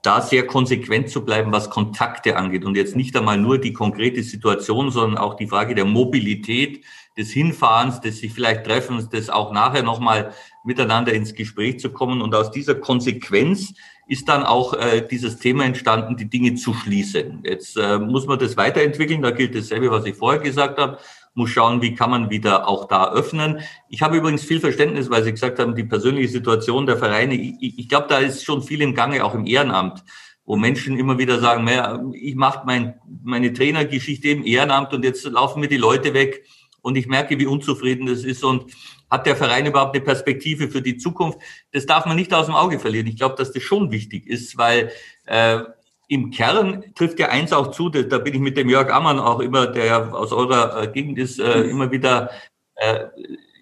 da 0.02 0.20
sehr 0.20 0.46
konsequent 0.46 1.08
zu 1.08 1.24
bleiben, 1.24 1.50
was 1.50 1.70
Kontakte 1.70 2.36
angeht. 2.36 2.64
Und 2.64 2.76
jetzt 2.76 2.94
nicht 2.94 3.16
einmal 3.16 3.38
nur 3.38 3.58
die 3.58 3.72
konkrete 3.72 4.22
Situation, 4.22 4.90
sondern 4.90 5.18
auch 5.18 5.34
die 5.34 5.48
Frage 5.48 5.74
der 5.74 5.86
Mobilität, 5.86 6.84
des 7.16 7.30
Hinfahrens, 7.30 8.02
des 8.02 8.18
sich 8.18 8.32
vielleicht 8.32 8.64
Treffens, 8.64 9.08
des 9.08 9.30
auch 9.30 9.50
nachher 9.50 9.82
nochmal 9.82 10.32
miteinander 10.64 11.14
ins 11.14 11.34
Gespräch 11.34 11.80
zu 11.80 11.90
kommen. 11.90 12.20
Und 12.20 12.34
aus 12.34 12.50
dieser 12.50 12.74
Konsequenz 12.74 13.72
ist 14.08 14.28
dann 14.28 14.44
auch 14.44 14.74
äh, 14.74 15.06
dieses 15.08 15.38
Thema 15.38 15.64
entstanden, 15.64 16.16
die 16.16 16.30
Dinge 16.30 16.54
zu 16.54 16.74
schließen. 16.74 17.40
Jetzt 17.44 17.76
äh, 17.76 17.98
muss 17.98 18.26
man 18.26 18.38
das 18.38 18.56
weiterentwickeln. 18.56 19.20
Da 19.20 19.32
gilt 19.32 19.54
dasselbe, 19.54 19.90
was 19.90 20.04
ich 20.06 20.14
vorher 20.14 20.40
gesagt 20.40 20.78
habe. 20.78 20.98
Muss 21.34 21.50
schauen, 21.50 21.82
wie 21.82 21.94
kann 21.94 22.10
man 22.10 22.30
wieder 22.30 22.68
auch 22.68 22.86
da 22.86 23.12
öffnen. 23.12 23.60
Ich 23.88 24.02
habe 24.02 24.16
übrigens 24.16 24.44
viel 24.44 24.60
Verständnis, 24.60 25.10
weil 25.10 25.24
Sie 25.24 25.32
gesagt 25.32 25.58
haben, 25.58 25.74
die 25.74 25.84
persönliche 25.84 26.28
Situation 26.28 26.86
der 26.86 26.96
Vereine. 26.96 27.34
Ich, 27.34 27.78
ich 27.78 27.88
glaube, 27.88 28.06
da 28.08 28.18
ist 28.18 28.44
schon 28.44 28.62
viel 28.62 28.80
im 28.80 28.94
Gange, 28.94 29.24
auch 29.24 29.34
im 29.34 29.44
Ehrenamt, 29.44 30.02
wo 30.46 30.56
Menschen 30.56 30.96
immer 30.96 31.18
wieder 31.18 31.40
sagen, 31.40 32.14
ich 32.14 32.36
mache 32.36 32.62
mein, 32.64 32.94
meine 33.22 33.52
Trainergeschichte 33.52 34.28
im 34.28 34.46
Ehrenamt 34.46 34.94
und 34.94 35.04
jetzt 35.04 35.24
laufen 35.24 35.60
mir 35.60 35.68
die 35.68 35.76
Leute 35.76 36.14
weg 36.14 36.44
und 36.80 36.96
ich 36.96 37.08
merke, 37.08 37.38
wie 37.38 37.46
unzufrieden 37.46 38.06
das 38.06 38.22
ist 38.22 38.44
und 38.44 38.72
hat 39.10 39.26
der 39.26 39.36
Verein 39.36 39.66
überhaupt 39.66 39.94
eine 39.94 40.04
Perspektive 40.04 40.68
für 40.68 40.82
die 40.82 40.96
Zukunft? 40.96 41.38
Das 41.72 41.86
darf 41.86 42.06
man 42.06 42.16
nicht 42.16 42.32
aus 42.34 42.46
dem 42.46 42.54
Auge 42.54 42.78
verlieren. 42.78 43.06
Ich 43.06 43.16
glaube, 43.16 43.36
dass 43.36 43.52
das 43.52 43.62
schon 43.62 43.90
wichtig 43.90 44.26
ist, 44.26 44.56
weil 44.58 44.90
äh, 45.26 45.60
im 46.08 46.30
Kern 46.30 46.84
trifft 46.94 47.18
ja 47.18 47.28
eins 47.28 47.52
auch 47.52 47.72
zu, 47.72 47.88
da 47.88 48.18
bin 48.18 48.34
ich 48.34 48.40
mit 48.40 48.56
dem 48.56 48.68
Jörg 48.68 48.92
Ammann 48.92 49.18
auch 49.18 49.40
immer, 49.40 49.66
der 49.66 50.14
aus 50.14 50.32
eurer 50.32 50.82
äh, 50.82 50.88
Gegend 50.88 51.18
ist, 51.18 51.40
äh, 51.40 51.62
immer 51.62 51.90
wieder 51.90 52.30
äh, 52.76 53.06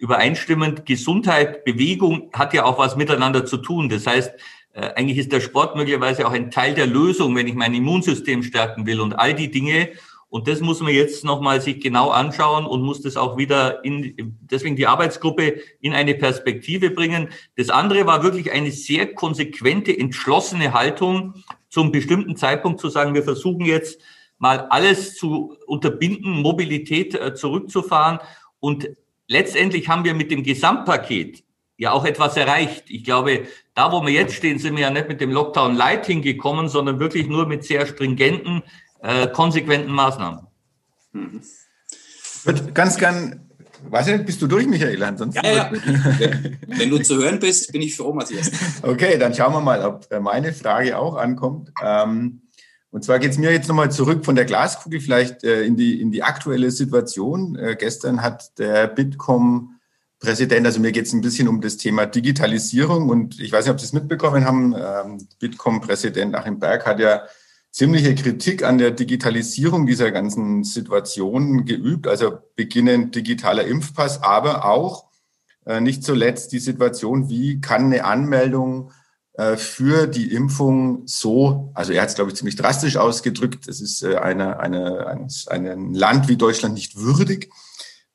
übereinstimmend. 0.00 0.84
Gesundheit, 0.84 1.64
Bewegung 1.64 2.30
hat 2.32 2.52
ja 2.52 2.64
auch 2.64 2.78
was 2.78 2.96
miteinander 2.96 3.46
zu 3.46 3.56
tun. 3.56 3.88
Das 3.88 4.06
heißt, 4.06 4.32
äh, 4.74 4.92
eigentlich 4.94 5.18
ist 5.18 5.32
der 5.32 5.40
Sport 5.40 5.76
möglicherweise 5.76 6.26
auch 6.26 6.32
ein 6.32 6.50
Teil 6.50 6.74
der 6.74 6.86
Lösung, 6.86 7.34
wenn 7.36 7.46
ich 7.46 7.54
mein 7.54 7.74
Immunsystem 7.74 8.42
stärken 8.42 8.86
will 8.86 9.00
und 9.00 9.14
all 9.14 9.34
die 9.34 9.50
Dinge. 9.50 9.90
Und 10.34 10.48
das 10.48 10.60
muss 10.60 10.80
man 10.80 10.92
jetzt 10.92 11.24
nochmal 11.24 11.60
sich 11.60 11.78
genau 11.78 12.10
anschauen 12.10 12.66
und 12.66 12.82
muss 12.82 13.00
das 13.00 13.16
auch 13.16 13.36
wieder 13.36 13.84
in, 13.84 14.36
deswegen 14.40 14.74
die 14.74 14.88
Arbeitsgruppe 14.88 15.60
in 15.80 15.92
eine 15.92 16.16
Perspektive 16.16 16.90
bringen. 16.90 17.28
Das 17.56 17.70
andere 17.70 18.04
war 18.04 18.24
wirklich 18.24 18.50
eine 18.50 18.72
sehr 18.72 19.14
konsequente, 19.14 19.96
entschlossene 19.96 20.74
Haltung, 20.74 21.34
zum 21.68 21.92
bestimmten 21.92 22.34
Zeitpunkt 22.34 22.80
zu 22.80 22.88
sagen, 22.88 23.14
wir 23.14 23.22
versuchen 23.22 23.64
jetzt 23.64 24.00
mal 24.38 24.66
alles 24.70 25.14
zu 25.14 25.56
unterbinden, 25.68 26.42
Mobilität 26.42 27.14
äh, 27.14 27.34
zurückzufahren. 27.34 28.18
Und 28.58 28.88
letztendlich 29.28 29.88
haben 29.88 30.02
wir 30.02 30.14
mit 30.14 30.32
dem 30.32 30.42
Gesamtpaket 30.42 31.44
ja 31.76 31.92
auch 31.92 32.04
etwas 32.04 32.36
erreicht. 32.36 32.86
Ich 32.88 33.04
glaube, 33.04 33.46
da, 33.74 33.92
wo 33.92 34.04
wir 34.04 34.12
jetzt 34.12 34.34
stehen, 34.34 34.58
sind 34.58 34.74
wir 34.74 34.82
ja 34.82 34.90
nicht 34.90 35.06
mit 35.06 35.20
dem 35.20 35.30
Lockdown 35.30 35.76
Light 35.76 36.06
hingekommen, 36.06 36.68
sondern 36.68 36.98
wirklich 36.98 37.28
nur 37.28 37.46
mit 37.46 37.62
sehr 37.62 37.86
stringenten, 37.86 38.64
äh, 39.04 39.28
konsequenten 39.28 39.92
Maßnahmen. 39.92 40.46
Mhm. 41.12 41.42
Wird 42.44 42.74
ganz 42.74 42.96
gern, 42.96 43.48
weiß 43.88 44.08
ich 44.08 44.12
nicht, 44.14 44.26
bist 44.26 44.42
du 44.42 44.46
durch, 44.46 44.66
Michael? 44.66 45.02
Ansonsten 45.02 45.44
ja, 45.44 45.52
ja. 45.52 45.70
Wenn, 45.70 46.58
wenn, 46.66 46.90
du 46.90 46.98
zu 47.02 47.16
hören 47.16 47.38
bist, 47.38 47.70
bin 47.72 47.82
ich 47.82 47.96
froh, 47.96 48.12
Matthias. 48.12 48.50
Okay, 48.82 49.18
dann 49.18 49.34
schauen 49.34 49.52
wir 49.52 49.60
mal, 49.60 49.84
ob 49.84 50.10
äh, 50.10 50.20
meine 50.20 50.52
Frage 50.52 50.98
auch 50.98 51.16
ankommt. 51.16 51.70
Ähm, 51.82 52.42
und 52.90 53.04
zwar 53.04 53.18
geht 53.18 53.32
es 53.32 53.38
mir 53.38 53.52
jetzt 53.52 53.68
nochmal 53.68 53.90
zurück 53.90 54.24
von 54.24 54.36
der 54.36 54.44
Glaskugel 54.44 55.00
vielleicht 55.00 55.44
äh, 55.44 55.62
in, 55.64 55.76
die, 55.76 56.00
in 56.00 56.10
die 56.10 56.22
aktuelle 56.22 56.70
Situation. 56.70 57.56
Äh, 57.56 57.76
gestern 57.78 58.22
hat 58.22 58.58
der 58.58 58.86
Bitkom 58.86 59.70
Präsident, 60.18 60.64
also 60.64 60.80
mir 60.80 60.92
geht 60.92 61.06
es 61.06 61.12
ein 61.12 61.20
bisschen 61.20 61.48
um 61.48 61.60
das 61.60 61.76
Thema 61.76 62.06
Digitalisierung 62.06 63.10
und 63.10 63.38
ich 63.40 63.52
weiß 63.52 63.66
nicht, 63.66 63.72
ob 63.72 63.80
Sie 63.80 63.84
es 63.84 63.92
mitbekommen 63.92 64.46
haben, 64.46 64.74
ähm, 64.74 65.28
Bitkom-Präsident 65.38 66.34
Achim 66.34 66.58
Berg 66.58 66.86
hat 66.86 66.98
ja 66.98 67.24
ziemliche 67.74 68.14
Kritik 68.14 68.62
an 68.62 68.78
der 68.78 68.92
Digitalisierung 68.92 69.84
dieser 69.84 70.12
ganzen 70.12 70.62
Situation 70.62 71.64
geübt, 71.64 72.06
also 72.06 72.38
beginnend 72.54 73.16
digitaler 73.16 73.64
Impfpass, 73.66 74.22
aber 74.22 74.64
auch 74.64 75.06
äh, 75.66 75.80
nicht 75.80 76.04
zuletzt 76.04 76.52
die 76.52 76.60
Situation, 76.60 77.28
wie 77.28 77.60
kann 77.60 77.86
eine 77.86 78.04
Anmeldung 78.04 78.92
äh, 79.32 79.56
für 79.56 80.06
die 80.06 80.32
Impfung 80.32 81.02
so, 81.06 81.72
also 81.74 81.92
er 81.92 82.02
hat 82.02 82.10
es, 82.10 82.14
glaube 82.14 82.30
ich, 82.30 82.36
ziemlich 82.36 82.54
drastisch 82.54 82.96
ausgedrückt, 82.96 83.66
es 83.66 83.80
ist 83.80 84.04
äh, 84.04 84.18
eine, 84.18 84.60
eine, 84.60 85.08
ein, 85.08 85.28
ein 85.48 85.94
Land 85.94 86.28
wie 86.28 86.36
Deutschland 86.36 86.74
nicht 86.74 86.96
würdig. 86.96 87.50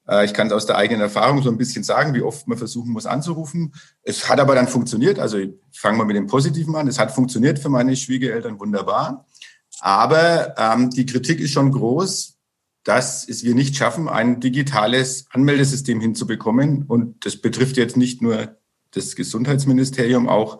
Äh, 0.07 0.23
ich 0.23 0.33
kann 0.33 0.47
es 0.47 0.53
aus 0.53 0.67
der 0.67 0.77
eigenen 0.77 1.01
Erfahrung 1.01 1.43
so 1.43 1.49
ein 1.49 1.57
bisschen 1.57 1.83
sagen, 1.83 2.13
wie 2.13 2.21
oft 2.21 2.47
man 2.47 2.57
versuchen 2.57 2.93
muss 2.93 3.05
anzurufen. 3.05 3.73
Es 4.03 4.29
hat 4.29 4.39
aber 4.39 4.55
dann 4.55 4.69
funktioniert. 4.69 5.19
Also 5.19 5.37
fangen 5.73 5.97
wir 5.97 6.05
mit 6.05 6.15
dem 6.15 6.27
Positiven 6.27 6.77
an. 6.77 6.87
Es 6.87 6.97
hat 6.97 7.11
funktioniert 7.11 7.59
für 7.59 7.67
meine 7.67 7.97
Schwiegereltern 7.97 8.57
wunderbar. 8.57 9.25
Aber 9.79 10.55
ähm, 10.57 10.89
die 10.89 11.05
Kritik 11.05 11.39
ist 11.39 11.51
schon 11.51 11.71
groß, 11.71 12.37
dass 12.83 13.27
es 13.27 13.43
wir 13.43 13.55
nicht 13.55 13.75
schaffen, 13.75 14.07
ein 14.09 14.39
digitales 14.39 15.25
Anmeldesystem 15.31 16.01
hinzubekommen. 16.01 16.83
Und 16.87 17.25
das 17.25 17.37
betrifft 17.37 17.77
jetzt 17.77 17.97
nicht 17.97 18.21
nur 18.21 18.57
das 18.91 19.15
Gesundheitsministerium, 19.15 20.27
auch 20.27 20.59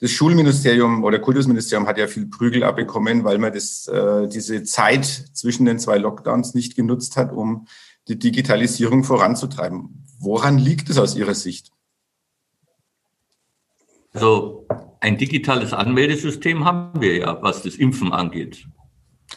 das 0.00 0.10
Schulministerium 0.10 1.04
oder 1.04 1.18
Kultusministerium 1.18 1.86
hat 1.86 1.98
ja 1.98 2.06
viel 2.06 2.26
Prügel 2.26 2.64
abbekommen, 2.64 3.24
weil 3.24 3.38
man 3.38 3.52
das, 3.52 3.86
äh, 3.86 4.28
diese 4.28 4.62
Zeit 4.64 5.04
zwischen 5.04 5.64
den 5.64 5.78
zwei 5.78 5.98
Lockdowns 5.98 6.54
nicht 6.54 6.76
genutzt 6.76 7.16
hat, 7.16 7.32
um 7.32 7.66
die 8.08 8.18
Digitalisierung 8.18 9.04
voranzutreiben. 9.04 10.04
Woran 10.18 10.58
liegt 10.58 10.90
es 10.90 10.98
aus 10.98 11.16
Ihrer 11.16 11.34
Sicht? 11.34 11.70
Also 14.12 14.63
ein 15.04 15.18
digitales 15.18 15.74
Anmeldesystem 15.74 16.64
haben 16.64 16.98
wir 16.98 17.18
ja, 17.18 17.42
was 17.42 17.62
das 17.62 17.74
Impfen 17.74 18.10
angeht. 18.10 18.66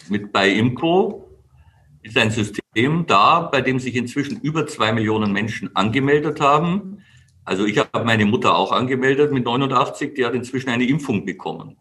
Mit 0.08 0.32
bei 0.32 0.49
Imco 0.49 1.27
ist 2.03 2.17
ein 2.17 2.32
System 2.32 3.06
da, 3.06 3.41
bei 3.41 3.60
dem 3.60 3.77
sich 3.77 3.97
inzwischen 3.97 4.39
über 4.39 4.65
zwei 4.65 4.93
Millionen 4.93 5.34
Menschen 5.34 5.75
angemeldet 5.75 6.39
haben. 6.39 6.99
Also 7.43 7.65
ich 7.65 7.77
habe 7.80 8.06
meine 8.06 8.25
Mutter 8.25 8.56
auch 8.56 8.71
angemeldet 8.71 9.34
mit 9.34 9.43
89, 9.43 10.13
die 10.13 10.25
hat 10.25 10.36
inzwischen 10.36 10.69
eine 10.69 10.86
Impfung 10.86 11.25
bekommen. 11.25 11.75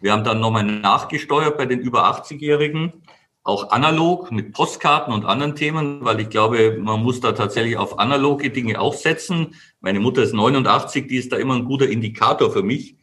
Wir 0.00 0.10
haben 0.10 0.24
dann 0.24 0.40
nochmal 0.40 0.64
nachgesteuert 0.64 1.56
bei 1.56 1.66
den 1.66 1.78
über 1.78 2.10
80-Jährigen 2.10 2.92
auch 3.44 3.70
analog 3.70 4.32
mit 4.32 4.52
Postkarten 4.52 5.14
und 5.14 5.24
anderen 5.24 5.54
Themen, 5.54 6.04
weil 6.04 6.18
ich 6.18 6.28
glaube, 6.28 6.76
man 6.82 7.04
muss 7.04 7.20
da 7.20 7.32
tatsächlich 7.32 7.76
auf 7.76 8.00
analoge 8.00 8.50
Dinge 8.50 8.80
auch 8.80 8.94
setzen. 8.94 9.54
Meine 9.80 10.00
Mutter 10.00 10.24
ist 10.24 10.34
89, 10.34 11.06
die 11.06 11.16
ist 11.16 11.30
da 11.30 11.36
immer 11.36 11.54
ein 11.54 11.64
guter 11.64 11.88
Indikator 11.88 12.50
für 12.50 12.64
mich. 12.64 12.97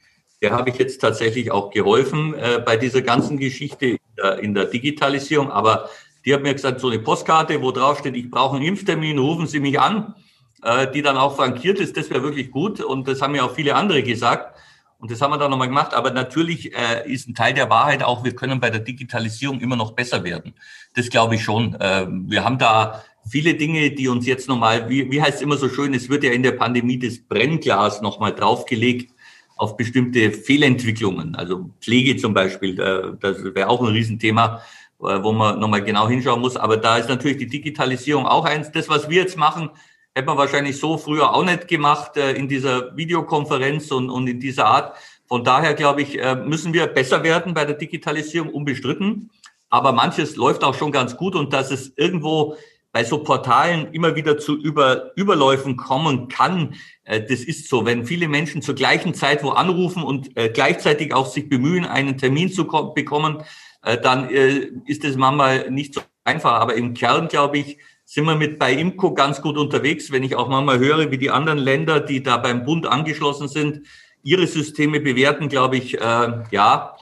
Der 0.45 0.51
habe 0.51 0.69
ich 0.69 0.77
jetzt 0.77 1.01
tatsächlich 1.01 1.49
auch 1.49 1.71
geholfen 1.71 2.35
äh, 2.35 2.61
bei 2.63 2.77
dieser 2.77 3.01
ganzen 3.01 3.39
Geschichte 3.39 3.85
in 3.87 3.99
der, 4.15 4.37
in 4.37 4.53
der 4.53 4.65
Digitalisierung. 4.65 5.49
Aber 5.49 5.89
Die 6.23 6.33
hat 6.35 6.43
mir 6.43 6.53
gesagt, 6.53 6.79
so 6.79 6.89
eine 6.89 6.99
Postkarte, 6.99 7.59
wo 7.63 7.71
drauf 7.71 7.97
steht, 7.97 8.15
ich 8.15 8.29
brauche 8.29 8.55
einen 8.55 8.65
Impftermin, 8.65 9.17
rufen 9.17 9.47
Sie 9.47 9.59
mich 9.59 9.79
an, 9.79 10.13
äh, 10.61 10.91
die 10.91 11.01
dann 11.01 11.17
auch 11.17 11.35
frankiert 11.35 11.79
ist, 11.79 11.97
das 11.97 12.11
wäre 12.11 12.21
wirklich 12.21 12.51
gut. 12.51 12.79
Und 12.79 13.07
das 13.07 13.23
haben 13.23 13.31
mir 13.31 13.43
auch 13.43 13.55
viele 13.55 13.73
andere 13.73 14.03
gesagt. 14.03 14.55
Und 14.99 15.09
das 15.09 15.19
haben 15.19 15.31
wir 15.31 15.39
dann 15.39 15.49
nochmal 15.49 15.67
gemacht. 15.67 15.95
Aber 15.95 16.11
natürlich 16.11 16.75
äh, 16.75 17.11
ist 17.11 17.27
ein 17.27 17.33
Teil 17.33 17.55
der 17.55 17.71
Wahrheit 17.71 18.03
auch, 18.03 18.23
wir 18.23 18.35
können 18.35 18.59
bei 18.59 18.69
der 18.69 18.81
Digitalisierung 18.81 19.61
immer 19.61 19.75
noch 19.75 19.93
besser 19.93 20.23
werden. 20.23 20.53
Das 20.93 21.09
glaube 21.09 21.35
ich 21.35 21.43
schon. 21.43 21.73
Äh, 21.75 22.05
wir 22.07 22.43
haben 22.43 22.59
da 22.59 23.03
viele 23.27 23.55
Dinge, 23.55 23.89
die 23.89 24.07
uns 24.07 24.27
jetzt 24.27 24.47
nochmal, 24.47 24.89
wie, 24.89 25.09
wie 25.09 25.23
heißt 25.23 25.37
es 25.37 25.41
immer 25.41 25.57
so 25.57 25.69
schön, 25.69 25.95
es 25.95 26.07
wird 26.07 26.23
ja 26.23 26.31
in 26.31 26.43
der 26.43 26.51
Pandemie 26.51 26.99
das 26.99 27.17
Brennglas 27.17 28.03
nochmal 28.03 28.35
draufgelegt 28.35 29.14
auf 29.55 29.77
bestimmte 29.77 30.31
Fehlentwicklungen. 30.31 31.35
Also 31.35 31.69
Pflege 31.81 32.17
zum 32.17 32.33
Beispiel, 32.33 32.79
äh, 32.79 33.13
das 33.19 33.43
wäre 33.43 33.69
auch 33.69 33.81
ein 33.81 33.93
Riesenthema, 33.93 34.61
äh, 34.99 35.23
wo 35.23 35.31
man 35.31 35.59
nochmal 35.59 35.83
genau 35.83 36.07
hinschauen 36.07 36.41
muss. 36.41 36.57
Aber 36.57 36.77
da 36.77 36.97
ist 36.97 37.09
natürlich 37.09 37.37
die 37.37 37.47
Digitalisierung 37.47 38.25
auch 38.25 38.45
eins. 38.45 38.71
Das, 38.71 38.89
was 38.89 39.09
wir 39.09 39.21
jetzt 39.21 39.37
machen, 39.37 39.69
hätte 40.13 40.27
man 40.27 40.37
wahrscheinlich 40.37 40.77
so 40.77 40.97
früher 40.97 41.33
auch 41.33 41.45
nicht 41.45 41.67
gemacht 41.67 42.17
äh, 42.17 42.33
in 42.33 42.47
dieser 42.47 42.95
Videokonferenz 42.97 43.91
und, 43.91 44.09
und 44.09 44.27
in 44.27 44.39
dieser 44.39 44.65
Art. 44.65 44.95
Von 45.27 45.43
daher 45.43 45.73
glaube 45.73 46.03
ich, 46.03 46.19
müssen 46.45 46.71
wir 46.71 46.85
besser 46.85 47.23
werden 47.23 47.55
bei 47.55 47.65
der 47.65 47.73
Digitalisierung, 47.73 48.49
unbestritten. 48.49 49.31
Aber 49.71 49.91
manches 49.91 50.35
läuft 50.35 50.63
auch 50.63 50.75
schon 50.75 50.91
ganz 50.91 51.17
gut 51.17 51.33
und 51.33 51.51
dass 51.51 51.71
es 51.71 51.93
irgendwo 51.95 52.57
bei 52.95 53.03
so 53.03 53.17
Portalen 53.17 53.91
immer 53.91 54.15
wieder 54.15 54.37
zu 54.37 54.55
Über 54.55 55.11
Überläufen 55.17 55.75
kommen 55.75 56.29
kann. 56.29 56.75
Äh, 57.03 57.19
das 57.23 57.41
ist 57.41 57.67
so, 57.67 57.85
wenn 57.85 58.05
viele 58.05 58.29
Menschen 58.29 58.61
zur 58.61 58.73
gleichen 58.73 59.13
Zeit 59.13 59.43
wo 59.43 59.49
anrufen 59.49 60.01
und 60.01 60.37
äh, 60.37 60.47
gleichzeitig 60.47 61.13
auch 61.13 61.25
sich 61.25 61.49
bemühen, 61.49 61.83
einen 61.83 62.17
Termin 62.17 62.49
zu 62.49 62.63
bekommen, 62.95 63.43
äh, 63.83 63.97
dann 63.97 64.29
ist 64.29 65.03
das 65.03 65.17
manchmal 65.17 65.69
nicht 65.69 65.93
so 65.93 65.99
einfach. 66.23 66.53
Aber 66.53 66.75
im 66.75 66.93
Kern, 66.93 67.27
glaube 67.27 67.57
ich, 67.57 67.79
sind 68.05 68.23
wir 68.23 68.35
mit 68.35 68.59
bei 68.59 68.71
IMCO 68.71 69.13
ganz 69.13 69.41
gut 69.41 69.57
unterwegs. 69.57 70.13
Wenn 70.13 70.23
ich 70.23 70.37
auch 70.37 70.47
manchmal 70.47 70.79
höre, 70.79 71.11
wie 71.11 71.17
die 71.17 71.31
anderen 71.31 71.59
Länder, 71.59 71.99
die 71.99 72.23
da 72.23 72.37
beim 72.37 72.63
Bund 72.63 72.87
angeschlossen 72.87 73.49
sind, 73.49 73.81
ihre 74.23 74.47
Systeme 74.47 75.01
bewerten, 75.01 75.49
glaube 75.49 75.75
ich, 75.75 75.93
ja, 75.93 76.95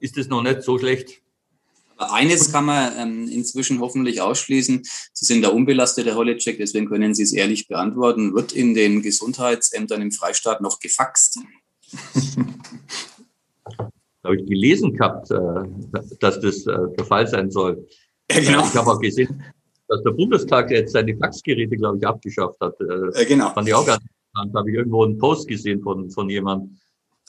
ist 0.00 0.18
es 0.18 0.28
noch 0.28 0.42
nicht 0.42 0.62
so 0.62 0.78
schlecht. 0.78 1.22
Eines 1.98 2.52
kann 2.52 2.64
man 2.64 2.92
ähm, 2.96 3.28
inzwischen 3.28 3.80
hoffentlich 3.80 4.20
ausschließen. 4.20 4.82
Sie 5.12 5.24
sind 5.24 5.42
der 5.42 5.52
unbelastete 5.52 6.14
Hollecheck, 6.14 6.58
deswegen 6.58 6.86
können 6.86 7.14
Sie 7.14 7.24
es 7.24 7.32
ehrlich 7.32 7.66
beantworten. 7.66 8.34
Wird 8.34 8.52
in 8.52 8.74
den 8.74 9.02
Gesundheitsämtern 9.02 10.00
im 10.00 10.12
Freistaat 10.12 10.60
noch 10.60 10.78
gefaxt? 10.78 11.40
habe 14.24 14.36
ich 14.36 14.46
gelesen 14.46 14.92
gehabt, 14.92 15.30
äh, 15.30 15.36
dass 16.20 16.40
das 16.40 16.66
äh, 16.66 16.76
der 16.96 17.04
Fall 17.04 17.26
sein 17.26 17.50
soll. 17.50 17.86
Ja, 18.30 18.40
genau. 18.40 18.64
Ich 18.66 18.74
habe 18.76 18.90
auch 18.90 19.00
gesehen, 19.00 19.42
dass 19.88 20.02
der 20.02 20.10
Bundestag 20.10 20.70
jetzt 20.70 20.92
seine 20.92 21.16
Faxgeräte, 21.16 21.76
glaube 21.76 21.98
ich, 21.98 22.06
abgeschafft 22.06 22.60
hat. 22.60 22.74
Ja, 22.78 23.24
genau. 23.24 23.50
Fand 23.54 23.66
ich 23.66 23.74
auch 23.74 23.86
ganz 23.86 24.02
interessant. 24.02 24.54
Habe 24.54 24.70
ich 24.70 24.76
irgendwo 24.76 25.04
einen 25.04 25.16
Post 25.16 25.48
gesehen 25.48 25.80
von, 25.82 26.10
von 26.10 26.28
jemandem. 26.28 26.78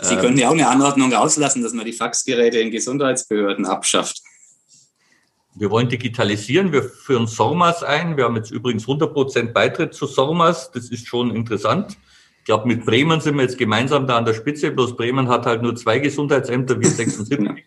Sie 0.01 0.15
können 0.15 0.37
ja 0.37 0.47
auch 0.47 0.53
eine 0.53 0.67
Anordnung 0.67 1.11
rauslassen, 1.11 1.61
dass 1.61 1.73
man 1.73 1.85
die 1.85 1.93
Faxgeräte 1.93 2.59
in 2.59 2.71
Gesundheitsbehörden 2.71 3.65
abschafft. 3.65 4.21
Wir 5.59 5.69
wollen 5.71 5.89
digitalisieren, 5.89 6.71
wir 6.71 6.83
führen 6.83 7.27
SORMAS 7.27 7.83
ein. 7.83 8.15
Wir 8.15 8.23
haben 8.23 8.37
jetzt 8.37 8.49
übrigens 8.49 8.83
100 8.83 9.13
Prozent 9.13 9.53
Beitritt 9.53 9.93
zu 9.93 10.07
SORMAS. 10.07 10.71
Das 10.71 10.89
ist 10.89 11.05
schon 11.05 11.35
interessant. 11.35 11.97
Ich 12.37 12.45
glaube, 12.45 12.65
mit 12.65 12.85
Bremen 12.85 13.19
sind 13.19 13.35
wir 13.35 13.41
jetzt 13.41 13.57
gemeinsam 13.57 14.07
da 14.07 14.17
an 14.17 14.23
der 14.23 14.33
Spitze. 14.35 14.71
Bloß 14.71 14.95
Bremen 14.95 15.27
hat 15.27 15.45
halt 15.45 15.61
nur 15.61 15.75
zwei 15.75 15.99
Gesundheitsämter, 15.99 16.79
wir 16.79 16.87
76. 16.87 17.39
Äh, 17.39 17.61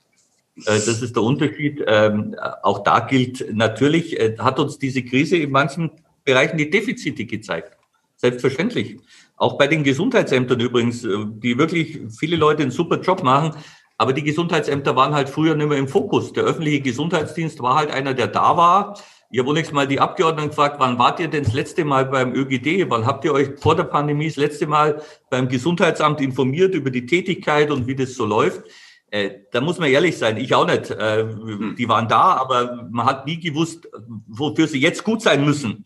das 0.64 1.02
ist 1.02 1.14
der 1.14 1.22
Unterschied. 1.22 1.84
Ähm, 1.86 2.34
auch 2.62 2.82
da 2.82 3.00
gilt 3.00 3.54
natürlich, 3.54 4.18
äh, 4.18 4.36
hat 4.38 4.58
uns 4.58 4.78
diese 4.78 5.02
Krise 5.02 5.36
in 5.36 5.50
manchen 5.50 5.90
Bereichen 6.24 6.56
die 6.56 6.70
Defizite 6.70 7.26
gezeigt. 7.26 7.76
Selbstverständlich. 8.16 9.00
Auch 9.36 9.58
bei 9.58 9.66
den 9.66 9.84
Gesundheitsämtern 9.84 10.60
übrigens, 10.60 11.04
äh, 11.04 11.26
die 11.26 11.58
wirklich 11.58 12.00
viele 12.18 12.36
Leute 12.36 12.62
einen 12.62 12.70
super 12.70 12.98
Job 13.02 13.22
machen. 13.22 13.54
Aber 14.02 14.12
die 14.12 14.24
Gesundheitsämter 14.24 14.96
waren 14.96 15.14
halt 15.14 15.28
früher 15.28 15.54
nicht 15.54 15.68
mehr 15.68 15.78
im 15.78 15.86
Fokus. 15.86 16.32
Der 16.32 16.42
öffentliche 16.42 16.80
Gesundheitsdienst 16.80 17.62
war 17.62 17.76
halt 17.76 17.92
einer, 17.92 18.14
der 18.14 18.26
da 18.26 18.56
war. 18.56 18.98
Ich 19.30 19.38
habe 19.38 19.54
nächstes 19.54 19.72
Mal 19.72 19.86
die 19.86 20.00
Abgeordneten 20.00 20.48
gefragt, 20.48 20.80
wann 20.80 20.98
wart 20.98 21.20
ihr 21.20 21.28
denn 21.28 21.44
das 21.44 21.52
letzte 21.52 21.84
Mal 21.84 22.06
beim 22.06 22.34
ÖGD? 22.34 22.90
Wann 22.90 23.06
habt 23.06 23.24
ihr 23.24 23.32
euch 23.32 23.50
vor 23.60 23.76
der 23.76 23.84
Pandemie 23.84 24.26
das 24.26 24.34
letzte 24.34 24.66
Mal 24.66 25.00
beim 25.30 25.46
Gesundheitsamt 25.46 26.20
informiert 26.20 26.74
über 26.74 26.90
die 26.90 27.06
Tätigkeit 27.06 27.70
und 27.70 27.86
wie 27.86 27.94
das 27.94 28.16
so 28.16 28.26
läuft? 28.26 28.64
Äh, 29.12 29.30
da 29.52 29.60
muss 29.60 29.78
man 29.78 29.88
ehrlich 29.88 30.18
sein, 30.18 30.36
ich 30.36 30.52
auch 30.52 30.66
nicht. 30.66 30.90
Äh, 30.90 31.24
die 31.78 31.88
waren 31.88 32.08
da, 32.08 32.34
aber 32.38 32.88
man 32.90 33.06
hat 33.06 33.24
nie 33.24 33.38
gewusst, 33.38 33.88
wofür 34.26 34.66
sie 34.66 34.80
jetzt 34.80 35.04
gut 35.04 35.22
sein 35.22 35.44
müssen. 35.44 35.84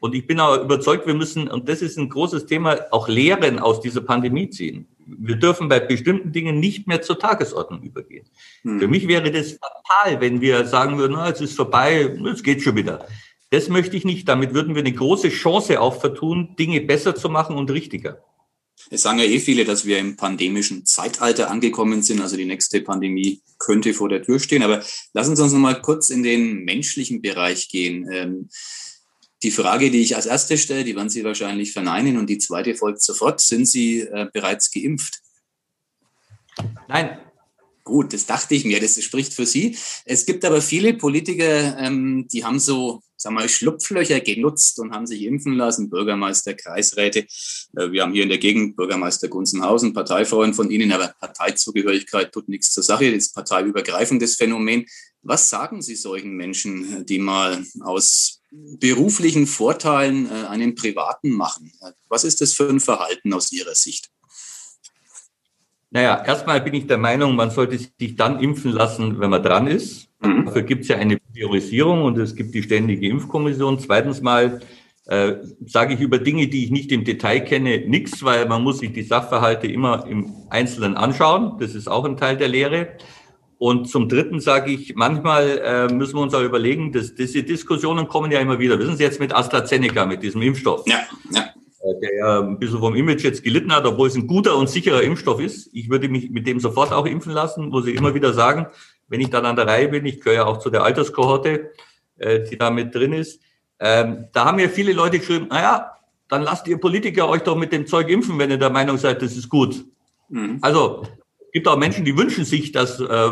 Und 0.00 0.14
ich 0.14 0.26
bin 0.26 0.40
auch 0.40 0.62
überzeugt, 0.62 1.06
wir 1.06 1.14
müssen, 1.14 1.48
und 1.48 1.68
das 1.68 1.82
ist 1.82 1.98
ein 1.98 2.08
großes 2.08 2.46
Thema, 2.46 2.78
auch 2.90 3.08
Lehren 3.08 3.58
aus 3.58 3.80
dieser 3.80 4.00
Pandemie 4.00 4.50
ziehen 4.50 4.86
wir 5.08 5.36
dürfen 5.36 5.68
bei 5.68 5.80
bestimmten 5.80 6.32
Dingen 6.32 6.60
nicht 6.60 6.86
mehr 6.86 7.02
zur 7.02 7.18
Tagesordnung 7.18 7.82
übergehen. 7.82 8.26
Hm. 8.62 8.78
Für 8.78 8.88
mich 8.88 9.08
wäre 9.08 9.30
das 9.30 9.52
fatal, 9.52 10.20
wenn 10.20 10.40
wir 10.40 10.66
sagen 10.66 10.98
würden, 10.98 11.14
na, 11.14 11.30
es 11.30 11.40
ist 11.40 11.56
vorbei, 11.56 12.16
es 12.32 12.42
geht 12.42 12.62
schon 12.62 12.76
wieder. 12.76 13.06
Das 13.50 13.68
möchte 13.68 13.96
ich 13.96 14.04
nicht. 14.04 14.28
Damit 14.28 14.52
würden 14.52 14.74
wir 14.74 14.82
eine 14.82 14.92
große 14.92 15.30
Chance 15.30 15.80
auch 15.80 16.00
vertun, 16.00 16.54
Dinge 16.58 16.82
besser 16.82 17.14
zu 17.14 17.30
machen 17.30 17.56
und 17.56 17.70
richtiger. 17.70 18.22
Es 18.90 19.02
sagen 19.02 19.18
ja 19.18 19.24
eh 19.24 19.40
viele, 19.40 19.64
dass 19.64 19.86
wir 19.86 19.98
im 19.98 20.16
pandemischen 20.16 20.84
Zeitalter 20.84 21.50
angekommen 21.50 22.02
sind. 22.02 22.20
Also 22.20 22.36
die 22.36 22.44
nächste 22.44 22.80
Pandemie 22.80 23.40
könnte 23.58 23.92
vor 23.94 24.08
der 24.08 24.22
Tür 24.22 24.38
stehen. 24.38 24.62
Aber 24.62 24.82
lassen 25.14 25.34
Sie 25.34 25.42
uns 25.42 25.52
noch 25.52 25.58
mal 25.58 25.80
kurz 25.80 26.10
in 26.10 26.22
den 26.22 26.64
menschlichen 26.64 27.20
Bereich 27.20 27.68
gehen. 27.68 28.08
Ähm, 28.12 28.48
die 29.42 29.50
Frage, 29.50 29.90
die 29.90 30.00
ich 30.00 30.16
als 30.16 30.26
erste 30.26 30.58
stelle, 30.58 30.84
die 30.84 30.96
werden 30.96 31.10
Sie 31.10 31.24
wahrscheinlich 31.24 31.72
verneinen 31.72 32.18
und 32.18 32.28
die 32.28 32.38
zweite 32.38 32.74
folgt 32.74 33.02
sofort. 33.02 33.40
Sind 33.40 33.66
Sie 33.66 34.00
äh, 34.00 34.26
bereits 34.32 34.70
geimpft? 34.70 35.20
Nein. 36.88 37.18
Gut, 37.84 38.12
das 38.12 38.26
dachte 38.26 38.54
ich 38.54 38.66
mir, 38.66 38.80
das 38.80 39.02
spricht 39.02 39.32
für 39.32 39.46
Sie. 39.46 39.74
Es 40.04 40.26
gibt 40.26 40.44
aber 40.44 40.60
viele 40.60 40.92
Politiker, 40.92 41.78
ähm, 41.78 42.28
die 42.30 42.44
haben 42.44 42.58
so, 42.58 43.02
sagen 43.16 43.36
wir 43.36 43.40
mal, 43.40 43.48
Schlupflöcher 43.48 44.20
genutzt 44.20 44.78
und 44.78 44.92
haben 44.92 45.06
sich 45.06 45.22
impfen 45.22 45.54
lassen. 45.54 45.88
Bürgermeister, 45.88 46.52
Kreisräte. 46.52 47.20
Äh, 47.20 47.90
wir 47.90 48.02
haben 48.02 48.12
hier 48.12 48.24
in 48.24 48.28
der 48.28 48.36
Gegend 48.36 48.76
Bürgermeister 48.76 49.28
Gunzenhausen, 49.28 49.94
Parteifreund 49.94 50.54
von 50.54 50.70
Ihnen, 50.70 50.92
aber 50.92 51.14
Parteizugehörigkeit 51.18 52.30
tut 52.30 52.50
nichts 52.50 52.72
zur 52.72 52.82
Sache. 52.82 53.06
Das 53.06 53.24
ist 53.24 53.34
parteiübergreifendes 53.34 54.36
Phänomen. 54.36 54.84
Was 55.22 55.48
sagen 55.48 55.80
Sie 55.80 55.96
solchen 55.96 56.36
Menschen, 56.36 57.06
die 57.06 57.18
mal 57.18 57.64
aus 57.80 58.37
beruflichen 58.50 59.46
Vorteilen 59.46 60.26
äh, 60.26 60.46
einen 60.48 60.74
privaten 60.74 61.30
machen. 61.30 61.72
Was 62.08 62.24
ist 62.24 62.40
das 62.40 62.54
für 62.54 62.68
ein 62.68 62.80
Verhalten 62.80 63.32
aus 63.32 63.52
Ihrer 63.52 63.74
Sicht? 63.74 64.10
Naja, 65.90 66.22
erstmal 66.24 66.60
bin 66.60 66.74
ich 66.74 66.86
der 66.86 66.98
Meinung, 66.98 67.34
man 67.34 67.50
sollte 67.50 67.78
sich 67.78 68.16
dann 68.16 68.40
impfen 68.40 68.72
lassen, 68.72 69.20
wenn 69.20 69.30
man 69.30 69.42
dran 69.42 69.66
ist. 69.66 70.08
Mhm. 70.20 70.46
Dafür 70.46 70.62
gibt 70.62 70.82
es 70.82 70.88
ja 70.88 70.96
eine 70.96 71.18
Priorisierung 71.18 72.04
und 72.04 72.18
es 72.18 72.34
gibt 72.34 72.54
die 72.54 72.62
ständige 72.62 73.08
Impfkommission. 73.08 73.78
Zweitens 73.78 74.20
mal 74.20 74.60
äh, 75.06 75.36
sage 75.64 75.94
ich 75.94 76.00
über 76.00 76.18
Dinge, 76.18 76.48
die 76.48 76.64
ich 76.64 76.70
nicht 76.70 76.92
im 76.92 77.04
Detail 77.04 77.40
kenne, 77.40 77.84
nichts, 77.86 78.22
weil 78.22 78.46
man 78.46 78.62
muss 78.62 78.80
sich 78.80 78.92
die 78.92 79.02
Sachverhalte 79.02 79.66
immer 79.66 80.06
im 80.06 80.34
Einzelnen 80.50 80.96
anschauen. 80.96 81.58
Das 81.58 81.74
ist 81.74 81.88
auch 81.88 82.04
ein 82.04 82.18
Teil 82.18 82.36
der 82.36 82.48
Lehre. 82.48 82.88
Und 83.58 83.88
zum 83.90 84.08
Dritten 84.08 84.40
sage 84.40 84.70
ich, 84.70 84.94
manchmal 84.94 85.58
äh, 85.58 85.92
müssen 85.92 86.14
wir 86.14 86.22
uns 86.22 86.34
auch 86.34 86.42
überlegen, 86.42 86.92
dass 86.92 87.14
diese 87.14 87.42
Diskussionen 87.42 88.06
kommen 88.06 88.30
ja 88.30 88.38
immer 88.38 88.60
wieder. 88.60 88.78
Wissen 88.78 88.96
Sie 88.96 89.02
jetzt 89.02 89.18
mit 89.18 89.34
AstraZeneca, 89.34 90.06
mit 90.06 90.22
diesem 90.22 90.42
Impfstoff? 90.42 90.86
Ja, 90.86 91.00
ja. 91.32 91.40
Äh, 91.80 92.00
der 92.00 92.16
ja 92.16 92.40
ein 92.40 92.58
bisschen 92.58 92.78
vom 92.78 92.94
Image 92.94 93.24
jetzt 93.24 93.42
gelitten 93.42 93.72
hat, 93.72 93.84
obwohl 93.84 94.08
es 94.08 94.14
ein 94.14 94.26
guter 94.26 94.56
und 94.56 94.68
sicherer 94.68 95.02
Impfstoff 95.02 95.40
ist. 95.40 95.70
Ich 95.72 95.90
würde 95.90 96.08
mich 96.08 96.30
mit 96.30 96.46
dem 96.46 96.60
sofort 96.60 96.92
auch 96.92 97.06
impfen 97.06 97.32
lassen, 97.32 97.68
muss 97.68 97.86
ich 97.86 97.96
immer 97.96 98.14
wieder 98.14 98.32
sagen, 98.32 98.66
wenn 99.08 99.20
ich 99.20 99.30
dann 99.30 99.44
an 99.44 99.56
der 99.56 99.66
Reihe 99.66 99.88
bin. 99.88 100.06
Ich 100.06 100.20
gehöre 100.20 100.34
ja 100.34 100.46
auch 100.46 100.58
zu 100.58 100.70
der 100.70 100.84
Alterskohorte, 100.84 101.72
äh, 102.18 102.44
die 102.48 102.58
da 102.58 102.70
mit 102.70 102.94
drin 102.94 103.12
ist. 103.12 103.40
Ähm, 103.80 104.26
da 104.32 104.44
haben 104.44 104.56
mir 104.56 104.70
viele 104.70 104.92
Leute 104.92 105.18
geschrieben, 105.18 105.48
naja, 105.50 105.92
dann 106.28 106.42
lasst 106.42 106.68
ihr 106.68 106.78
Politiker 106.78 107.28
euch 107.28 107.42
doch 107.42 107.56
mit 107.56 107.72
dem 107.72 107.86
Zeug 107.86 108.08
impfen, 108.08 108.38
wenn 108.38 108.50
ihr 108.50 108.58
der 108.58 108.70
Meinung 108.70 108.98
seid, 108.98 109.22
das 109.22 109.36
ist 109.36 109.48
gut. 109.48 109.84
Mhm. 110.28 110.58
Also 110.60 111.04
gibt 111.58 111.66
auch 111.66 111.76
Menschen, 111.76 112.04
die 112.04 112.16
wünschen 112.16 112.44
sich, 112.44 112.70
dass 112.70 113.00
äh, 113.00 113.30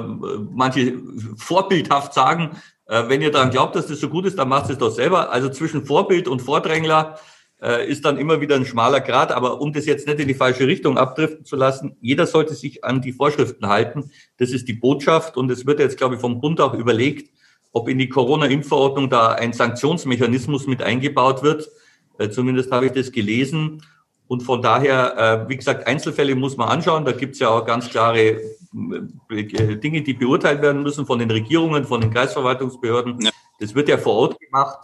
manche 0.50 0.98
vorbildhaft 1.36 2.12
sagen, 2.12 2.56
äh, 2.86 3.04
wenn 3.06 3.22
ihr 3.22 3.30
daran 3.30 3.50
glaubt, 3.50 3.76
dass 3.76 3.86
das 3.86 4.00
so 4.00 4.08
gut 4.08 4.26
ist, 4.26 4.36
dann 4.36 4.48
macht 4.48 4.68
es 4.68 4.78
doch 4.78 4.90
selber. 4.90 5.30
Also 5.30 5.48
zwischen 5.48 5.86
Vorbild 5.86 6.26
und 6.26 6.42
Vordrängler 6.42 7.20
äh, 7.62 7.88
ist 7.88 8.04
dann 8.04 8.18
immer 8.18 8.40
wieder 8.40 8.56
ein 8.56 8.66
schmaler 8.66 9.00
Grad. 9.00 9.30
Aber 9.30 9.60
um 9.60 9.72
das 9.72 9.86
jetzt 9.86 10.08
nicht 10.08 10.18
in 10.18 10.26
die 10.26 10.34
falsche 10.34 10.66
Richtung 10.66 10.98
abdriften 10.98 11.44
zu 11.44 11.54
lassen, 11.54 11.96
jeder 12.00 12.26
sollte 12.26 12.54
sich 12.54 12.82
an 12.82 13.00
die 13.00 13.12
Vorschriften 13.12 13.68
halten. 13.68 14.10
Das 14.38 14.50
ist 14.50 14.66
die 14.66 14.72
Botschaft. 14.72 15.36
Und 15.36 15.48
es 15.52 15.64
wird 15.64 15.78
jetzt, 15.78 15.96
glaube 15.96 16.16
ich, 16.16 16.20
vom 16.20 16.40
Bund 16.40 16.60
auch 16.60 16.74
überlegt, 16.74 17.30
ob 17.70 17.88
in 17.88 17.98
die 17.98 18.08
Corona-Impfverordnung 18.08 19.08
da 19.08 19.34
ein 19.34 19.52
Sanktionsmechanismus 19.52 20.66
mit 20.66 20.82
eingebaut 20.82 21.44
wird. 21.44 21.70
Äh, 22.18 22.30
zumindest 22.30 22.72
habe 22.72 22.86
ich 22.86 22.92
das 22.92 23.12
gelesen. 23.12 23.82
Und 24.28 24.42
von 24.42 24.60
daher, 24.60 25.44
äh, 25.44 25.48
wie 25.48 25.56
gesagt, 25.56 25.86
Einzelfälle 25.86 26.34
muss 26.34 26.56
man 26.56 26.68
anschauen. 26.68 27.04
Da 27.04 27.12
gibt 27.12 27.34
es 27.34 27.40
ja 27.40 27.48
auch 27.48 27.64
ganz 27.64 27.88
klare 27.88 28.18
äh, 28.18 28.42
Dinge, 29.76 30.02
die 30.02 30.14
beurteilt 30.14 30.62
werden 30.62 30.82
müssen 30.82 31.06
von 31.06 31.20
den 31.20 31.30
Regierungen, 31.30 31.84
von 31.84 32.00
den 32.00 32.12
Kreisverwaltungsbehörden. 32.12 33.20
Ja. 33.20 33.30
Das 33.60 33.74
wird 33.74 33.88
ja 33.88 33.98
vor 33.98 34.14
Ort 34.14 34.40
gemacht. 34.40 34.78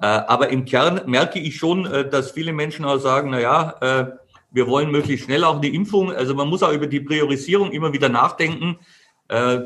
Äh, 0.00 0.06
aber 0.06 0.50
im 0.50 0.64
Kern 0.64 1.00
merke 1.06 1.40
ich 1.40 1.56
schon, 1.56 1.84
dass 1.84 2.30
viele 2.30 2.52
Menschen 2.52 2.84
auch 2.84 2.98
sagen, 2.98 3.30
na 3.30 3.40
ja, 3.40 4.18
wir 4.52 4.68
wollen 4.68 4.90
möglichst 4.90 5.26
schnell 5.26 5.44
auch 5.44 5.60
die 5.60 5.74
Impfung. 5.74 6.12
Also 6.12 6.34
man 6.34 6.48
muss 6.48 6.62
auch 6.62 6.72
über 6.72 6.86
die 6.86 7.00
Priorisierung 7.00 7.72
immer 7.72 7.92
wieder 7.92 8.08
nachdenken. 8.08 8.78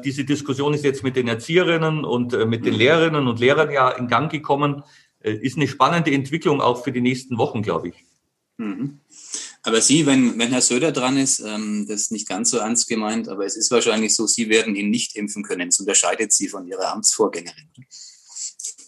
Diese 0.04 0.24
Diskussion 0.24 0.72
ist 0.74 0.85
jetzt 0.85 1.04
mit 1.04 1.16
den 1.16 1.28
Erzieherinnen 1.28 2.04
und 2.04 2.33
mit 2.46 2.64
den 2.64 2.74
Lehrerinnen 2.74 3.28
und 3.28 3.38
Lehrern 3.38 3.70
ja 3.70 3.90
in 3.90 4.09
Gang 4.09 4.30
gekommen. 4.30 4.83
Ist 5.20 5.56
eine 5.56 5.68
spannende 5.68 6.12
Entwicklung 6.12 6.61
auch 6.61 6.83
für 6.83 6.92
die 6.92 7.02
nächsten 7.02 7.38
Wochen, 7.38 7.62
glaube 7.62 7.88
ich. 7.88 8.06
Mhm. 8.61 9.01
Aber 9.62 9.81
Sie, 9.81 10.05
wenn, 10.05 10.38
wenn 10.38 10.51
Herr 10.51 10.61
Söder 10.61 10.92
dran 10.92 11.16
ist, 11.16 11.40
ähm, 11.40 11.87
das 11.88 12.03
ist 12.03 12.12
nicht 12.12 12.29
ganz 12.29 12.51
so 12.51 12.59
ernst 12.59 12.88
gemeint, 12.88 13.29
aber 13.29 13.46
es 13.46 13.57
ist 13.57 13.70
wahrscheinlich 13.70 14.14
so, 14.14 14.27
Sie 14.27 14.51
werden 14.51 14.77
ihn 14.77 14.90
nicht 14.90 15.16
impfen 15.16 15.42
können. 15.42 15.70
Das 15.70 15.81
unterscheidet 15.81 16.33
Sie 16.33 16.49
von 16.49 16.66
Ihrer 16.66 16.92
Amtsvorgängerin. 16.92 17.70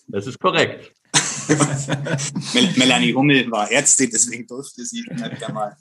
Das 0.08 0.26
ist 0.26 0.38
korrekt. 0.38 0.92
Melanie 2.76 3.14
Hummel 3.14 3.50
war 3.50 3.70
Ärztin, 3.70 4.10
deswegen 4.12 4.46
durfte 4.46 4.84
sie 4.84 5.02
wieder 5.02 5.52
mal, 5.52 5.76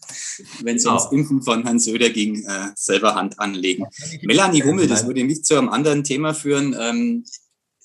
wenn 0.61 0.75
es 0.75 0.85
ums 0.85 1.07
Impfen 1.11 1.41
von 1.41 1.63
Herrn 1.63 1.79
Söder 1.79 2.09
ging, 2.09 2.43
äh, 2.43 2.71
selber 2.75 3.15
Hand 3.15 3.39
anlegen. 3.39 3.85
Melanie 4.23 4.63
Hummel, 4.63 4.87
das 4.87 5.05
würde 5.05 5.23
mich 5.23 5.43
zu 5.43 5.57
einem 5.57 5.69
anderen 5.69 6.03
Thema 6.03 6.33
führen. 6.33 6.75
Ähm, 6.77 7.23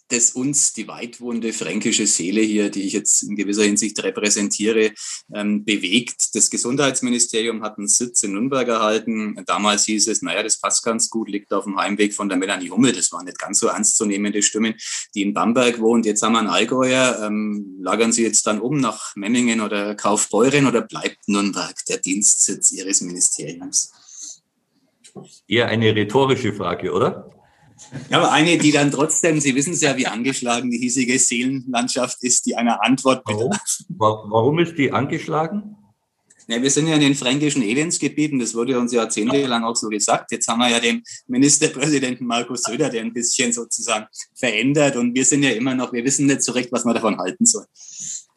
das 0.08 0.30
uns 0.30 0.72
die 0.72 0.86
weitwohnende 0.86 1.52
fränkische 1.52 2.06
Seele 2.06 2.40
hier, 2.40 2.70
die 2.70 2.82
ich 2.82 2.92
jetzt 2.92 3.22
in 3.22 3.36
gewisser 3.36 3.64
Hinsicht 3.64 4.02
repräsentiere, 4.02 4.92
ähm, 5.34 5.64
bewegt. 5.64 6.34
Das 6.34 6.50
Gesundheitsministerium 6.50 7.62
hat 7.62 7.78
einen 7.78 7.88
Sitz 7.88 8.22
in 8.22 8.32
Nürnberg 8.32 8.68
erhalten. 8.68 9.42
Damals 9.46 9.84
hieß 9.84 10.08
es, 10.08 10.22
naja, 10.22 10.42
das 10.42 10.58
passt 10.58 10.84
ganz 10.84 11.10
gut, 11.10 11.28
liegt 11.28 11.52
auf 11.52 11.64
dem 11.64 11.76
Heimweg 11.76 12.14
von 12.14 12.28
der 12.28 12.38
Melanie 12.38 12.70
Hummel. 12.70 12.92
Das 12.92 13.12
waren 13.12 13.24
nicht 13.24 13.38
ganz 13.38 13.58
so 13.58 13.66
ernstzunehmende 13.66 14.42
Stimmen, 14.42 14.74
die 15.14 15.22
in 15.22 15.34
Bamberg 15.34 15.80
wohnt. 15.80 16.06
Jetzt 16.06 16.22
haben 16.22 16.32
wir 16.32 16.40
einen 16.40 16.48
Allgäuer. 16.48 17.22
Ähm, 17.24 17.76
lagern 17.80 18.12
Sie 18.12 18.22
jetzt 18.22 18.46
dann 18.46 18.60
um 18.60 18.78
nach 18.78 19.16
Memmingen 19.16 19.60
oder 19.60 19.94
Kaufbeuren 19.94 20.66
oder 20.66 20.82
bleibt 20.82 21.28
Nürnberg 21.28 21.74
der 21.88 21.98
Dienstsitz 21.98 22.70
Ihres 22.72 23.00
Ministeriums? 23.00 23.92
Eher 25.48 25.68
eine 25.68 25.94
rhetorische 25.94 26.52
Frage, 26.52 26.92
oder? 26.92 27.30
Ja, 28.10 28.18
aber 28.18 28.32
eine, 28.32 28.58
die 28.58 28.72
dann 28.72 28.90
trotzdem, 28.90 29.40
Sie 29.40 29.54
wissen 29.54 29.72
es 29.72 29.80
ja, 29.80 29.96
wie 29.96 30.06
angeschlagen 30.06 30.70
die 30.70 30.78
hiesige 30.78 31.18
Seelenlandschaft 31.18 32.22
ist, 32.22 32.46
die 32.46 32.56
einer 32.56 32.82
Antwort 32.84 33.24
bedarf. 33.24 33.82
Warum, 33.88 34.30
warum 34.30 34.58
ist 34.58 34.76
die 34.76 34.92
angeschlagen? 34.92 35.76
Ja, 36.48 36.62
wir 36.62 36.70
sind 36.70 36.86
ja 36.86 36.94
in 36.94 37.00
den 37.00 37.16
fränkischen 37.16 37.62
Elendsgebieten, 37.62 38.38
das 38.38 38.54
wurde 38.54 38.78
uns 38.78 38.92
jahrzehntelang 38.92 39.64
auch 39.64 39.74
so 39.74 39.88
gesagt. 39.88 40.30
Jetzt 40.30 40.46
haben 40.46 40.60
wir 40.60 40.68
ja 40.68 40.78
den 40.78 41.02
Ministerpräsidenten 41.26 42.24
Markus 42.24 42.62
Söder, 42.62 42.88
der 42.88 43.02
ein 43.02 43.12
bisschen 43.12 43.52
sozusagen 43.52 44.06
verändert 44.32 44.94
und 44.94 45.12
wir 45.14 45.24
sind 45.24 45.42
ja 45.42 45.50
immer 45.50 45.74
noch, 45.74 45.92
wir 45.92 46.04
wissen 46.04 46.26
nicht 46.26 46.42
so 46.42 46.52
recht, 46.52 46.70
was 46.70 46.84
wir 46.84 46.94
davon 46.94 47.18
halten 47.18 47.46
sollen. 47.46 47.66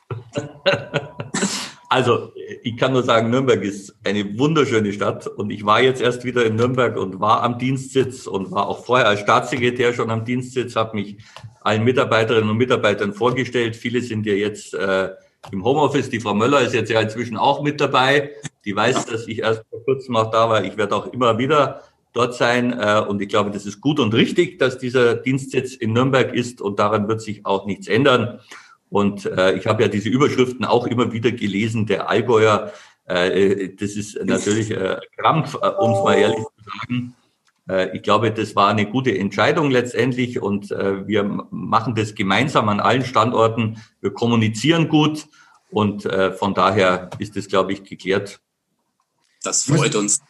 Also, 1.92 2.32
ich 2.62 2.78
kann 2.78 2.94
nur 2.94 3.02
sagen, 3.02 3.32
Nürnberg 3.32 3.64
ist 3.64 3.96
eine 4.04 4.38
wunderschöne 4.38 4.94
Stadt 4.94 5.26
und 5.26 5.50
ich 5.50 5.66
war 5.66 5.82
jetzt 5.82 6.02
erst 6.02 6.24
wieder 6.24 6.46
in 6.46 6.56
Nürnberg 6.56 6.96
und 6.96 7.20
war 7.20 7.42
am 7.42 7.58
Dienstsitz 7.58 8.28
und 8.28 8.52
war 8.52 8.68
auch 8.68 8.86
vorher 8.86 9.08
als 9.08 9.22
Staatssekretär 9.22 9.94
schon 9.94 10.12
am 10.12 10.24
Dienstsitz, 10.24 10.76
habe 10.76 10.96
mich 10.96 11.18
allen 11.62 11.84
Mitarbeiterinnen 11.84 12.48
und 12.48 12.58
Mitarbeitern 12.58 13.14
vorgestellt. 13.14 13.76
Viele 13.76 14.02
sind 14.02 14.28
ja 14.28 14.34
jetzt 14.34 14.76
äh, 14.76 15.10
im 15.52 15.64
Homeoffice. 15.64 16.12
Die 16.12 16.20
Frau 16.20 16.36
Möller 16.36 16.62
ist 16.62 16.76
jetzt 16.76 16.92
ja 16.92 17.02
inzwischen 17.02 17.38
auch 17.38 17.64
mit 17.64 17.82
dabei. 17.82 18.34
Die 18.66 18.76
weiß, 18.76 19.08
dass 19.08 19.28
ich 19.28 19.40
erst 19.40 19.64
vor 19.72 19.84
kurzem 19.84 20.16
auch 20.16 20.30
da 20.30 20.48
war. 20.48 20.64
Ich 20.64 20.78
werde 20.78 20.96
auch 20.96 21.12
immer 21.12 21.40
wieder 21.40 21.82
dort 22.14 22.36
sein. 22.36 22.72
Äh, 22.80 23.04
und 23.08 23.20
ich 23.20 23.30
glaube, 23.30 23.50
das 23.50 23.66
ist 23.66 23.82
gut 23.82 24.00
und 24.00 24.14
richtig, 24.14 24.60
dass 24.60 24.78
dieser 24.78 25.16
Dienstsitz 25.16 25.74
in 25.74 25.94
Nürnberg 25.94 26.36
ist 26.36 26.62
und 26.62 26.78
daran 26.78 27.08
wird 27.08 27.22
sich 27.22 27.48
auch 27.48 27.66
nichts 27.66 27.88
ändern. 27.88 28.42
Und 28.90 29.26
äh, 29.26 29.54
ich 29.54 29.68
habe 29.68 29.84
ja 29.84 29.88
diese 29.88 30.10
Überschriften 30.10 30.66
auch 30.66 30.88
immer 30.88 31.12
wieder 31.12 31.32
gelesen, 31.32 31.86
der 31.86 32.10
Allgäuer, 32.10 32.72
äh, 33.06 33.70
das 33.70 33.92
ist 33.92 34.20
natürlich 34.24 34.72
äh, 34.72 34.98
Krampf, 35.18 35.56
äh, 35.56 35.68
um 35.68 35.94
es 35.94 36.04
mal 36.04 36.16
ehrlich 36.16 36.38
zu 36.38 36.64
sagen. 36.64 37.16
Äh, 37.70 37.96
ich 37.96 38.02
glaube, 38.02 38.32
das 38.32 38.56
war 38.56 38.70
eine 38.70 38.86
gute 38.86 39.18
Entscheidung 39.18 39.70
letztendlich 39.72 40.42
und 40.42 40.72
äh, 40.72 41.08
wir 41.08 41.24
machen 41.52 41.96
das 41.96 42.16
gemeinsam 42.16 42.68
an 42.70 42.80
allen 42.80 43.06
Standorten. 43.06 43.78
Wir 44.02 44.12
kommunizieren 44.12 44.90
gut 44.90 45.28
und 45.70 46.06
äh, 46.06 46.32
von 46.32 46.54
daher 46.54 47.10
ist 47.20 47.38
es, 47.38 47.48
glaube 47.48 47.74
ich, 47.74 47.84
geklärt. 47.84 48.42
Das 49.44 49.64
freut 49.64 49.96
uns. 49.96 50.20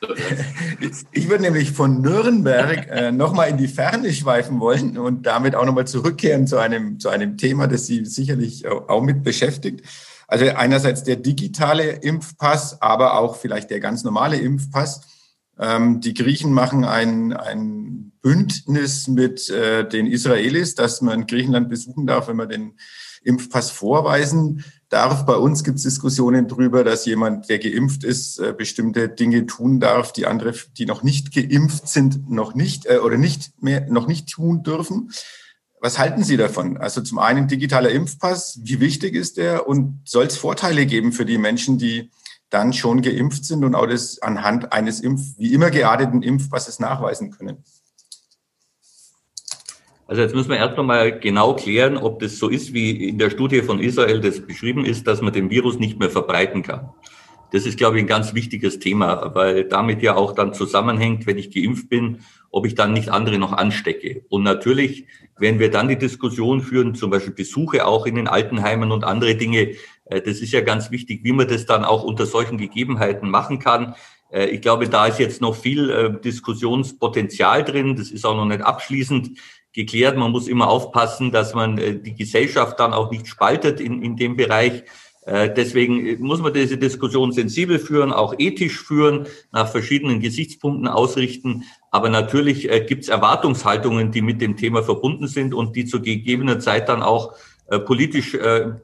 Ich 1.11 1.27
würde 1.29 1.43
nämlich 1.43 1.71
von 1.71 2.01
Nürnberg 2.01 2.87
äh, 2.89 3.11
nochmal 3.11 3.49
in 3.49 3.57
die 3.57 3.67
Ferne 3.67 4.13
schweifen 4.13 4.59
wollen 4.59 4.97
und 4.97 5.25
damit 5.25 5.55
auch 5.55 5.65
nochmal 5.65 5.87
zurückkehren 5.87 6.47
zu 6.47 6.57
einem, 6.57 6.99
zu 6.99 7.09
einem 7.09 7.37
Thema, 7.37 7.67
das 7.67 7.87
Sie 7.87 8.05
sicherlich 8.05 8.67
auch 8.67 9.01
mit 9.01 9.23
beschäftigt. 9.23 9.81
Also 10.27 10.45
einerseits 10.45 11.03
der 11.03 11.15
digitale 11.15 11.89
Impfpass, 11.89 12.81
aber 12.81 13.17
auch 13.17 13.35
vielleicht 13.35 13.71
der 13.71 13.79
ganz 13.79 14.03
normale 14.03 14.37
Impfpass. 14.37 15.01
Ähm, 15.57 16.01
die 16.01 16.13
Griechen 16.13 16.53
machen 16.53 16.85
ein, 16.85 17.33
ein 17.33 18.11
Bündnis 18.21 19.07
mit 19.07 19.49
äh, 19.49 19.87
den 19.87 20.05
Israelis, 20.05 20.75
dass 20.75 21.01
man 21.01 21.25
Griechenland 21.25 21.67
besuchen 21.67 22.05
darf, 22.05 22.27
wenn 22.27 22.37
man 22.37 22.49
den 22.49 22.77
Impfpass 23.23 23.71
vorweisen 23.71 24.63
darf. 24.89 25.25
Bei 25.25 25.35
uns 25.35 25.63
gibt 25.63 25.77
es 25.77 25.83
Diskussionen 25.83 26.47
darüber, 26.47 26.83
dass 26.83 27.05
jemand, 27.05 27.49
der 27.49 27.59
geimpft 27.59 28.03
ist, 28.03 28.39
äh, 28.39 28.53
bestimmte 28.57 29.07
Dinge 29.07 29.45
tun 29.45 29.79
darf, 29.79 30.11
die 30.11 30.25
andere, 30.25 30.53
die 30.77 30.85
noch 30.85 31.03
nicht 31.03 31.33
geimpft 31.33 31.87
sind, 31.87 32.29
noch 32.29 32.55
nicht 32.55 32.85
äh, 32.85 32.97
oder 32.97 33.17
nicht 33.17 33.61
mehr 33.61 33.87
noch 33.89 34.07
nicht 34.07 34.29
tun 34.29 34.63
dürfen. 34.63 35.11
Was 35.81 35.97
halten 35.97 36.23
Sie 36.23 36.35
davon? 36.35 36.77
Also 36.77 37.01
zum 37.01 37.19
einen 37.19 37.47
digitaler 37.47 37.89
Impfpass, 37.91 38.59
wie 38.63 38.79
wichtig 38.81 39.15
ist 39.15 39.37
der 39.37 39.67
und 39.67 40.01
soll 40.03 40.25
es 40.25 40.35
Vorteile 40.35 40.85
geben 40.85 41.13
für 41.13 41.25
die 41.25 41.37
Menschen, 41.37 41.77
die 41.77 42.11
dann 42.49 42.73
schon 42.73 43.01
geimpft 43.01 43.45
sind 43.45 43.63
und 43.63 43.75
auch 43.75 43.87
das 43.87 44.21
anhand 44.21 44.73
eines 44.73 44.99
Impf 44.99 45.37
wie 45.37 45.53
immer 45.53 45.69
gearteten 45.69 46.23
Impfpasses 46.23 46.79
nachweisen 46.79 47.31
können? 47.31 47.63
Also 50.09 50.23
jetzt 50.23 50.33
müssen 50.33 50.49
wir 50.49 50.57
erst 50.57 50.75
einmal 50.75 51.19
genau 51.19 51.55
klären, 51.55 51.95
ob 51.95 52.19
das 52.19 52.39
so 52.39 52.49
ist, 52.49 52.73
wie 52.73 53.09
in 53.09 53.19
der 53.19 53.29
Studie 53.29 53.61
von 53.61 53.79
Israel 53.79 54.19
das 54.19 54.41
beschrieben 54.41 54.83
ist, 54.83 55.05
dass 55.05 55.21
man 55.21 55.33
den 55.33 55.51
Virus 55.51 55.77
nicht 55.77 55.99
mehr 55.99 56.09
verbreiten 56.09 56.63
kann. 56.63 56.89
Das 57.51 57.67
ist, 57.67 57.77
glaube 57.77 57.97
ich, 57.97 58.03
ein 58.03 58.07
ganz 58.07 58.33
wichtiges 58.33 58.79
Thema, 58.79 59.35
weil 59.35 59.65
damit 59.65 60.01
ja 60.01 60.15
auch 60.15 60.33
dann 60.33 60.55
zusammenhängt, 60.55 61.27
wenn 61.27 61.37
ich 61.37 61.51
geimpft 61.51 61.89
bin, 61.89 62.21
ob 62.49 62.65
ich 62.65 62.73
dann 62.73 62.91
nicht 62.91 63.09
andere 63.09 63.37
noch 63.37 63.53
anstecke. 63.53 64.23
Und 64.29 64.41
natürlich 64.41 65.05
werden 65.37 65.59
wir 65.59 65.69
dann 65.69 65.87
die 65.87 65.97
Diskussion 65.99 66.61
führen, 66.61 66.95
zum 66.95 67.11
Beispiel 67.11 67.33
Besuche 67.33 67.85
auch 67.85 68.07
in 68.07 68.15
den 68.15 68.27
Altenheimen 68.27 68.91
und 68.91 69.03
andere 69.03 69.35
Dinge. 69.35 69.75
Äh, 70.05 70.21
das 70.21 70.39
ist 70.39 70.51
ja 70.51 70.61
ganz 70.61 70.89
wichtig, 70.89 71.23
wie 71.23 71.33
man 71.33 71.47
das 71.47 71.67
dann 71.67 71.85
auch 71.85 72.03
unter 72.03 72.25
solchen 72.25 72.57
Gegebenheiten 72.57 73.29
machen 73.29 73.59
kann. 73.59 73.93
Äh, 74.31 74.47
ich 74.47 74.61
glaube, 74.61 74.89
da 74.89 75.05
ist 75.05 75.19
jetzt 75.19 75.39
noch 75.39 75.55
viel 75.55 75.91
äh, 75.91 76.19
Diskussionspotenzial 76.19 77.63
drin. 77.63 77.95
Das 77.95 78.09
ist 78.09 78.25
auch 78.25 78.35
noch 78.35 78.45
nicht 78.45 78.61
abschließend 78.61 79.37
geklärt. 79.73 80.17
Man 80.17 80.31
muss 80.31 80.47
immer 80.47 80.69
aufpassen, 80.69 81.31
dass 81.31 81.53
man 81.53 81.77
äh, 81.77 81.95
die 81.95 82.15
Gesellschaft 82.15 82.79
dann 82.79 82.93
auch 82.93 83.11
nicht 83.11 83.27
spaltet 83.27 83.79
in, 83.79 84.01
in 84.01 84.15
dem 84.15 84.35
Bereich. 84.35 84.83
Äh, 85.25 85.53
deswegen 85.53 86.05
äh, 86.05 86.15
muss 86.17 86.41
man 86.41 86.53
diese 86.53 86.77
Diskussion 86.77 87.31
sensibel 87.31 87.79
führen, 87.79 88.11
auch 88.11 88.33
ethisch 88.37 88.81
führen, 88.81 89.27
nach 89.51 89.69
verschiedenen 89.69 90.19
Gesichtspunkten 90.19 90.87
ausrichten. 90.87 91.63
Aber 91.91 92.09
natürlich 92.09 92.69
gibt 92.87 93.03
es 93.03 93.09
Erwartungshaltungen, 93.09 94.11
die 94.11 94.21
mit 94.21 94.41
dem 94.41 94.57
Thema 94.57 94.83
verbunden 94.83 95.27
sind 95.27 95.53
und 95.53 95.75
die 95.75 95.85
zu 95.85 96.01
gegebener 96.01 96.59
Zeit 96.59 96.87
dann 96.87 97.01
auch 97.01 97.33
politisch 97.85 98.33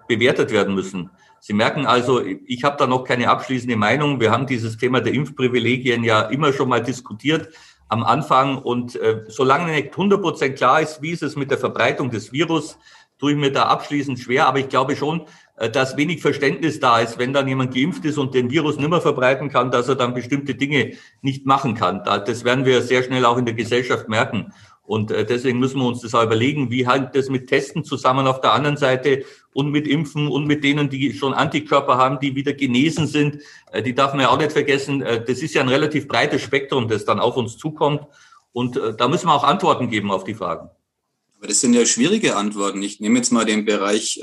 bewertet 0.08 0.52
werden 0.52 0.74
müssen. 0.74 1.12
Sie 1.40 1.54
merken 1.54 1.86
also, 1.86 2.24
ich 2.24 2.64
habe 2.64 2.78
da 2.80 2.88
noch 2.88 3.04
keine 3.04 3.30
abschließende 3.30 3.76
Meinung. 3.76 4.20
Wir 4.20 4.32
haben 4.32 4.48
dieses 4.48 4.78
Thema 4.78 5.02
der 5.02 5.14
Impfprivilegien 5.14 6.04
ja 6.04 6.22
immer 6.22 6.52
schon 6.52 6.68
mal 6.68 6.82
diskutiert 6.82 7.50
am 7.88 8.04
Anfang. 8.04 8.58
Und 8.58 8.96
äh, 8.96 9.24
solange 9.28 9.72
nicht 9.72 9.92
100 9.92 10.22
Prozent 10.22 10.58
klar 10.58 10.82
ist, 10.82 11.02
wie 11.02 11.12
ist 11.12 11.24
es 11.24 11.36
mit 11.36 11.52
der 11.52 11.58
Verbreitung 11.58 12.10
des 12.10 12.32
Virus, 12.32 12.78
tue 13.18 13.32
ich 13.32 13.38
mir 13.38 13.52
da 13.52 13.64
abschließend 13.64 14.20
schwer. 14.20 14.48
Aber 14.48 14.60
ich 14.60 14.70
glaube 14.70 14.96
schon, 14.96 15.26
äh, 15.58 15.70
dass 15.70 15.98
wenig 15.98 16.22
Verständnis 16.22 16.80
da 16.80 17.00
ist, 17.00 17.18
wenn 17.18 17.34
dann 17.34 17.48
jemand 17.48 17.74
geimpft 17.74 18.06
ist 18.06 18.18
und 18.18 18.34
den 18.34 18.50
Virus 18.50 18.78
nimmer 18.78 19.02
verbreiten 19.02 19.50
kann, 19.50 19.72
dass 19.72 19.88
er 19.88 19.96
dann 19.96 20.14
bestimmte 20.14 20.56
Dinge 20.56 20.94
nicht 21.22 21.46
machen 21.46 21.76
kann. 21.76 22.04
Das 22.04 22.44
werden 22.44 22.66
wir 22.66 22.82
sehr 22.82 23.04
schnell 23.04 23.26
auch 23.26 23.38
in 23.38 23.46
der 23.46 23.56
Gesellschaft 23.56 24.10
merken. 24.10 24.54
Und 24.86 25.12
äh, 25.12 25.26
deswegen 25.26 25.60
müssen 25.60 25.80
wir 25.80 25.88
uns 25.88 26.02
das 26.02 26.14
auch 26.14 26.24
überlegen, 26.24 26.70
wie 26.70 26.88
hängt 26.88 27.16
das 27.16 27.30
mit 27.30 27.48
Testen 27.48 27.84
zusammen 27.84 28.28
auf 28.28 28.42
der 28.42 28.54
anderen 28.54 28.78
Seite 28.78 29.26
und 29.54 29.72
mit 29.72 29.88
Impfen 29.88 30.28
und 30.28 30.46
mit 30.46 30.64
denen, 30.64 30.90
die 30.90 31.14
schon 31.14 31.34
Antikörper 31.34 31.98
haben, 31.98 32.20
die 32.20 32.36
wieder 32.36 32.54
genesen 32.54 33.08
sind. 33.08 33.40
Äh, 33.72 33.82
die 33.82 33.96
darf 33.96 34.14
man 34.14 34.22
ja 34.22 34.30
auch 34.30 34.38
nicht 34.38 34.52
vergessen. 34.52 35.02
Äh, 35.02 35.24
das 35.26 35.40
ist 35.40 35.54
ja 35.54 35.62
ein 35.62 35.70
relativ 35.70 36.08
breites 36.08 36.42
Spektrum, 36.42 36.88
das 36.88 37.06
dann 37.06 37.20
auf 37.20 37.36
uns 37.38 37.58
zukommt. 37.58 38.02
Und 38.54 38.80
da 38.98 39.10
müssen 39.10 39.28
wir 39.28 39.34
auch 39.34 39.44
Antworten 39.44 39.90
geben 39.90 40.12
auf 40.12 40.24
die 40.24 40.34
Fragen. 40.34 40.70
Aber 41.38 41.48
das 41.48 41.60
sind 41.60 41.74
ja 41.74 41.86
schwierige 41.86 42.38
Antworten. 42.38 42.82
Ich 42.84 43.02
nehme 43.02 43.18
jetzt 43.18 43.34
mal 43.34 43.44
den 43.44 43.66
Bereich 43.66 44.22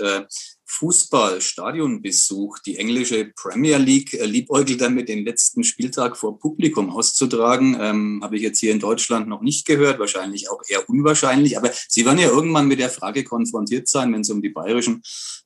Fußball-Stadionbesuch. 0.66 2.58
Die 2.60 2.76
englische 2.76 3.32
Premier 3.36 3.78
League 3.78 4.14
äh, 4.14 4.24
liebäugelt 4.24 4.80
damit, 4.80 5.08
den 5.08 5.24
letzten 5.24 5.64
Spieltag 5.64 6.16
vor 6.16 6.38
Publikum 6.38 6.90
auszutragen. 6.90 7.76
Ähm, 7.80 8.20
Habe 8.22 8.36
ich 8.36 8.42
jetzt 8.42 8.60
hier 8.60 8.72
in 8.72 8.80
Deutschland 8.80 9.28
noch 9.28 9.42
nicht 9.42 9.66
gehört, 9.66 9.98
wahrscheinlich 9.98 10.50
auch 10.50 10.62
eher 10.68 10.88
unwahrscheinlich. 10.88 11.56
Aber 11.56 11.70
Sie 11.88 12.04
werden 12.04 12.18
ja 12.18 12.28
irgendwann 12.28 12.68
mit 12.68 12.78
der 12.78 12.90
Frage 12.90 13.24
konfrontiert 13.24 13.88
sein, 13.88 14.12
wenn 14.12 14.22
es 14.22 14.30
um 14.30 14.42
die 14.42 14.50
bayerischen 14.50 15.02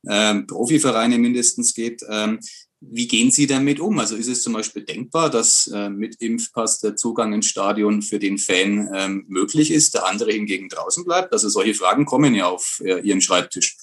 ähm, 0.09 0.47
Profivereine 0.47 1.19
mindestens 1.19 1.75
geht. 1.75 2.03
Ähm, 2.09 2.39
wie 2.81 3.09
gehen 3.09 3.31
Sie 3.31 3.47
damit 3.47 3.81
um? 3.81 3.99
Also 3.99 4.17
ist 4.17 4.29
es 4.29 4.43
zum 4.43 4.53
Beispiel 4.53 4.85
denkbar, 4.85 5.31
dass 5.31 5.67
äh, 5.69 5.89
mit 5.89 6.17
Impfpass 6.21 6.81
der 6.81 6.95
Zugang 6.95 7.33
ins 7.33 7.47
Stadion 7.47 8.03
für 8.03 8.19
den 8.19 8.39
Fan 8.39 8.91
ähm, 8.95 9.25
möglich 9.29 9.71
ist, 9.71 9.95
der 9.95 10.07
andere 10.07 10.33
hingegen 10.33 10.69
draußen 10.69 11.05
bleibt? 11.05 11.33
Also 11.33 11.49
solche 11.49 11.75
Fragen 11.75 12.05
kommen 12.05 12.35
ja 12.35 12.49
auf 12.49 12.83
äh, 12.85 13.01
Ihren 13.01 13.23
Schreibtisch. 13.23 13.77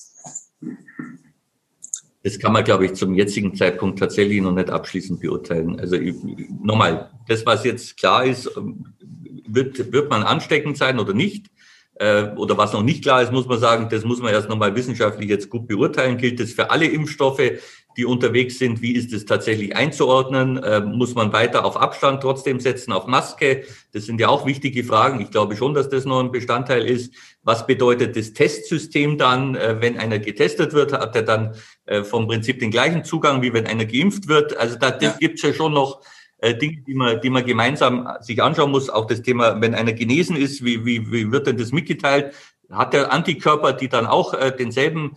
Das 2.23 2.39
kann 2.39 2.53
man, 2.53 2.63
glaube 2.63 2.85
ich, 2.85 2.93
zum 2.93 3.13
jetzigen 3.15 3.53
Zeitpunkt 3.53 3.99
tatsächlich 3.99 4.41
noch 4.41 4.53
nicht 4.53 4.69
abschließend 4.69 5.19
beurteilen. 5.19 5.77
Also 5.79 5.97
nochmal, 6.63 7.11
das, 7.27 7.45
was 7.45 7.65
jetzt 7.65 7.97
klar 7.97 8.25
ist, 8.25 8.49
wird, 9.45 9.91
wird 9.91 10.09
man 10.09 10.23
ansteckend 10.23 10.77
sein 10.77 10.99
oder 10.99 11.13
nicht? 11.13 11.47
Äh, 11.95 12.29
oder 12.37 12.57
was 12.57 12.73
noch 12.73 12.81
nicht 12.81 13.03
klar 13.03 13.21
ist, 13.21 13.31
muss 13.31 13.45
man 13.45 13.59
sagen, 13.59 13.87
das 13.89 14.03
muss 14.05 14.21
man 14.21 14.33
erst 14.33 14.49
nochmal 14.49 14.75
wissenschaftlich 14.75 15.29
jetzt 15.29 15.49
gut 15.49 15.67
beurteilen. 15.67 16.17
Gilt 16.17 16.39
das 16.39 16.53
für 16.53 16.71
alle 16.71 16.85
Impfstoffe? 16.85 17.41
Die 17.97 18.05
unterwegs 18.05 18.57
sind, 18.57 18.81
wie 18.81 18.93
ist 18.93 19.13
es 19.13 19.25
tatsächlich 19.25 19.75
einzuordnen? 19.75 20.57
Äh, 20.57 20.81
muss 20.81 21.15
man 21.15 21.31
weiter 21.31 21.65
auf 21.65 21.77
Abstand 21.77 22.21
trotzdem 22.21 22.59
setzen, 22.59 22.91
auf 22.91 23.07
Maske? 23.07 23.63
Das 23.91 24.05
sind 24.05 24.19
ja 24.19 24.29
auch 24.29 24.45
wichtige 24.45 24.83
Fragen. 24.83 25.21
Ich 25.21 25.31
glaube 25.31 25.55
schon, 25.55 25.73
dass 25.73 25.89
das 25.89 26.05
noch 26.05 26.19
ein 26.19 26.31
Bestandteil 26.31 26.85
ist. 26.85 27.13
Was 27.43 27.67
bedeutet 27.67 28.15
das 28.15 28.33
Testsystem 28.33 29.17
dann, 29.17 29.55
äh, 29.55 29.77
wenn 29.79 29.99
einer 29.99 30.19
getestet 30.19 30.73
wird? 30.73 30.93
Hat 30.93 31.15
er 31.15 31.23
dann 31.23 31.55
äh, 31.85 32.03
vom 32.03 32.27
Prinzip 32.27 32.59
den 32.59 32.71
gleichen 32.71 33.03
Zugang, 33.03 33.41
wie 33.41 33.53
wenn 33.53 33.67
einer 33.67 33.85
geimpft 33.85 34.27
wird? 34.27 34.57
Also 34.57 34.77
da 34.77 34.97
ja. 34.99 35.15
gibt 35.19 35.35
es 35.35 35.41
ja 35.43 35.53
schon 35.53 35.73
noch 35.73 36.01
äh, 36.39 36.55
Dinge, 36.55 36.81
die 36.87 36.95
man, 36.95 37.21
die 37.21 37.29
man 37.29 37.45
gemeinsam 37.45 38.09
sich 38.21 38.41
anschauen 38.41 38.71
muss. 38.71 38.89
Auch 38.89 39.05
das 39.05 39.21
Thema, 39.21 39.61
wenn 39.61 39.75
einer 39.75 39.93
genesen 39.93 40.35
ist, 40.35 40.63
wie, 40.65 40.83
wie, 40.85 41.11
wie 41.11 41.31
wird 41.31 41.47
denn 41.47 41.57
das 41.57 41.71
mitgeteilt? 41.71 42.33
Hat 42.71 42.93
der 42.93 43.13
Antikörper, 43.13 43.73
die 43.73 43.87
dann 43.87 44.07
auch 44.07 44.33
denselben 44.57 45.15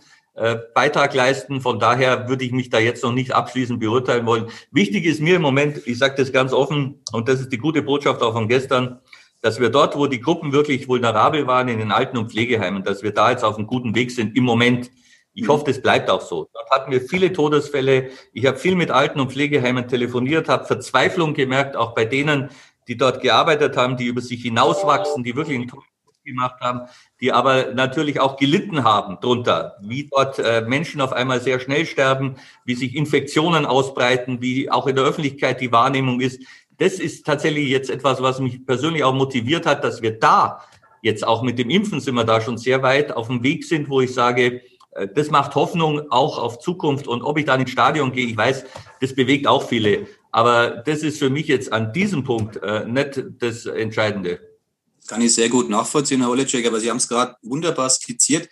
Beitrag 0.73 1.15
leisten. 1.15 1.61
Von 1.61 1.79
daher 1.79 2.29
würde 2.29 2.45
ich 2.45 2.51
mich 2.51 2.69
da 2.69 2.77
jetzt 2.77 3.03
noch 3.03 3.11
nicht 3.11 3.33
abschließend 3.33 3.79
beurteilen 3.79 4.25
wollen. 4.25 4.47
Wichtig 4.71 5.05
ist 5.05 5.19
mir 5.19 5.37
im 5.37 5.41
Moment, 5.41 5.81
ich 5.85 5.97
sage 5.97 6.15
das 6.15 6.31
ganz 6.31 6.53
offen, 6.53 7.01
und 7.11 7.27
das 7.27 7.39
ist 7.39 7.51
die 7.51 7.57
gute 7.57 7.81
Botschaft 7.81 8.21
auch 8.21 8.33
von 8.33 8.47
gestern, 8.47 8.99
dass 9.41 9.59
wir 9.59 9.69
dort, 9.69 9.95
wo 9.95 10.07
die 10.07 10.21
Gruppen 10.21 10.51
wirklich 10.51 10.87
vulnerabel 10.87 11.47
waren, 11.47 11.67
in 11.69 11.79
den 11.79 11.91
Alten- 11.91 12.17
und 12.17 12.31
Pflegeheimen, 12.31 12.83
dass 12.83 13.03
wir 13.03 13.11
da 13.11 13.31
jetzt 13.31 13.43
auf 13.43 13.57
einem 13.57 13.67
guten 13.67 13.95
Weg 13.95 14.11
sind 14.11 14.35
im 14.35 14.43
Moment. 14.43 14.91
Ich 15.33 15.47
hoffe, 15.47 15.65
das 15.65 15.81
bleibt 15.81 16.09
auch 16.09 16.21
so. 16.21 16.49
Dort 16.53 16.69
hatten 16.71 16.91
wir 16.91 17.01
viele 17.01 17.31
Todesfälle. 17.31 18.09
Ich 18.33 18.45
habe 18.45 18.57
viel 18.57 18.75
mit 18.75 18.91
Alten- 18.91 19.19
und 19.19 19.31
Pflegeheimen 19.31 19.87
telefoniert, 19.87 20.49
habe 20.49 20.65
Verzweiflung 20.65 21.33
gemerkt, 21.33 21.75
auch 21.75 21.93
bei 21.93 22.05
denen, 22.05 22.49
die 22.87 22.97
dort 22.97 23.21
gearbeitet 23.21 23.77
haben, 23.77 23.97
die 23.97 24.05
über 24.05 24.21
sich 24.21 24.41
hinauswachsen, 24.41 25.23
die 25.23 25.35
wirklich 25.35 25.57
einen 25.57 25.67
gemacht 26.27 26.61
haben, 26.61 26.81
die 27.19 27.31
aber 27.31 27.73
natürlich 27.73 28.19
auch 28.19 28.37
gelitten 28.37 28.83
haben 28.83 29.19
drunter, 29.19 29.77
wie 29.81 30.07
dort 30.11 30.37
äh, 30.37 30.61
Menschen 30.61 31.01
auf 31.01 31.13
einmal 31.13 31.41
sehr 31.41 31.59
schnell 31.59 31.87
sterben, 31.87 32.35
wie 32.65 32.75
sich 32.75 32.95
Infektionen 32.95 33.65
ausbreiten, 33.65 34.41
wie 34.41 34.69
auch 34.69 34.85
in 34.85 34.95
der 34.95 35.05
Öffentlichkeit 35.05 35.59
die 35.59 35.71
Wahrnehmung 35.71 36.21
ist. 36.21 36.41
Das 36.77 36.99
ist 36.99 37.25
tatsächlich 37.25 37.69
jetzt 37.69 37.89
etwas, 37.89 38.21
was 38.21 38.39
mich 38.39 38.63
persönlich 38.65 39.03
auch 39.03 39.13
motiviert 39.13 39.65
hat, 39.65 39.83
dass 39.83 40.03
wir 40.03 40.19
da 40.19 40.61
jetzt 41.01 41.25
auch 41.25 41.41
mit 41.41 41.57
dem 41.57 41.69
Impfen 41.69 41.99
sind 41.99 42.15
wir 42.15 42.23
da 42.23 42.41
schon 42.41 42.57
sehr 42.57 42.83
weit 42.83 43.11
auf 43.11 43.27
dem 43.27 43.41
Weg 43.41 43.65
sind, 43.65 43.89
wo 43.89 44.01
ich 44.01 44.13
sage, 44.13 44.61
äh, 44.91 45.07
das 45.13 45.31
macht 45.31 45.55
Hoffnung 45.55 46.11
auch 46.11 46.37
auf 46.37 46.59
Zukunft. 46.59 47.07
Und 47.07 47.21
ob 47.21 47.37
ich 47.37 47.45
dann 47.45 47.61
ins 47.61 47.71
Stadion 47.71 48.11
gehe, 48.11 48.27
ich 48.27 48.37
weiß, 48.37 48.65
das 49.01 49.15
bewegt 49.15 49.47
auch 49.47 49.63
viele. 49.63 50.07
Aber 50.31 50.83
das 50.85 51.03
ist 51.03 51.19
für 51.19 51.29
mich 51.29 51.47
jetzt 51.47 51.71
an 51.71 51.93
diesem 51.93 52.23
Punkt 52.23 52.57
äh, 52.57 52.85
nicht 52.85 53.23
das 53.39 53.65
Entscheidende. 53.65 54.39
Kann 55.07 55.21
ich 55.21 55.33
sehr 55.33 55.49
gut 55.49 55.69
nachvollziehen, 55.69 56.21
Herr 56.21 56.29
Olecek, 56.29 56.67
aber 56.67 56.79
Sie 56.79 56.89
haben 56.89 56.97
es 56.97 57.07
gerade 57.07 57.35
wunderbar 57.41 57.89
skizziert. 57.89 58.49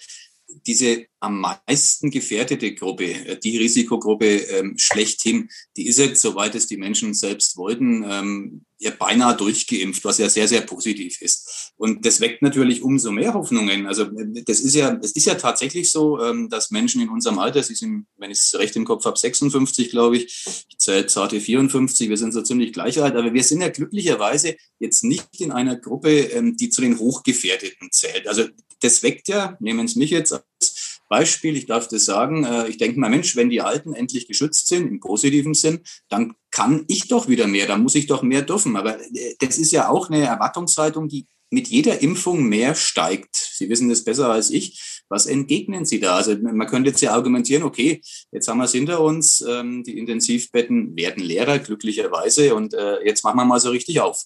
Diese 0.65 1.05
am 1.19 1.41
meisten 1.41 2.11
gefährdete 2.11 2.73
Gruppe, 2.75 3.11
äh, 3.11 3.39
die 3.39 3.57
Risikogruppe 3.57 4.25
ähm, 4.25 4.75
schlechthin, 4.77 5.49
die 5.75 5.87
ist 5.87 5.99
jetzt, 5.99 6.21
soweit 6.21 6.55
es 6.55 6.67
die 6.67 6.77
Menschen 6.77 7.13
selbst 7.13 7.57
wollten, 7.57 8.05
ähm, 8.07 8.65
ja 8.77 8.91
beinahe 8.91 9.35
durchgeimpft, 9.35 10.03
was 10.03 10.17
ja 10.17 10.29
sehr, 10.29 10.47
sehr 10.47 10.61
positiv 10.61 11.21
ist. 11.21 11.71
Und 11.77 12.05
das 12.05 12.19
weckt 12.19 12.41
natürlich 12.41 12.83
umso 12.83 13.11
mehr 13.11 13.33
Hoffnungen. 13.33 13.87
Also 13.87 14.05
das 14.45 14.59
ist 14.59 14.75
ja, 14.75 14.99
es 15.01 15.13
ist 15.13 15.25
ja 15.25 15.35
tatsächlich 15.35 15.91
so, 15.91 16.21
ähm, 16.21 16.49
dass 16.49 16.71
Menschen 16.71 17.01
in 17.01 17.09
unserem 17.09 17.39
Alter, 17.39 17.63
sie 17.63 17.75
sind, 17.75 18.05
wenn 18.17 18.31
ich 18.31 18.39
es 18.39 18.55
recht 18.59 18.75
im 18.75 18.85
Kopf 18.85 19.05
habe, 19.05 19.17
56, 19.17 19.91
glaube 19.91 20.17
ich, 20.17 20.45
ich 20.69 20.77
zähle 20.77 21.07
zarte 21.07 21.39
54, 21.39 22.09
wir 22.09 22.17
sind 22.17 22.33
so 22.33 22.41
ziemlich 22.41 22.73
gleich 22.73 23.01
alt, 23.01 23.15
aber 23.15 23.33
wir 23.33 23.43
sind 23.43 23.61
ja 23.61 23.69
glücklicherweise 23.69 24.55
jetzt 24.79 25.03
nicht 25.03 25.39
in 25.39 25.51
einer 25.51 25.77
Gruppe, 25.77 26.11
ähm, 26.11 26.57
die 26.57 26.69
zu 26.69 26.81
den 26.81 26.99
Hochgefährdeten 26.99 27.91
zählt. 27.91 28.27
Also 28.27 28.43
das 28.81 29.03
weckt 29.03 29.27
ja, 29.27 29.57
nehmen 29.59 29.85
es 29.85 29.95
mich 29.95 30.09
jetzt 30.09 30.33
als 30.33 31.01
Beispiel, 31.07 31.55
ich 31.55 31.67
darf 31.67 31.87
das 31.87 32.05
sagen, 32.05 32.45
äh, 32.45 32.67
ich 32.67 32.77
denke 32.77 32.99
mal, 32.99 33.09
Mensch, 33.09 33.35
wenn 33.35 33.49
die 33.49 33.61
Alten 33.61 33.93
endlich 33.93 34.27
geschützt 34.27 34.67
sind, 34.67 34.87
im 34.87 34.99
positiven 34.99 35.53
Sinn, 35.53 35.81
dann 36.09 36.35
kann 36.51 36.85
ich 36.87 37.07
doch 37.07 37.27
wieder 37.27 37.47
mehr, 37.47 37.67
dann 37.67 37.83
muss 37.83 37.95
ich 37.95 38.07
doch 38.07 38.23
mehr 38.23 38.41
dürfen. 38.41 38.75
Aber 38.75 38.99
äh, 38.99 39.35
das 39.39 39.57
ist 39.57 39.71
ja 39.71 39.89
auch 39.89 40.09
eine 40.09 40.23
Erwartungshaltung, 40.23 41.07
die 41.07 41.27
mit 41.51 41.67
jeder 41.67 42.01
Impfung 42.01 42.43
mehr 42.43 42.75
steigt. 42.75 43.35
Sie 43.35 43.69
wissen 43.69 43.89
das 43.89 44.03
besser 44.03 44.29
als 44.29 44.49
ich. 44.49 45.03
Was 45.07 45.27
entgegnen 45.27 45.85
Sie 45.85 45.99
da? 45.99 46.15
Also 46.15 46.35
man 46.35 46.67
könnte 46.67 46.89
jetzt 46.89 47.01
ja 47.01 47.13
argumentieren, 47.13 47.63
okay, 47.63 48.01
jetzt 48.31 48.47
haben 48.47 48.57
wir 48.57 48.65
es 48.65 48.71
hinter 48.71 49.01
uns, 49.01 49.41
ähm, 49.47 49.83
die 49.83 49.97
Intensivbetten 49.99 50.95
werden 50.95 51.23
leerer, 51.23 51.59
glücklicherweise, 51.59 52.55
und 52.55 52.73
äh, 52.73 53.05
jetzt 53.05 53.23
machen 53.23 53.37
wir 53.37 53.45
mal 53.45 53.59
so 53.59 53.69
richtig 53.69 53.99
auf. 53.99 54.25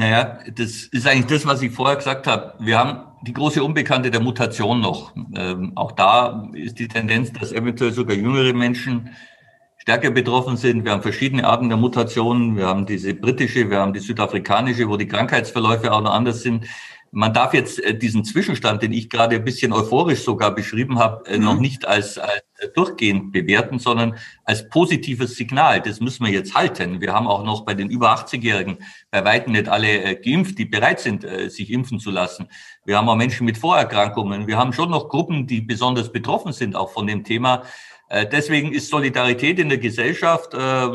Naja, 0.00 0.38
das 0.54 0.84
ist 0.84 1.06
eigentlich 1.06 1.26
das, 1.26 1.44
was 1.44 1.60
ich 1.60 1.72
vorher 1.72 1.96
gesagt 1.96 2.26
habe. 2.26 2.54
Wir 2.58 2.78
haben 2.78 3.02
die 3.20 3.34
große 3.34 3.62
Unbekannte 3.62 4.10
der 4.10 4.22
Mutation 4.22 4.80
noch. 4.80 5.14
Ähm, 5.36 5.72
auch 5.74 5.92
da 5.92 6.48
ist 6.54 6.78
die 6.78 6.88
Tendenz, 6.88 7.34
dass 7.34 7.52
eventuell 7.52 7.92
sogar 7.92 8.16
jüngere 8.16 8.54
Menschen 8.54 9.10
stärker 9.76 10.10
betroffen 10.10 10.56
sind. 10.56 10.86
Wir 10.86 10.92
haben 10.92 11.02
verschiedene 11.02 11.46
Arten 11.46 11.68
der 11.68 11.76
Mutationen. 11.76 12.56
Wir 12.56 12.66
haben 12.66 12.86
diese 12.86 13.12
britische, 13.12 13.68
wir 13.68 13.78
haben 13.78 13.92
die 13.92 14.00
südafrikanische, 14.00 14.88
wo 14.88 14.96
die 14.96 15.06
Krankheitsverläufe 15.06 15.92
auch 15.92 16.00
noch 16.00 16.14
anders 16.14 16.40
sind. 16.40 16.64
Man 17.12 17.34
darf 17.34 17.54
jetzt 17.54 17.82
äh, 17.82 17.96
diesen 17.96 18.24
Zwischenstand, 18.24 18.82
den 18.82 18.92
ich 18.92 19.10
gerade 19.10 19.34
ein 19.36 19.44
bisschen 19.44 19.72
euphorisch 19.72 20.22
sogar 20.22 20.54
beschrieben 20.54 21.00
habe, 21.00 21.26
äh, 21.26 21.38
mhm. 21.38 21.44
noch 21.44 21.58
nicht 21.58 21.86
als, 21.86 22.18
als 22.18 22.44
durchgehend 22.74 23.32
bewerten, 23.32 23.80
sondern 23.80 24.16
als 24.44 24.68
positives 24.68 25.34
Signal. 25.34 25.80
Das 25.80 25.98
müssen 25.98 26.24
wir 26.24 26.32
jetzt 26.32 26.54
halten. 26.54 27.00
Wir 27.00 27.12
haben 27.12 27.26
auch 27.26 27.42
noch 27.42 27.64
bei 27.64 27.74
den 27.74 27.90
über 27.90 28.14
80-Jährigen 28.14 28.78
bei 29.10 29.24
weitem 29.24 29.52
nicht 29.52 29.68
alle 29.68 29.88
äh, 29.88 30.14
geimpft, 30.14 30.58
die 30.58 30.66
bereit 30.66 31.00
sind, 31.00 31.26
sich 31.48 31.70
impfen 31.70 31.98
zu 31.98 32.10
lassen. 32.10 32.48
Wir 32.84 32.96
haben 32.96 33.08
auch 33.08 33.16
Menschen 33.16 33.44
mit 33.44 33.58
Vorerkrankungen. 33.58 34.46
Wir 34.46 34.56
haben 34.56 34.72
schon 34.72 34.90
noch 34.90 35.08
Gruppen, 35.08 35.46
die 35.46 35.60
besonders 35.60 36.12
betroffen 36.12 36.52
sind, 36.52 36.76
auch 36.76 36.90
von 36.90 37.06
dem 37.06 37.24
Thema. 37.24 37.62
Deswegen 38.32 38.72
ist 38.72 38.90
Solidarität 38.90 39.58
in 39.58 39.68
der 39.68 39.78
Gesellschaft 39.78 40.52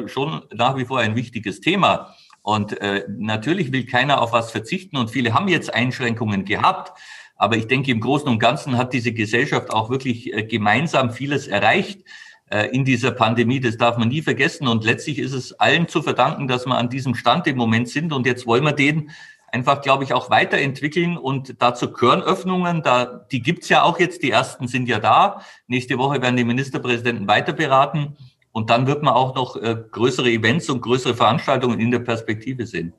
schon 0.08 0.42
nach 0.54 0.76
wie 0.76 0.86
vor 0.86 1.00
ein 1.00 1.16
wichtiges 1.16 1.62
Thema. 1.62 2.14
Und 2.46 2.80
äh, 2.80 3.06
natürlich 3.10 3.72
will 3.72 3.88
keiner 3.88 4.22
auf 4.22 4.32
was 4.32 4.52
verzichten 4.52 4.98
und 4.98 5.10
viele 5.10 5.34
haben 5.34 5.48
jetzt 5.48 5.74
Einschränkungen 5.74 6.46
gehabt. 6.46 6.96
Aber 7.38 7.58
ich 7.58 7.66
denke, 7.66 7.90
im 7.90 8.00
Großen 8.00 8.28
und 8.28 8.38
Ganzen 8.38 8.78
hat 8.78 8.94
diese 8.94 9.14
Gesellschaft 9.14 9.72
auch 9.72 9.90
wirklich 9.90 10.32
äh, 10.32 10.44
gemeinsam 10.44 11.10
vieles 11.10 11.48
erreicht 11.48 12.04
äh, 12.52 12.68
in 12.68 12.86
dieser 12.86 13.10
Pandemie. 13.10 13.62
Das 13.62 13.78
darf 13.78 13.98
man 13.98 14.10
nie 14.10 14.22
vergessen. 14.22 14.68
Und 14.68 14.84
letztlich 14.84 15.18
ist 15.18 15.34
es 15.34 15.54
allen 15.54 15.88
zu 15.88 16.04
verdanken, 16.04 16.48
dass 16.48 16.68
wir 16.68 16.78
an 16.78 16.92
diesem 16.92 17.16
Stand 17.16 17.48
im 17.48 17.58
Moment 17.58 17.90
sind. 17.90 18.14
Und 18.14 18.28
jetzt 18.28 18.46
wollen 18.46 18.64
wir 18.64 18.74
den 18.74 19.10
einfach, 19.52 19.82
glaube 19.82 20.04
ich, 20.04 20.14
auch 20.14 20.30
weiterentwickeln 20.30 21.18
und 21.18 21.56
dazu 21.60 21.92
Körnöffnungen, 21.92 22.84
da, 22.84 23.26
die 23.32 23.42
gibt's 23.42 23.70
ja 23.70 23.82
auch 23.82 24.00
jetzt, 24.00 24.22
die 24.22 24.30
ersten 24.30 24.68
sind 24.68 24.88
ja 24.88 25.00
da. 25.00 25.42
Nächste 25.66 25.98
Woche 25.98 26.22
werden 26.22 26.38
die 26.38 26.44
Ministerpräsidenten 26.44 27.28
weiter 27.28 27.54
beraten. 27.54 28.16
Und 28.56 28.70
dann 28.70 28.88
wird 28.88 29.04
man 29.04 29.14
auch 29.14 29.36
noch 29.36 29.58
äh, 29.58 29.76
größere 29.92 30.32
Events 30.32 30.70
und 30.70 30.80
größere 30.80 31.14
Veranstaltungen 31.14 31.78
in 31.82 31.92
der 31.92 32.00
Perspektive 32.00 32.66
sehen. 32.66 32.94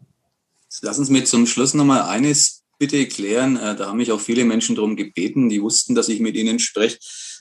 Lassen 0.82 1.06
Sie 1.06 1.12
mir 1.12 1.24
zum 1.24 1.46
Schluss 1.46 1.72
nochmal 1.72 2.02
eines 2.02 2.62
bitte 2.78 3.06
klären. 3.06 3.56
Äh, 3.56 3.74
da 3.74 3.86
haben 3.86 3.96
mich 3.96 4.12
auch 4.12 4.20
viele 4.20 4.44
Menschen 4.44 4.76
darum 4.76 4.96
gebeten, 4.96 5.48
die 5.48 5.62
wussten, 5.62 5.94
dass 5.94 6.10
ich 6.10 6.20
mit 6.20 6.36
Ihnen 6.36 6.58
spreche. 6.58 6.98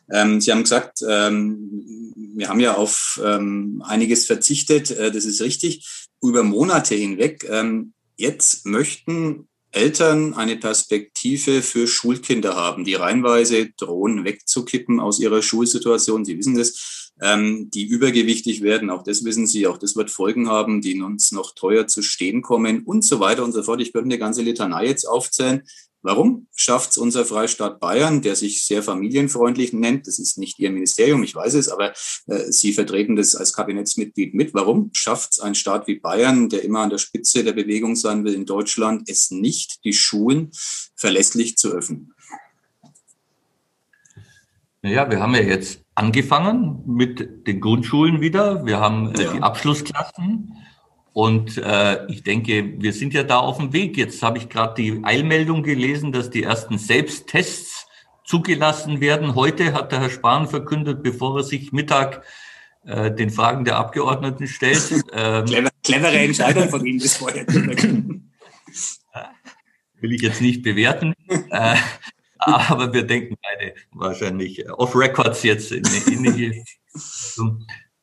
Ähm, 0.10 0.40
Sie 0.40 0.50
haben 0.54 0.64
gesagt, 0.64 1.00
ähm, 1.06 2.14
wir 2.38 2.48
haben 2.48 2.62
ja 2.62 2.76
auf 2.76 3.22
ähm, 3.22 3.84
einiges 3.86 4.26
verzichtet, 4.26 4.92
äh, 4.92 5.12
das 5.12 5.26
ist 5.26 5.42
richtig, 5.42 6.08
über 6.24 6.44
Monate 6.44 6.96
hinweg. 6.96 7.46
Ähm, 7.50 7.92
jetzt 8.16 8.66
möchten 8.66 9.50
Eltern 9.72 10.36
eine 10.36 10.56
Perspektive 10.56 11.62
für 11.62 11.86
Schulkinder 11.86 12.56
haben, 12.56 12.86
die 12.86 12.94
reinweise 12.94 13.72
drohen 13.72 14.24
wegzukippen 14.24 15.02
aus 15.02 15.20
ihrer 15.20 15.42
Schulsituation. 15.42 16.24
Sie 16.24 16.38
wissen 16.38 16.56
das 16.56 17.05
ähm, 17.22 17.70
die 17.74 17.86
übergewichtig 17.86 18.62
werden. 18.62 18.90
Auch 18.90 19.04
das 19.04 19.24
wissen 19.24 19.48
Sie, 19.48 19.68
auch 19.68 19.78
das 19.78 19.96
wird 19.96 20.12
Folgen 20.12 20.50
haben, 20.50 20.82
die 20.82 21.02
uns 21.02 21.32
noch 21.32 21.54
teuer 21.56 21.88
zu 21.88 22.02
stehen 22.02 22.42
kommen 22.42 22.84
und 22.84 23.04
so 23.04 23.20
weiter 23.20 23.44
und 23.44 23.52
so 23.52 23.64
fort. 23.64 23.82
Ich 23.82 23.94
könnte 23.94 24.08
eine 24.08 24.20
ganze 24.20 24.42
Litanei 24.42 24.88
jetzt 24.88 25.06
aufzählen. 25.06 25.64
Warum 26.06 26.46
schafft 26.56 26.92
es 26.92 26.98
unser 26.98 27.26
Freistaat 27.26 27.80
Bayern, 27.80 28.22
der 28.22 28.36
sich 28.36 28.64
sehr 28.64 28.84
familienfreundlich 28.84 29.74
nennt? 29.74 30.06
Das 30.06 30.20
ist 30.20 30.38
nicht 30.38 30.60
Ihr 30.60 30.70
Ministerium, 30.70 31.24
ich 31.24 31.34
weiß 31.34 31.56
es, 31.56 31.68
aber 31.68 31.94
äh, 32.28 32.52
Sie 32.52 32.74
vertreten 32.74 33.16
das 33.16 33.36
als 33.36 33.54
Kabinettsmitglied 33.54 34.36
mit. 34.36 34.54
Warum 34.54 34.92
schafft 34.94 35.32
es 35.32 35.40
ein 35.40 35.56
Staat 35.56 35.88
wie 35.88 35.96
Bayern, 35.96 36.48
der 36.48 36.64
immer 36.64 36.82
an 36.82 36.92
der 36.92 37.00
Spitze 37.00 37.44
der 37.44 37.54
Bewegung 37.54 37.96
sein 37.96 38.24
will 38.24 38.36
in 38.36 38.46
Deutschland, 38.46 39.10
es 39.10 39.32
nicht, 39.32 39.84
die 39.84 39.94
Schulen 39.94 40.52
verlässlich 40.96 41.58
zu 41.58 41.72
öffnen? 41.72 42.14
Naja, 44.86 45.10
wir 45.10 45.20
haben 45.20 45.34
ja 45.34 45.42
jetzt 45.42 45.84
angefangen 45.96 46.84
mit 46.86 47.48
den 47.48 47.60
Grundschulen 47.60 48.22
wieder. 48.22 48.68
Wir 48.68 48.80
haben 48.80 49.16
äh, 49.16 49.24
ja. 49.24 49.34
die 49.34 49.42
Abschlussklassen. 49.42 50.56
Und 51.12 51.58
äh, 51.58 52.06
ich 52.06 52.22
denke, 52.22 52.76
wir 52.78 52.94
sind 52.94 53.16
ja 53.16 53.24
da 53.24 53.40
auf 53.40 53.58
dem 53.58 53.74
Weg. 53.74 53.98
Jetzt 53.98 54.22
habe 54.22 54.38
ich 54.38 54.48
gerade 54.48 54.76
die 54.76 55.02
Eilmeldung 55.04 55.64
gelesen, 55.64 56.12
dass 56.12 56.30
die 56.30 56.44
ersten 56.44 56.78
Selbsttests 56.78 57.88
zugelassen 58.26 59.02
werden. 59.02 59.34
Heute 59.34 59.74
hat 59.74 59.92
der 59.92 60.02
Herr 60.02 60.12
Spahn 60.12 60.48
verkündet, 60.48 61.02
bevor 61.02 61.40
er 61.40 61.44
sich 61.44 61.72
Mittag 61.72 62.22
äh, 62.86 63.10
den 63.10 63.32
Fragen 63.32 63.66
der 63.66 63.78
Abgeordneten 63.78 64.46
stellt. 64.46 65.04
Ähm, 65.14 65.46
Clever, 65.46 65.72
clevere 65.84 66.20
Entscheidung 66.20 66.70
von 66.70 66.86
Ihnen 66.86 67.00
bis 67.00 67.18
vorher. 67.18 67.48
Will 67.48 68.22
ich 70.12 70.22
jetzt 70.22 70.42
nicht 70.42 70.62
bewerten. 70.62 71.16
Äh, 71.50 71.76
aber 72.70 72.94
wir 72.94 73.04
denken 73.04 73.36
beide 73.42 73.74
wahrscheinlich 73.94 74.70
off 74.72 74.96
Records 74.96 75.44
jetzt 75.44 75.72
in 75.72 75.84
ähnliche. 76.08 76.64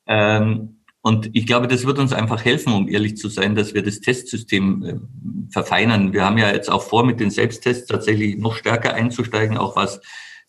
ähm, 0.07 0.79
und 1.05 1.31
ich 1.33 1.47
glaube, 1.47 1.67
das 1.67 1.85
wird 1.85 1.99
uns 1.99 2.13
einfach 2.13 2.45
helfen, 2.45 2.73
um 2.73 2.89
ehrlich 2.89 3.17
zu 3.17 3.29
sein, 3.29 3.57
dass 3.57 3.75
wir 3.75 3.83
das 3.83 4.01
Testsystem 4.01 4.85
äh, 4.85 5.53
verfeinern. 5.53 6.13
Wir 6.13 6.25
haben 6.25 6.39
ja 6.39 6.53
jetzt 6.53 6.71
auch 6.71 6.83
vor, 6.83 7.05
mit 7.05 7.19
den 7.19 7.31
Selbsttests 7.31 7.87
tatsächlich 7.87 8.39
noch 8.39 8.55
stärker 8.55 8.95
einzusteigen, 8.95 9.59
auch 9.59 9.75
was 9.75 10.01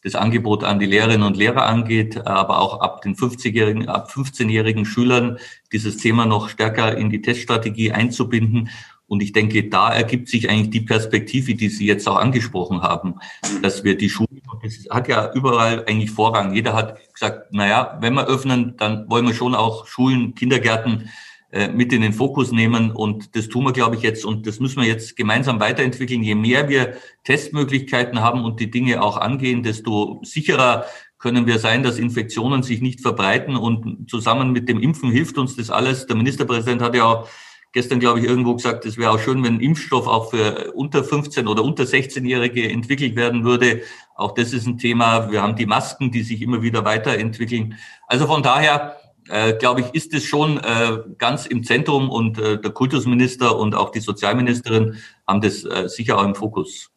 das 0.04 0.16
Angebot 0.16 0.64
an 0.64 0.80
die 0.80 0.86
Lehrerinnen 0.86 1.26
und 1.26 1.38
Lehrer 1.38 1.66
angeht, 1.66 2.28
aber 2.28 2.60
auch 2.60 2.82
ab 2.82 3.02
den 3.02 3.16
50-jährigen, 3.16 3.88
ab 3.88 4.12
15-jährigen 4.12 4.86
Schülern 4.86 5.40
dieses 5.72 5.98
Thema 5.98 6.26
noch 6.26 6.50
stärker 6.50 6.98
in 6.98 7.10
die 7.10 7.22
Teststrategie 7.22 7.94
einzubinden. 7.94 8.70
Und 9.14 9.22
ich 9.22 9.32
denke, 9.32 9.70
da 9.70 9.94
ergibt 9.94 10.28
sich 10.28 10.50
eigentlich 10.50 10.72
die 10.72 10.82
Perspektive, 10.82 11.54
die 11.54 11.70
Sie 11.70 11.86
jetzt 11.86 12.10
auch 12.10 12.16
angesprochen 12.16 12.82
haben, 12.82 13.20
dass 13.62 13.84
wir 13.84 13.96
die 13.96 14.10
Schulen, 14.10 14.42
das 14.64 14.88
hat 14.90 15.08
ja 15.08 15.32
überall 15.36 15.86
eigentlich 15.86 16.10
Vorrang. 16.10 16.56
Jeder 16.56 16.74
hat 16.74 16.98
gesagt, 17.14 17.54
naja, 17.54 18.00
wenn 18.02 18.16
wir 18.16 18.26
öffnen, 18.26 18.74
dann 18.78 19.08
wollen 19.12 19.28
wir 19.28 19.36
schon 19.36 19.54
auch 19.54 19.86
Schulen, 19.86 20.34
Kindergärten 20.34 21.12
äh, 21.52 21.68
mit 21.68 21.94
in 21.94 22.02
den 22.02 22.14
Fokus 22.14 22.52
nehmen. 22.52 22.90
Und 22.90 23.36
das 23.36 23.50
tun 23.50 23.66
wir, 23.66 23.72
glaube 23.72 23.98
ich, 23.98 24.02
jetzt. 24.02 24.26
Und 24.26 24.48
das 24.48 24.60
müssen 24.60 24.82
wir 24.82 24.88
jetzt 24.88 25.16
gemeinsam 25.16 25.60
weiterentwickeln. 25.60 26.24
Je 26.24 26.34
mehr 26.34 26.70
wir 26.70 26.96
Testmöglichkeiten 27.24 28.20
haben 28.20 28.44
und 28.44 28.60
die 28.60 28.72
Dinge 28.72 29.04
auch 29.04 29.18
angehen, 29.18 29.62
desto 29.62 30.22
sicherer 30.24 30.86
können 31.20 31.46
wir 31.46 31.60
sein, 31.60 31.84
dass 31.84 32.00
Infektionen 32.00 32.64
sich 32.64 32.82
nicht 32.82 33.02
verbreiten. 33.02 33.58
Und 33.58 34.10
zusammen 34.10 34.54
mit 34.54 34.68
dem 34.68 34.80
Impfen 34.80 35.12
hilft 35.12 35.38
uns 35.38 35.56
das 35.56 35.70
alles. 35.70 36.08
Der 36.08 36.16
Ministerpräsident 36.16 36.82
hat 36.82 36.96
ja 36.96 37.04
auch 37.04 37.30
gestern, 37.74 38.00
glaube 38.00 38.20
ich, 38.20 38.26
irgendwo 38.26 38.56
gesagt, 38.56 38.86
es 38.86 38.98
wäre 38.98 39.12
auch 39.12 39.20
schön, 39.20 39.44
wenn 39.44 39.56
ein 39.56 39.60
Impfstoff 39.60 40.08
auch 40.08 40.30
für 40.30 40.72
unter 40.74 41.04
15 41.04 41.48
oder 41.48 41.64
unter 41.64 41.84
16-Jährige 41.84 42.70
entwickelt 42.70 43.16
werden 43.16 43.44
würde. 43.44 43.82
Auch 44.16 44.34
das 44.34 44.54
ist 44.54 44.68
ein 44.68 44.78
Thema. 44.78 45.32
Wir 45.32 45.42
haben 45.42 45.56
die 45.56 45.66
Masken, 45.66 46.12
die 46.12 46.24
sich 46.24 46.42
immer 46.42 46.62
wieder 46.62 46.86
weiterentwickeln. 46.86 47.78
Also 48.08 48.28
von 48.28 48.44
daher, 48.44 48.98
äh, 49.28 49.54
glaube 49.54 49.82
ich, 49.82 49.88
ist 49.94 50.14
es 50.14 50.24
schon 50.24 50.60
äh, 50.60 51.00
ganz 51.18 51.48
im 51.48 51.64
Zentrum 51.64 52.10
und 52.10 52.38
äh, 52.38 52.62
der 52.62 52.72
Kultusminister 52.72 53.58
und 53.58 53.74
auch 53.74 53.92
die 53.92 54.02
Sozialministerin 54.02 54.98
haben 55.28 55.42
das 55.42 55.64
äh, 55.64 55.90
sicher 55.90 56.20
auch 56.20 56.24
im 56.24 56.36
Fokus. 56.36 56.92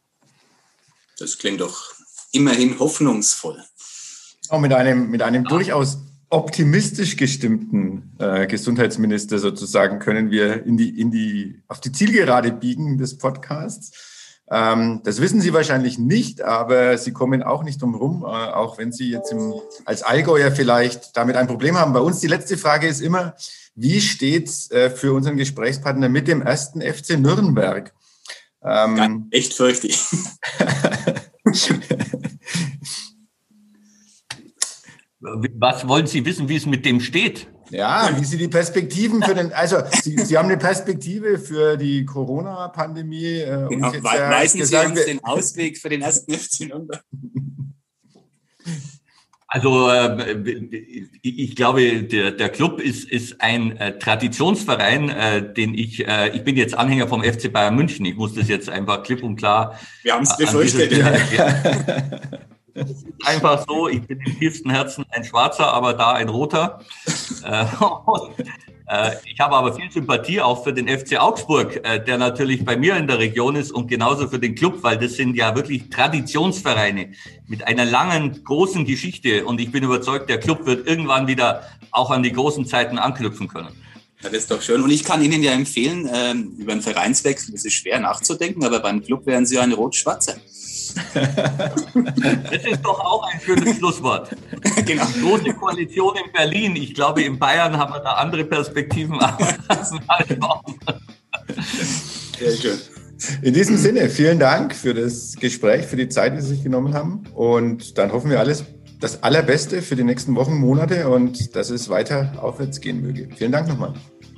Das 1.19 1.39
klingt 1.39 1.63
doch 1.63 1.95
immerhin 2.33 2.79
hoffnungsvoll. 2.79 3.65
Auch 4.51 4.61
mit 4.61 4.73
einem, 4.75 5.11
mit 5.11 5.23
einem 5.23 5.45
durchaus 5.45 5.99
optimistisch 6.29 7.17
gestimmten 7.17 8.13
äh, 8.19 8.47
Gesundheitsminister 8.47 9.39
sozusagen 9.39 9.99
können 9.99 10.31
wir 10.31 10.67
in 10.67 10.77
die, 10.77 11.01
in 11.01 11.11
die, 11.11 11.63
auf 11.69 11.81
die 11.81 11.93
Zielgerade 11.93 12.53
biegen 12.53 12.99
des 12.99 13.17
Podcasts. 13.19 13.93
Ähm, 14.49 15.01
das 15.05 15.21
wissen 15.21 15.41
Sie 15.41 15.53
wahrscheinlich 15.53 15.99
nicht, 15.99 16.43
aber 16.43 16.99
Sie 16.99 17.13
kommen 17.13 17.43
auch 17.43 17.65
nicht 17.65 17.83
drum 17.83 17.95
rum, 17.95 18.23
äh, 18.23 18.27
auch 18.27 18.79
wenn 18.79 18.93
Sie 18.93 19.11
jetzt 19.11 19.33
im, 19.33 19.55
als 19.85 20.03
Allgäuer 20.03 20.53
vielleicht 20.53 21.17
damit 21.17 21.37
ein 21.37 21.49
Problem 21.49 21.77
haben. 21.77 21.93
Bei 21.93 22.01
uns 22.01 22.21
die 22.21 22.29
letzte 22.29 22.57
Frage 22.57 22.87
ist 22.87 23.01
immer, 23.01 23.35
wie 23.75 24.01
steht's 24.01 24.71
äh, 24.71 24.91
für 24.91 25.13
unseren 25.13 25.37
Gesprächspartner 25.37 26.09
mit 26.09 26.29
dem 26.29 26.43
ersten 26.43 26.81
FC 26.81 27.19
Nürnberg? 27.19 27.93
Ähm, 28.63 28.97
ja, 28.97 29.39
echt 29.39 29.55
fürchtig. 29.55 29.99
Was 35.55 35.89
wollen 35.89 36.07
Sie 36.07 36.25
wissen, 36.25 36.49
wie 36.49 36.57
es 36.57 36.67
mit 36.67 36.85
dem 36.85 37.01
steht? 37.01 37.49
Ja, 37.71 38.11
wie 38.17 38.25
Sie 38.25 38.39
die 38.39 38.49
Perspektiven 38.49 39.23
für 39.23 39.35
den, 39.35 39.53
also 39.53 39.79
Sie, 40.03 40.17
Sie 40.19 40.39
haben 40.39 40.47
eine 40.47 40.57
Perspektive 40.57 41.39
für 41.39 41.77
die 41.77 42.05
Corona-Pandemie. 42.05 43.41
Äh, 43.41 43.67
genau, 43.69 43.93
ja 43.93 44.31
weisen 44.31 44.61
gesagt, 44.61 44.87
Sie 44.87 44.93
uns 44.93 45.05
den 45.05 45.25
Ausweg 45.25 45.79
für 45.79 45.89
den 45.89 46.03
ersten 46.03 46.33
FC 46.39 46.69
Nürnberg. 46.69 47.03
Also 49.49 49.91
äh, 49.91 50.35
ich 51.23 51.57
glaube, 51.57 52.03
der, 52.03 52.33
der 52.33 52.49
Club 52.51 52.81
ist, 52.81 53.09
ist 53.09 53.41
ein 53.41 53.77
äh, 53.77 53.99
Traditionsverein, 53.99 55.09
äh, 55.09 55.55
den 55.55 55.75
ich, 55.75 56.07
äh, 56.07 56.37
ich 56.37 56.43
bin 56.45 56.57
jetzt 56.57 56.75
Anhänger 56.77 57.09
vom 57.09 57.23
FC 57.23 57.53
Bayern 57.53 57.75
München. 57.75 58.05
Ich 58.07 58.17
muss 58.17 58.35
das 58.35 58.49
jetzt 58.49 58.69
einfach 58.69 59.03
klipp 59.03 59.23
und 59.23 59.37
klar. 59.37 59.79
Wir 60.03 60.15
haben 60.15 60.25
es 60.25 60.37
befürchtet. 60.37 60.93
Ja. 60.93 62.21
einfach 63.25 63.65
so, 63.67 63.89
ich 63.89 64.03
bin 64.03 64.21
im 64.21 64.39
tiefsten 64.39 64.71
Herzen 64.71 65.05
ein 65.11 65.25
Schwarzer, 65.25 65.73
aber 65.73 65.95
da 65.95 66.13
ein 66.13 66.29
Roter. 66.29 66.81
Äh, 67.45 67.65
äh, 68.89 69.11
ich 69.25 69.41
habe 69.41 69.57
aber 69.57 69.75
viel 69.75 69.91
Sympathie 69.91 70.41
auch 70.41 70.65
für 70.65 70.73
den 70.73 70.89
FC 70.89 71.19
Augsburg, 71.19 71.81
äh, 71.85 72.05
der 72.05 72.19
natürlich 72.19 72.65
bei 72.65 72.77
mir 72.77 72.97
in 72.97 73.07
der 73.07 73.19
Region 73.19 73.57
ist 73.57 73.73
und 73.73 73.89
genauso 73.89 74.29
für 74.29 74.39
den 74.39 74.55
Club, 74.55 74.83
weil 74.83 74.99
das 74.99 75.15
sind 75.15 75.37
ja 75.37 75.55
wirklich 75.55 75.89
Traditionsvereine 75.91 77.13
mit 77.47 77.67
einer 77.67 77.85
langen, 77.85 78.45
großen 78.45 78.85
Geschichte. 78.85 79.45
Und 79.45 79.61
ich 79.61 79.73
bin 79.73 79.85
überzeugt, 79.85 80.29
der 80.29 80.39
Club 80.39 80.67
wird 80.67 80.87
irgendwann 80.87 81.27
wieder 81.27 81.63
auch 81.91 82.11
an 82.11 82.23
die 82.23 82.33
großen 82.33 82.67
Zeiten 82.67 82.99
anknüpfen 82.99 83.49
können. 83.49 83.71
Das 84.23 84.33
ist 84.33 84.51
doch 84.51 84.63
schön. 84.63 84.83
Und 84.83 84.91
ich 84.91 85.05
kann 85.05 85.23
Ihnen 85.23 85.43
ja 85.43 85.53
empfehlen, 85.53 86.09
ähm, 86.13 86.57
über 86.59 86.73
einen 86.73 86.81
Vereinswechsel, 86.81 87.53
das 87.53 87.65
ist 87.65 87.75
schwer 87.75 88.01
nachzudenken, 88.01 88.65
aber 88.65 88.81
beim 88.81 89.03
Club 89.03 89.27
wären 89.27 89.45
Sie 89.45 89.59
eine 89.59 89.75
Rot-Schwarze. 89.75 90.41
Das 90.95 92.65
ist 92.65 92.83
doch 92.85 93.01
auch 93.01 93.27
ein 93.33 93.41
schönes 93.41 93.77
Schlusswort. 93.77 94.31
Genau. 94.85 95.05
Große 95.21 95.55
Koalition 95.55 96.15
in 96.17 96.33
Berlin. 96.33 96.77
Ich 96.77 96.95
glaube, 96.95 97.23
in 97.23 97.39
Bayern 97.39 97.77
haben 97.77 97.93
wir 97.93 98.01
da 98.01 98.13
andere 98.13 98.45
Perspektiven. 98.45 99.19
Sehr 102.39 102.57
schön. 102.57 102.79
In 103.43 103.55
diesem 103.55 103.77
Sinne, 103.77 104.09
vielen 104.09 104.39
Dank 104.39 104.75
für 104.75 104.95
das 104.95 105.35
Gespräch, 105.37 105.87
für 105.87 105.97
die 105.97 106.09
Zeit, 106.09 106.37
die 106.37 106.41
Sie 106.41 106.55
sich 106.55 106.63
genommen 106.63 106.95
haben. 106.95 107.25
Und 107.35 107.99
dann 107.99 108.13
hoffen 108.13 108.31
wir 108.31 108.39
alles, 108.39 108.65
das 109.01 109.23
Allerbeste 109.23 109.83
für 109.83 109.97
die 109.97 110.05
nächsten 110.05 110.37
Wochen, 110.37 110.55
Monate 110.57 111.09
und 111.09 111.57
dass 111.57 111.71
es 111.71 111.89
weiter 111.89 112.33
aufwärts 112.41 112.81
gehen 112.81 113.01
möge. 113.03 113.29
Vielen 113.37 113.53
Dank 113.53 113.69
nochmal. 113.69 113.95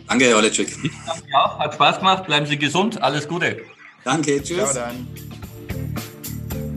Danke, 0.08 0.26
Herr 0.26 0.38
Olecek. 0.38 0.68
Ich 0.68 0.90
danke 1.06 1.22
auch. 1.34 1.58
Hat 1.58 1.74
Spaß 1.74 1.98
gemacht. 1.98 2.26
Bleiben 2.26 2.46
Sie 2.46 2.58
gesund. 2.58 3.00
Alles 3.02 3.28
Gute. 3.28 3.58
Danke. 4.04 4.42
Tschüss. 4.42 4.70
Ciao 4.70 4.72
dann. 4.72 5.06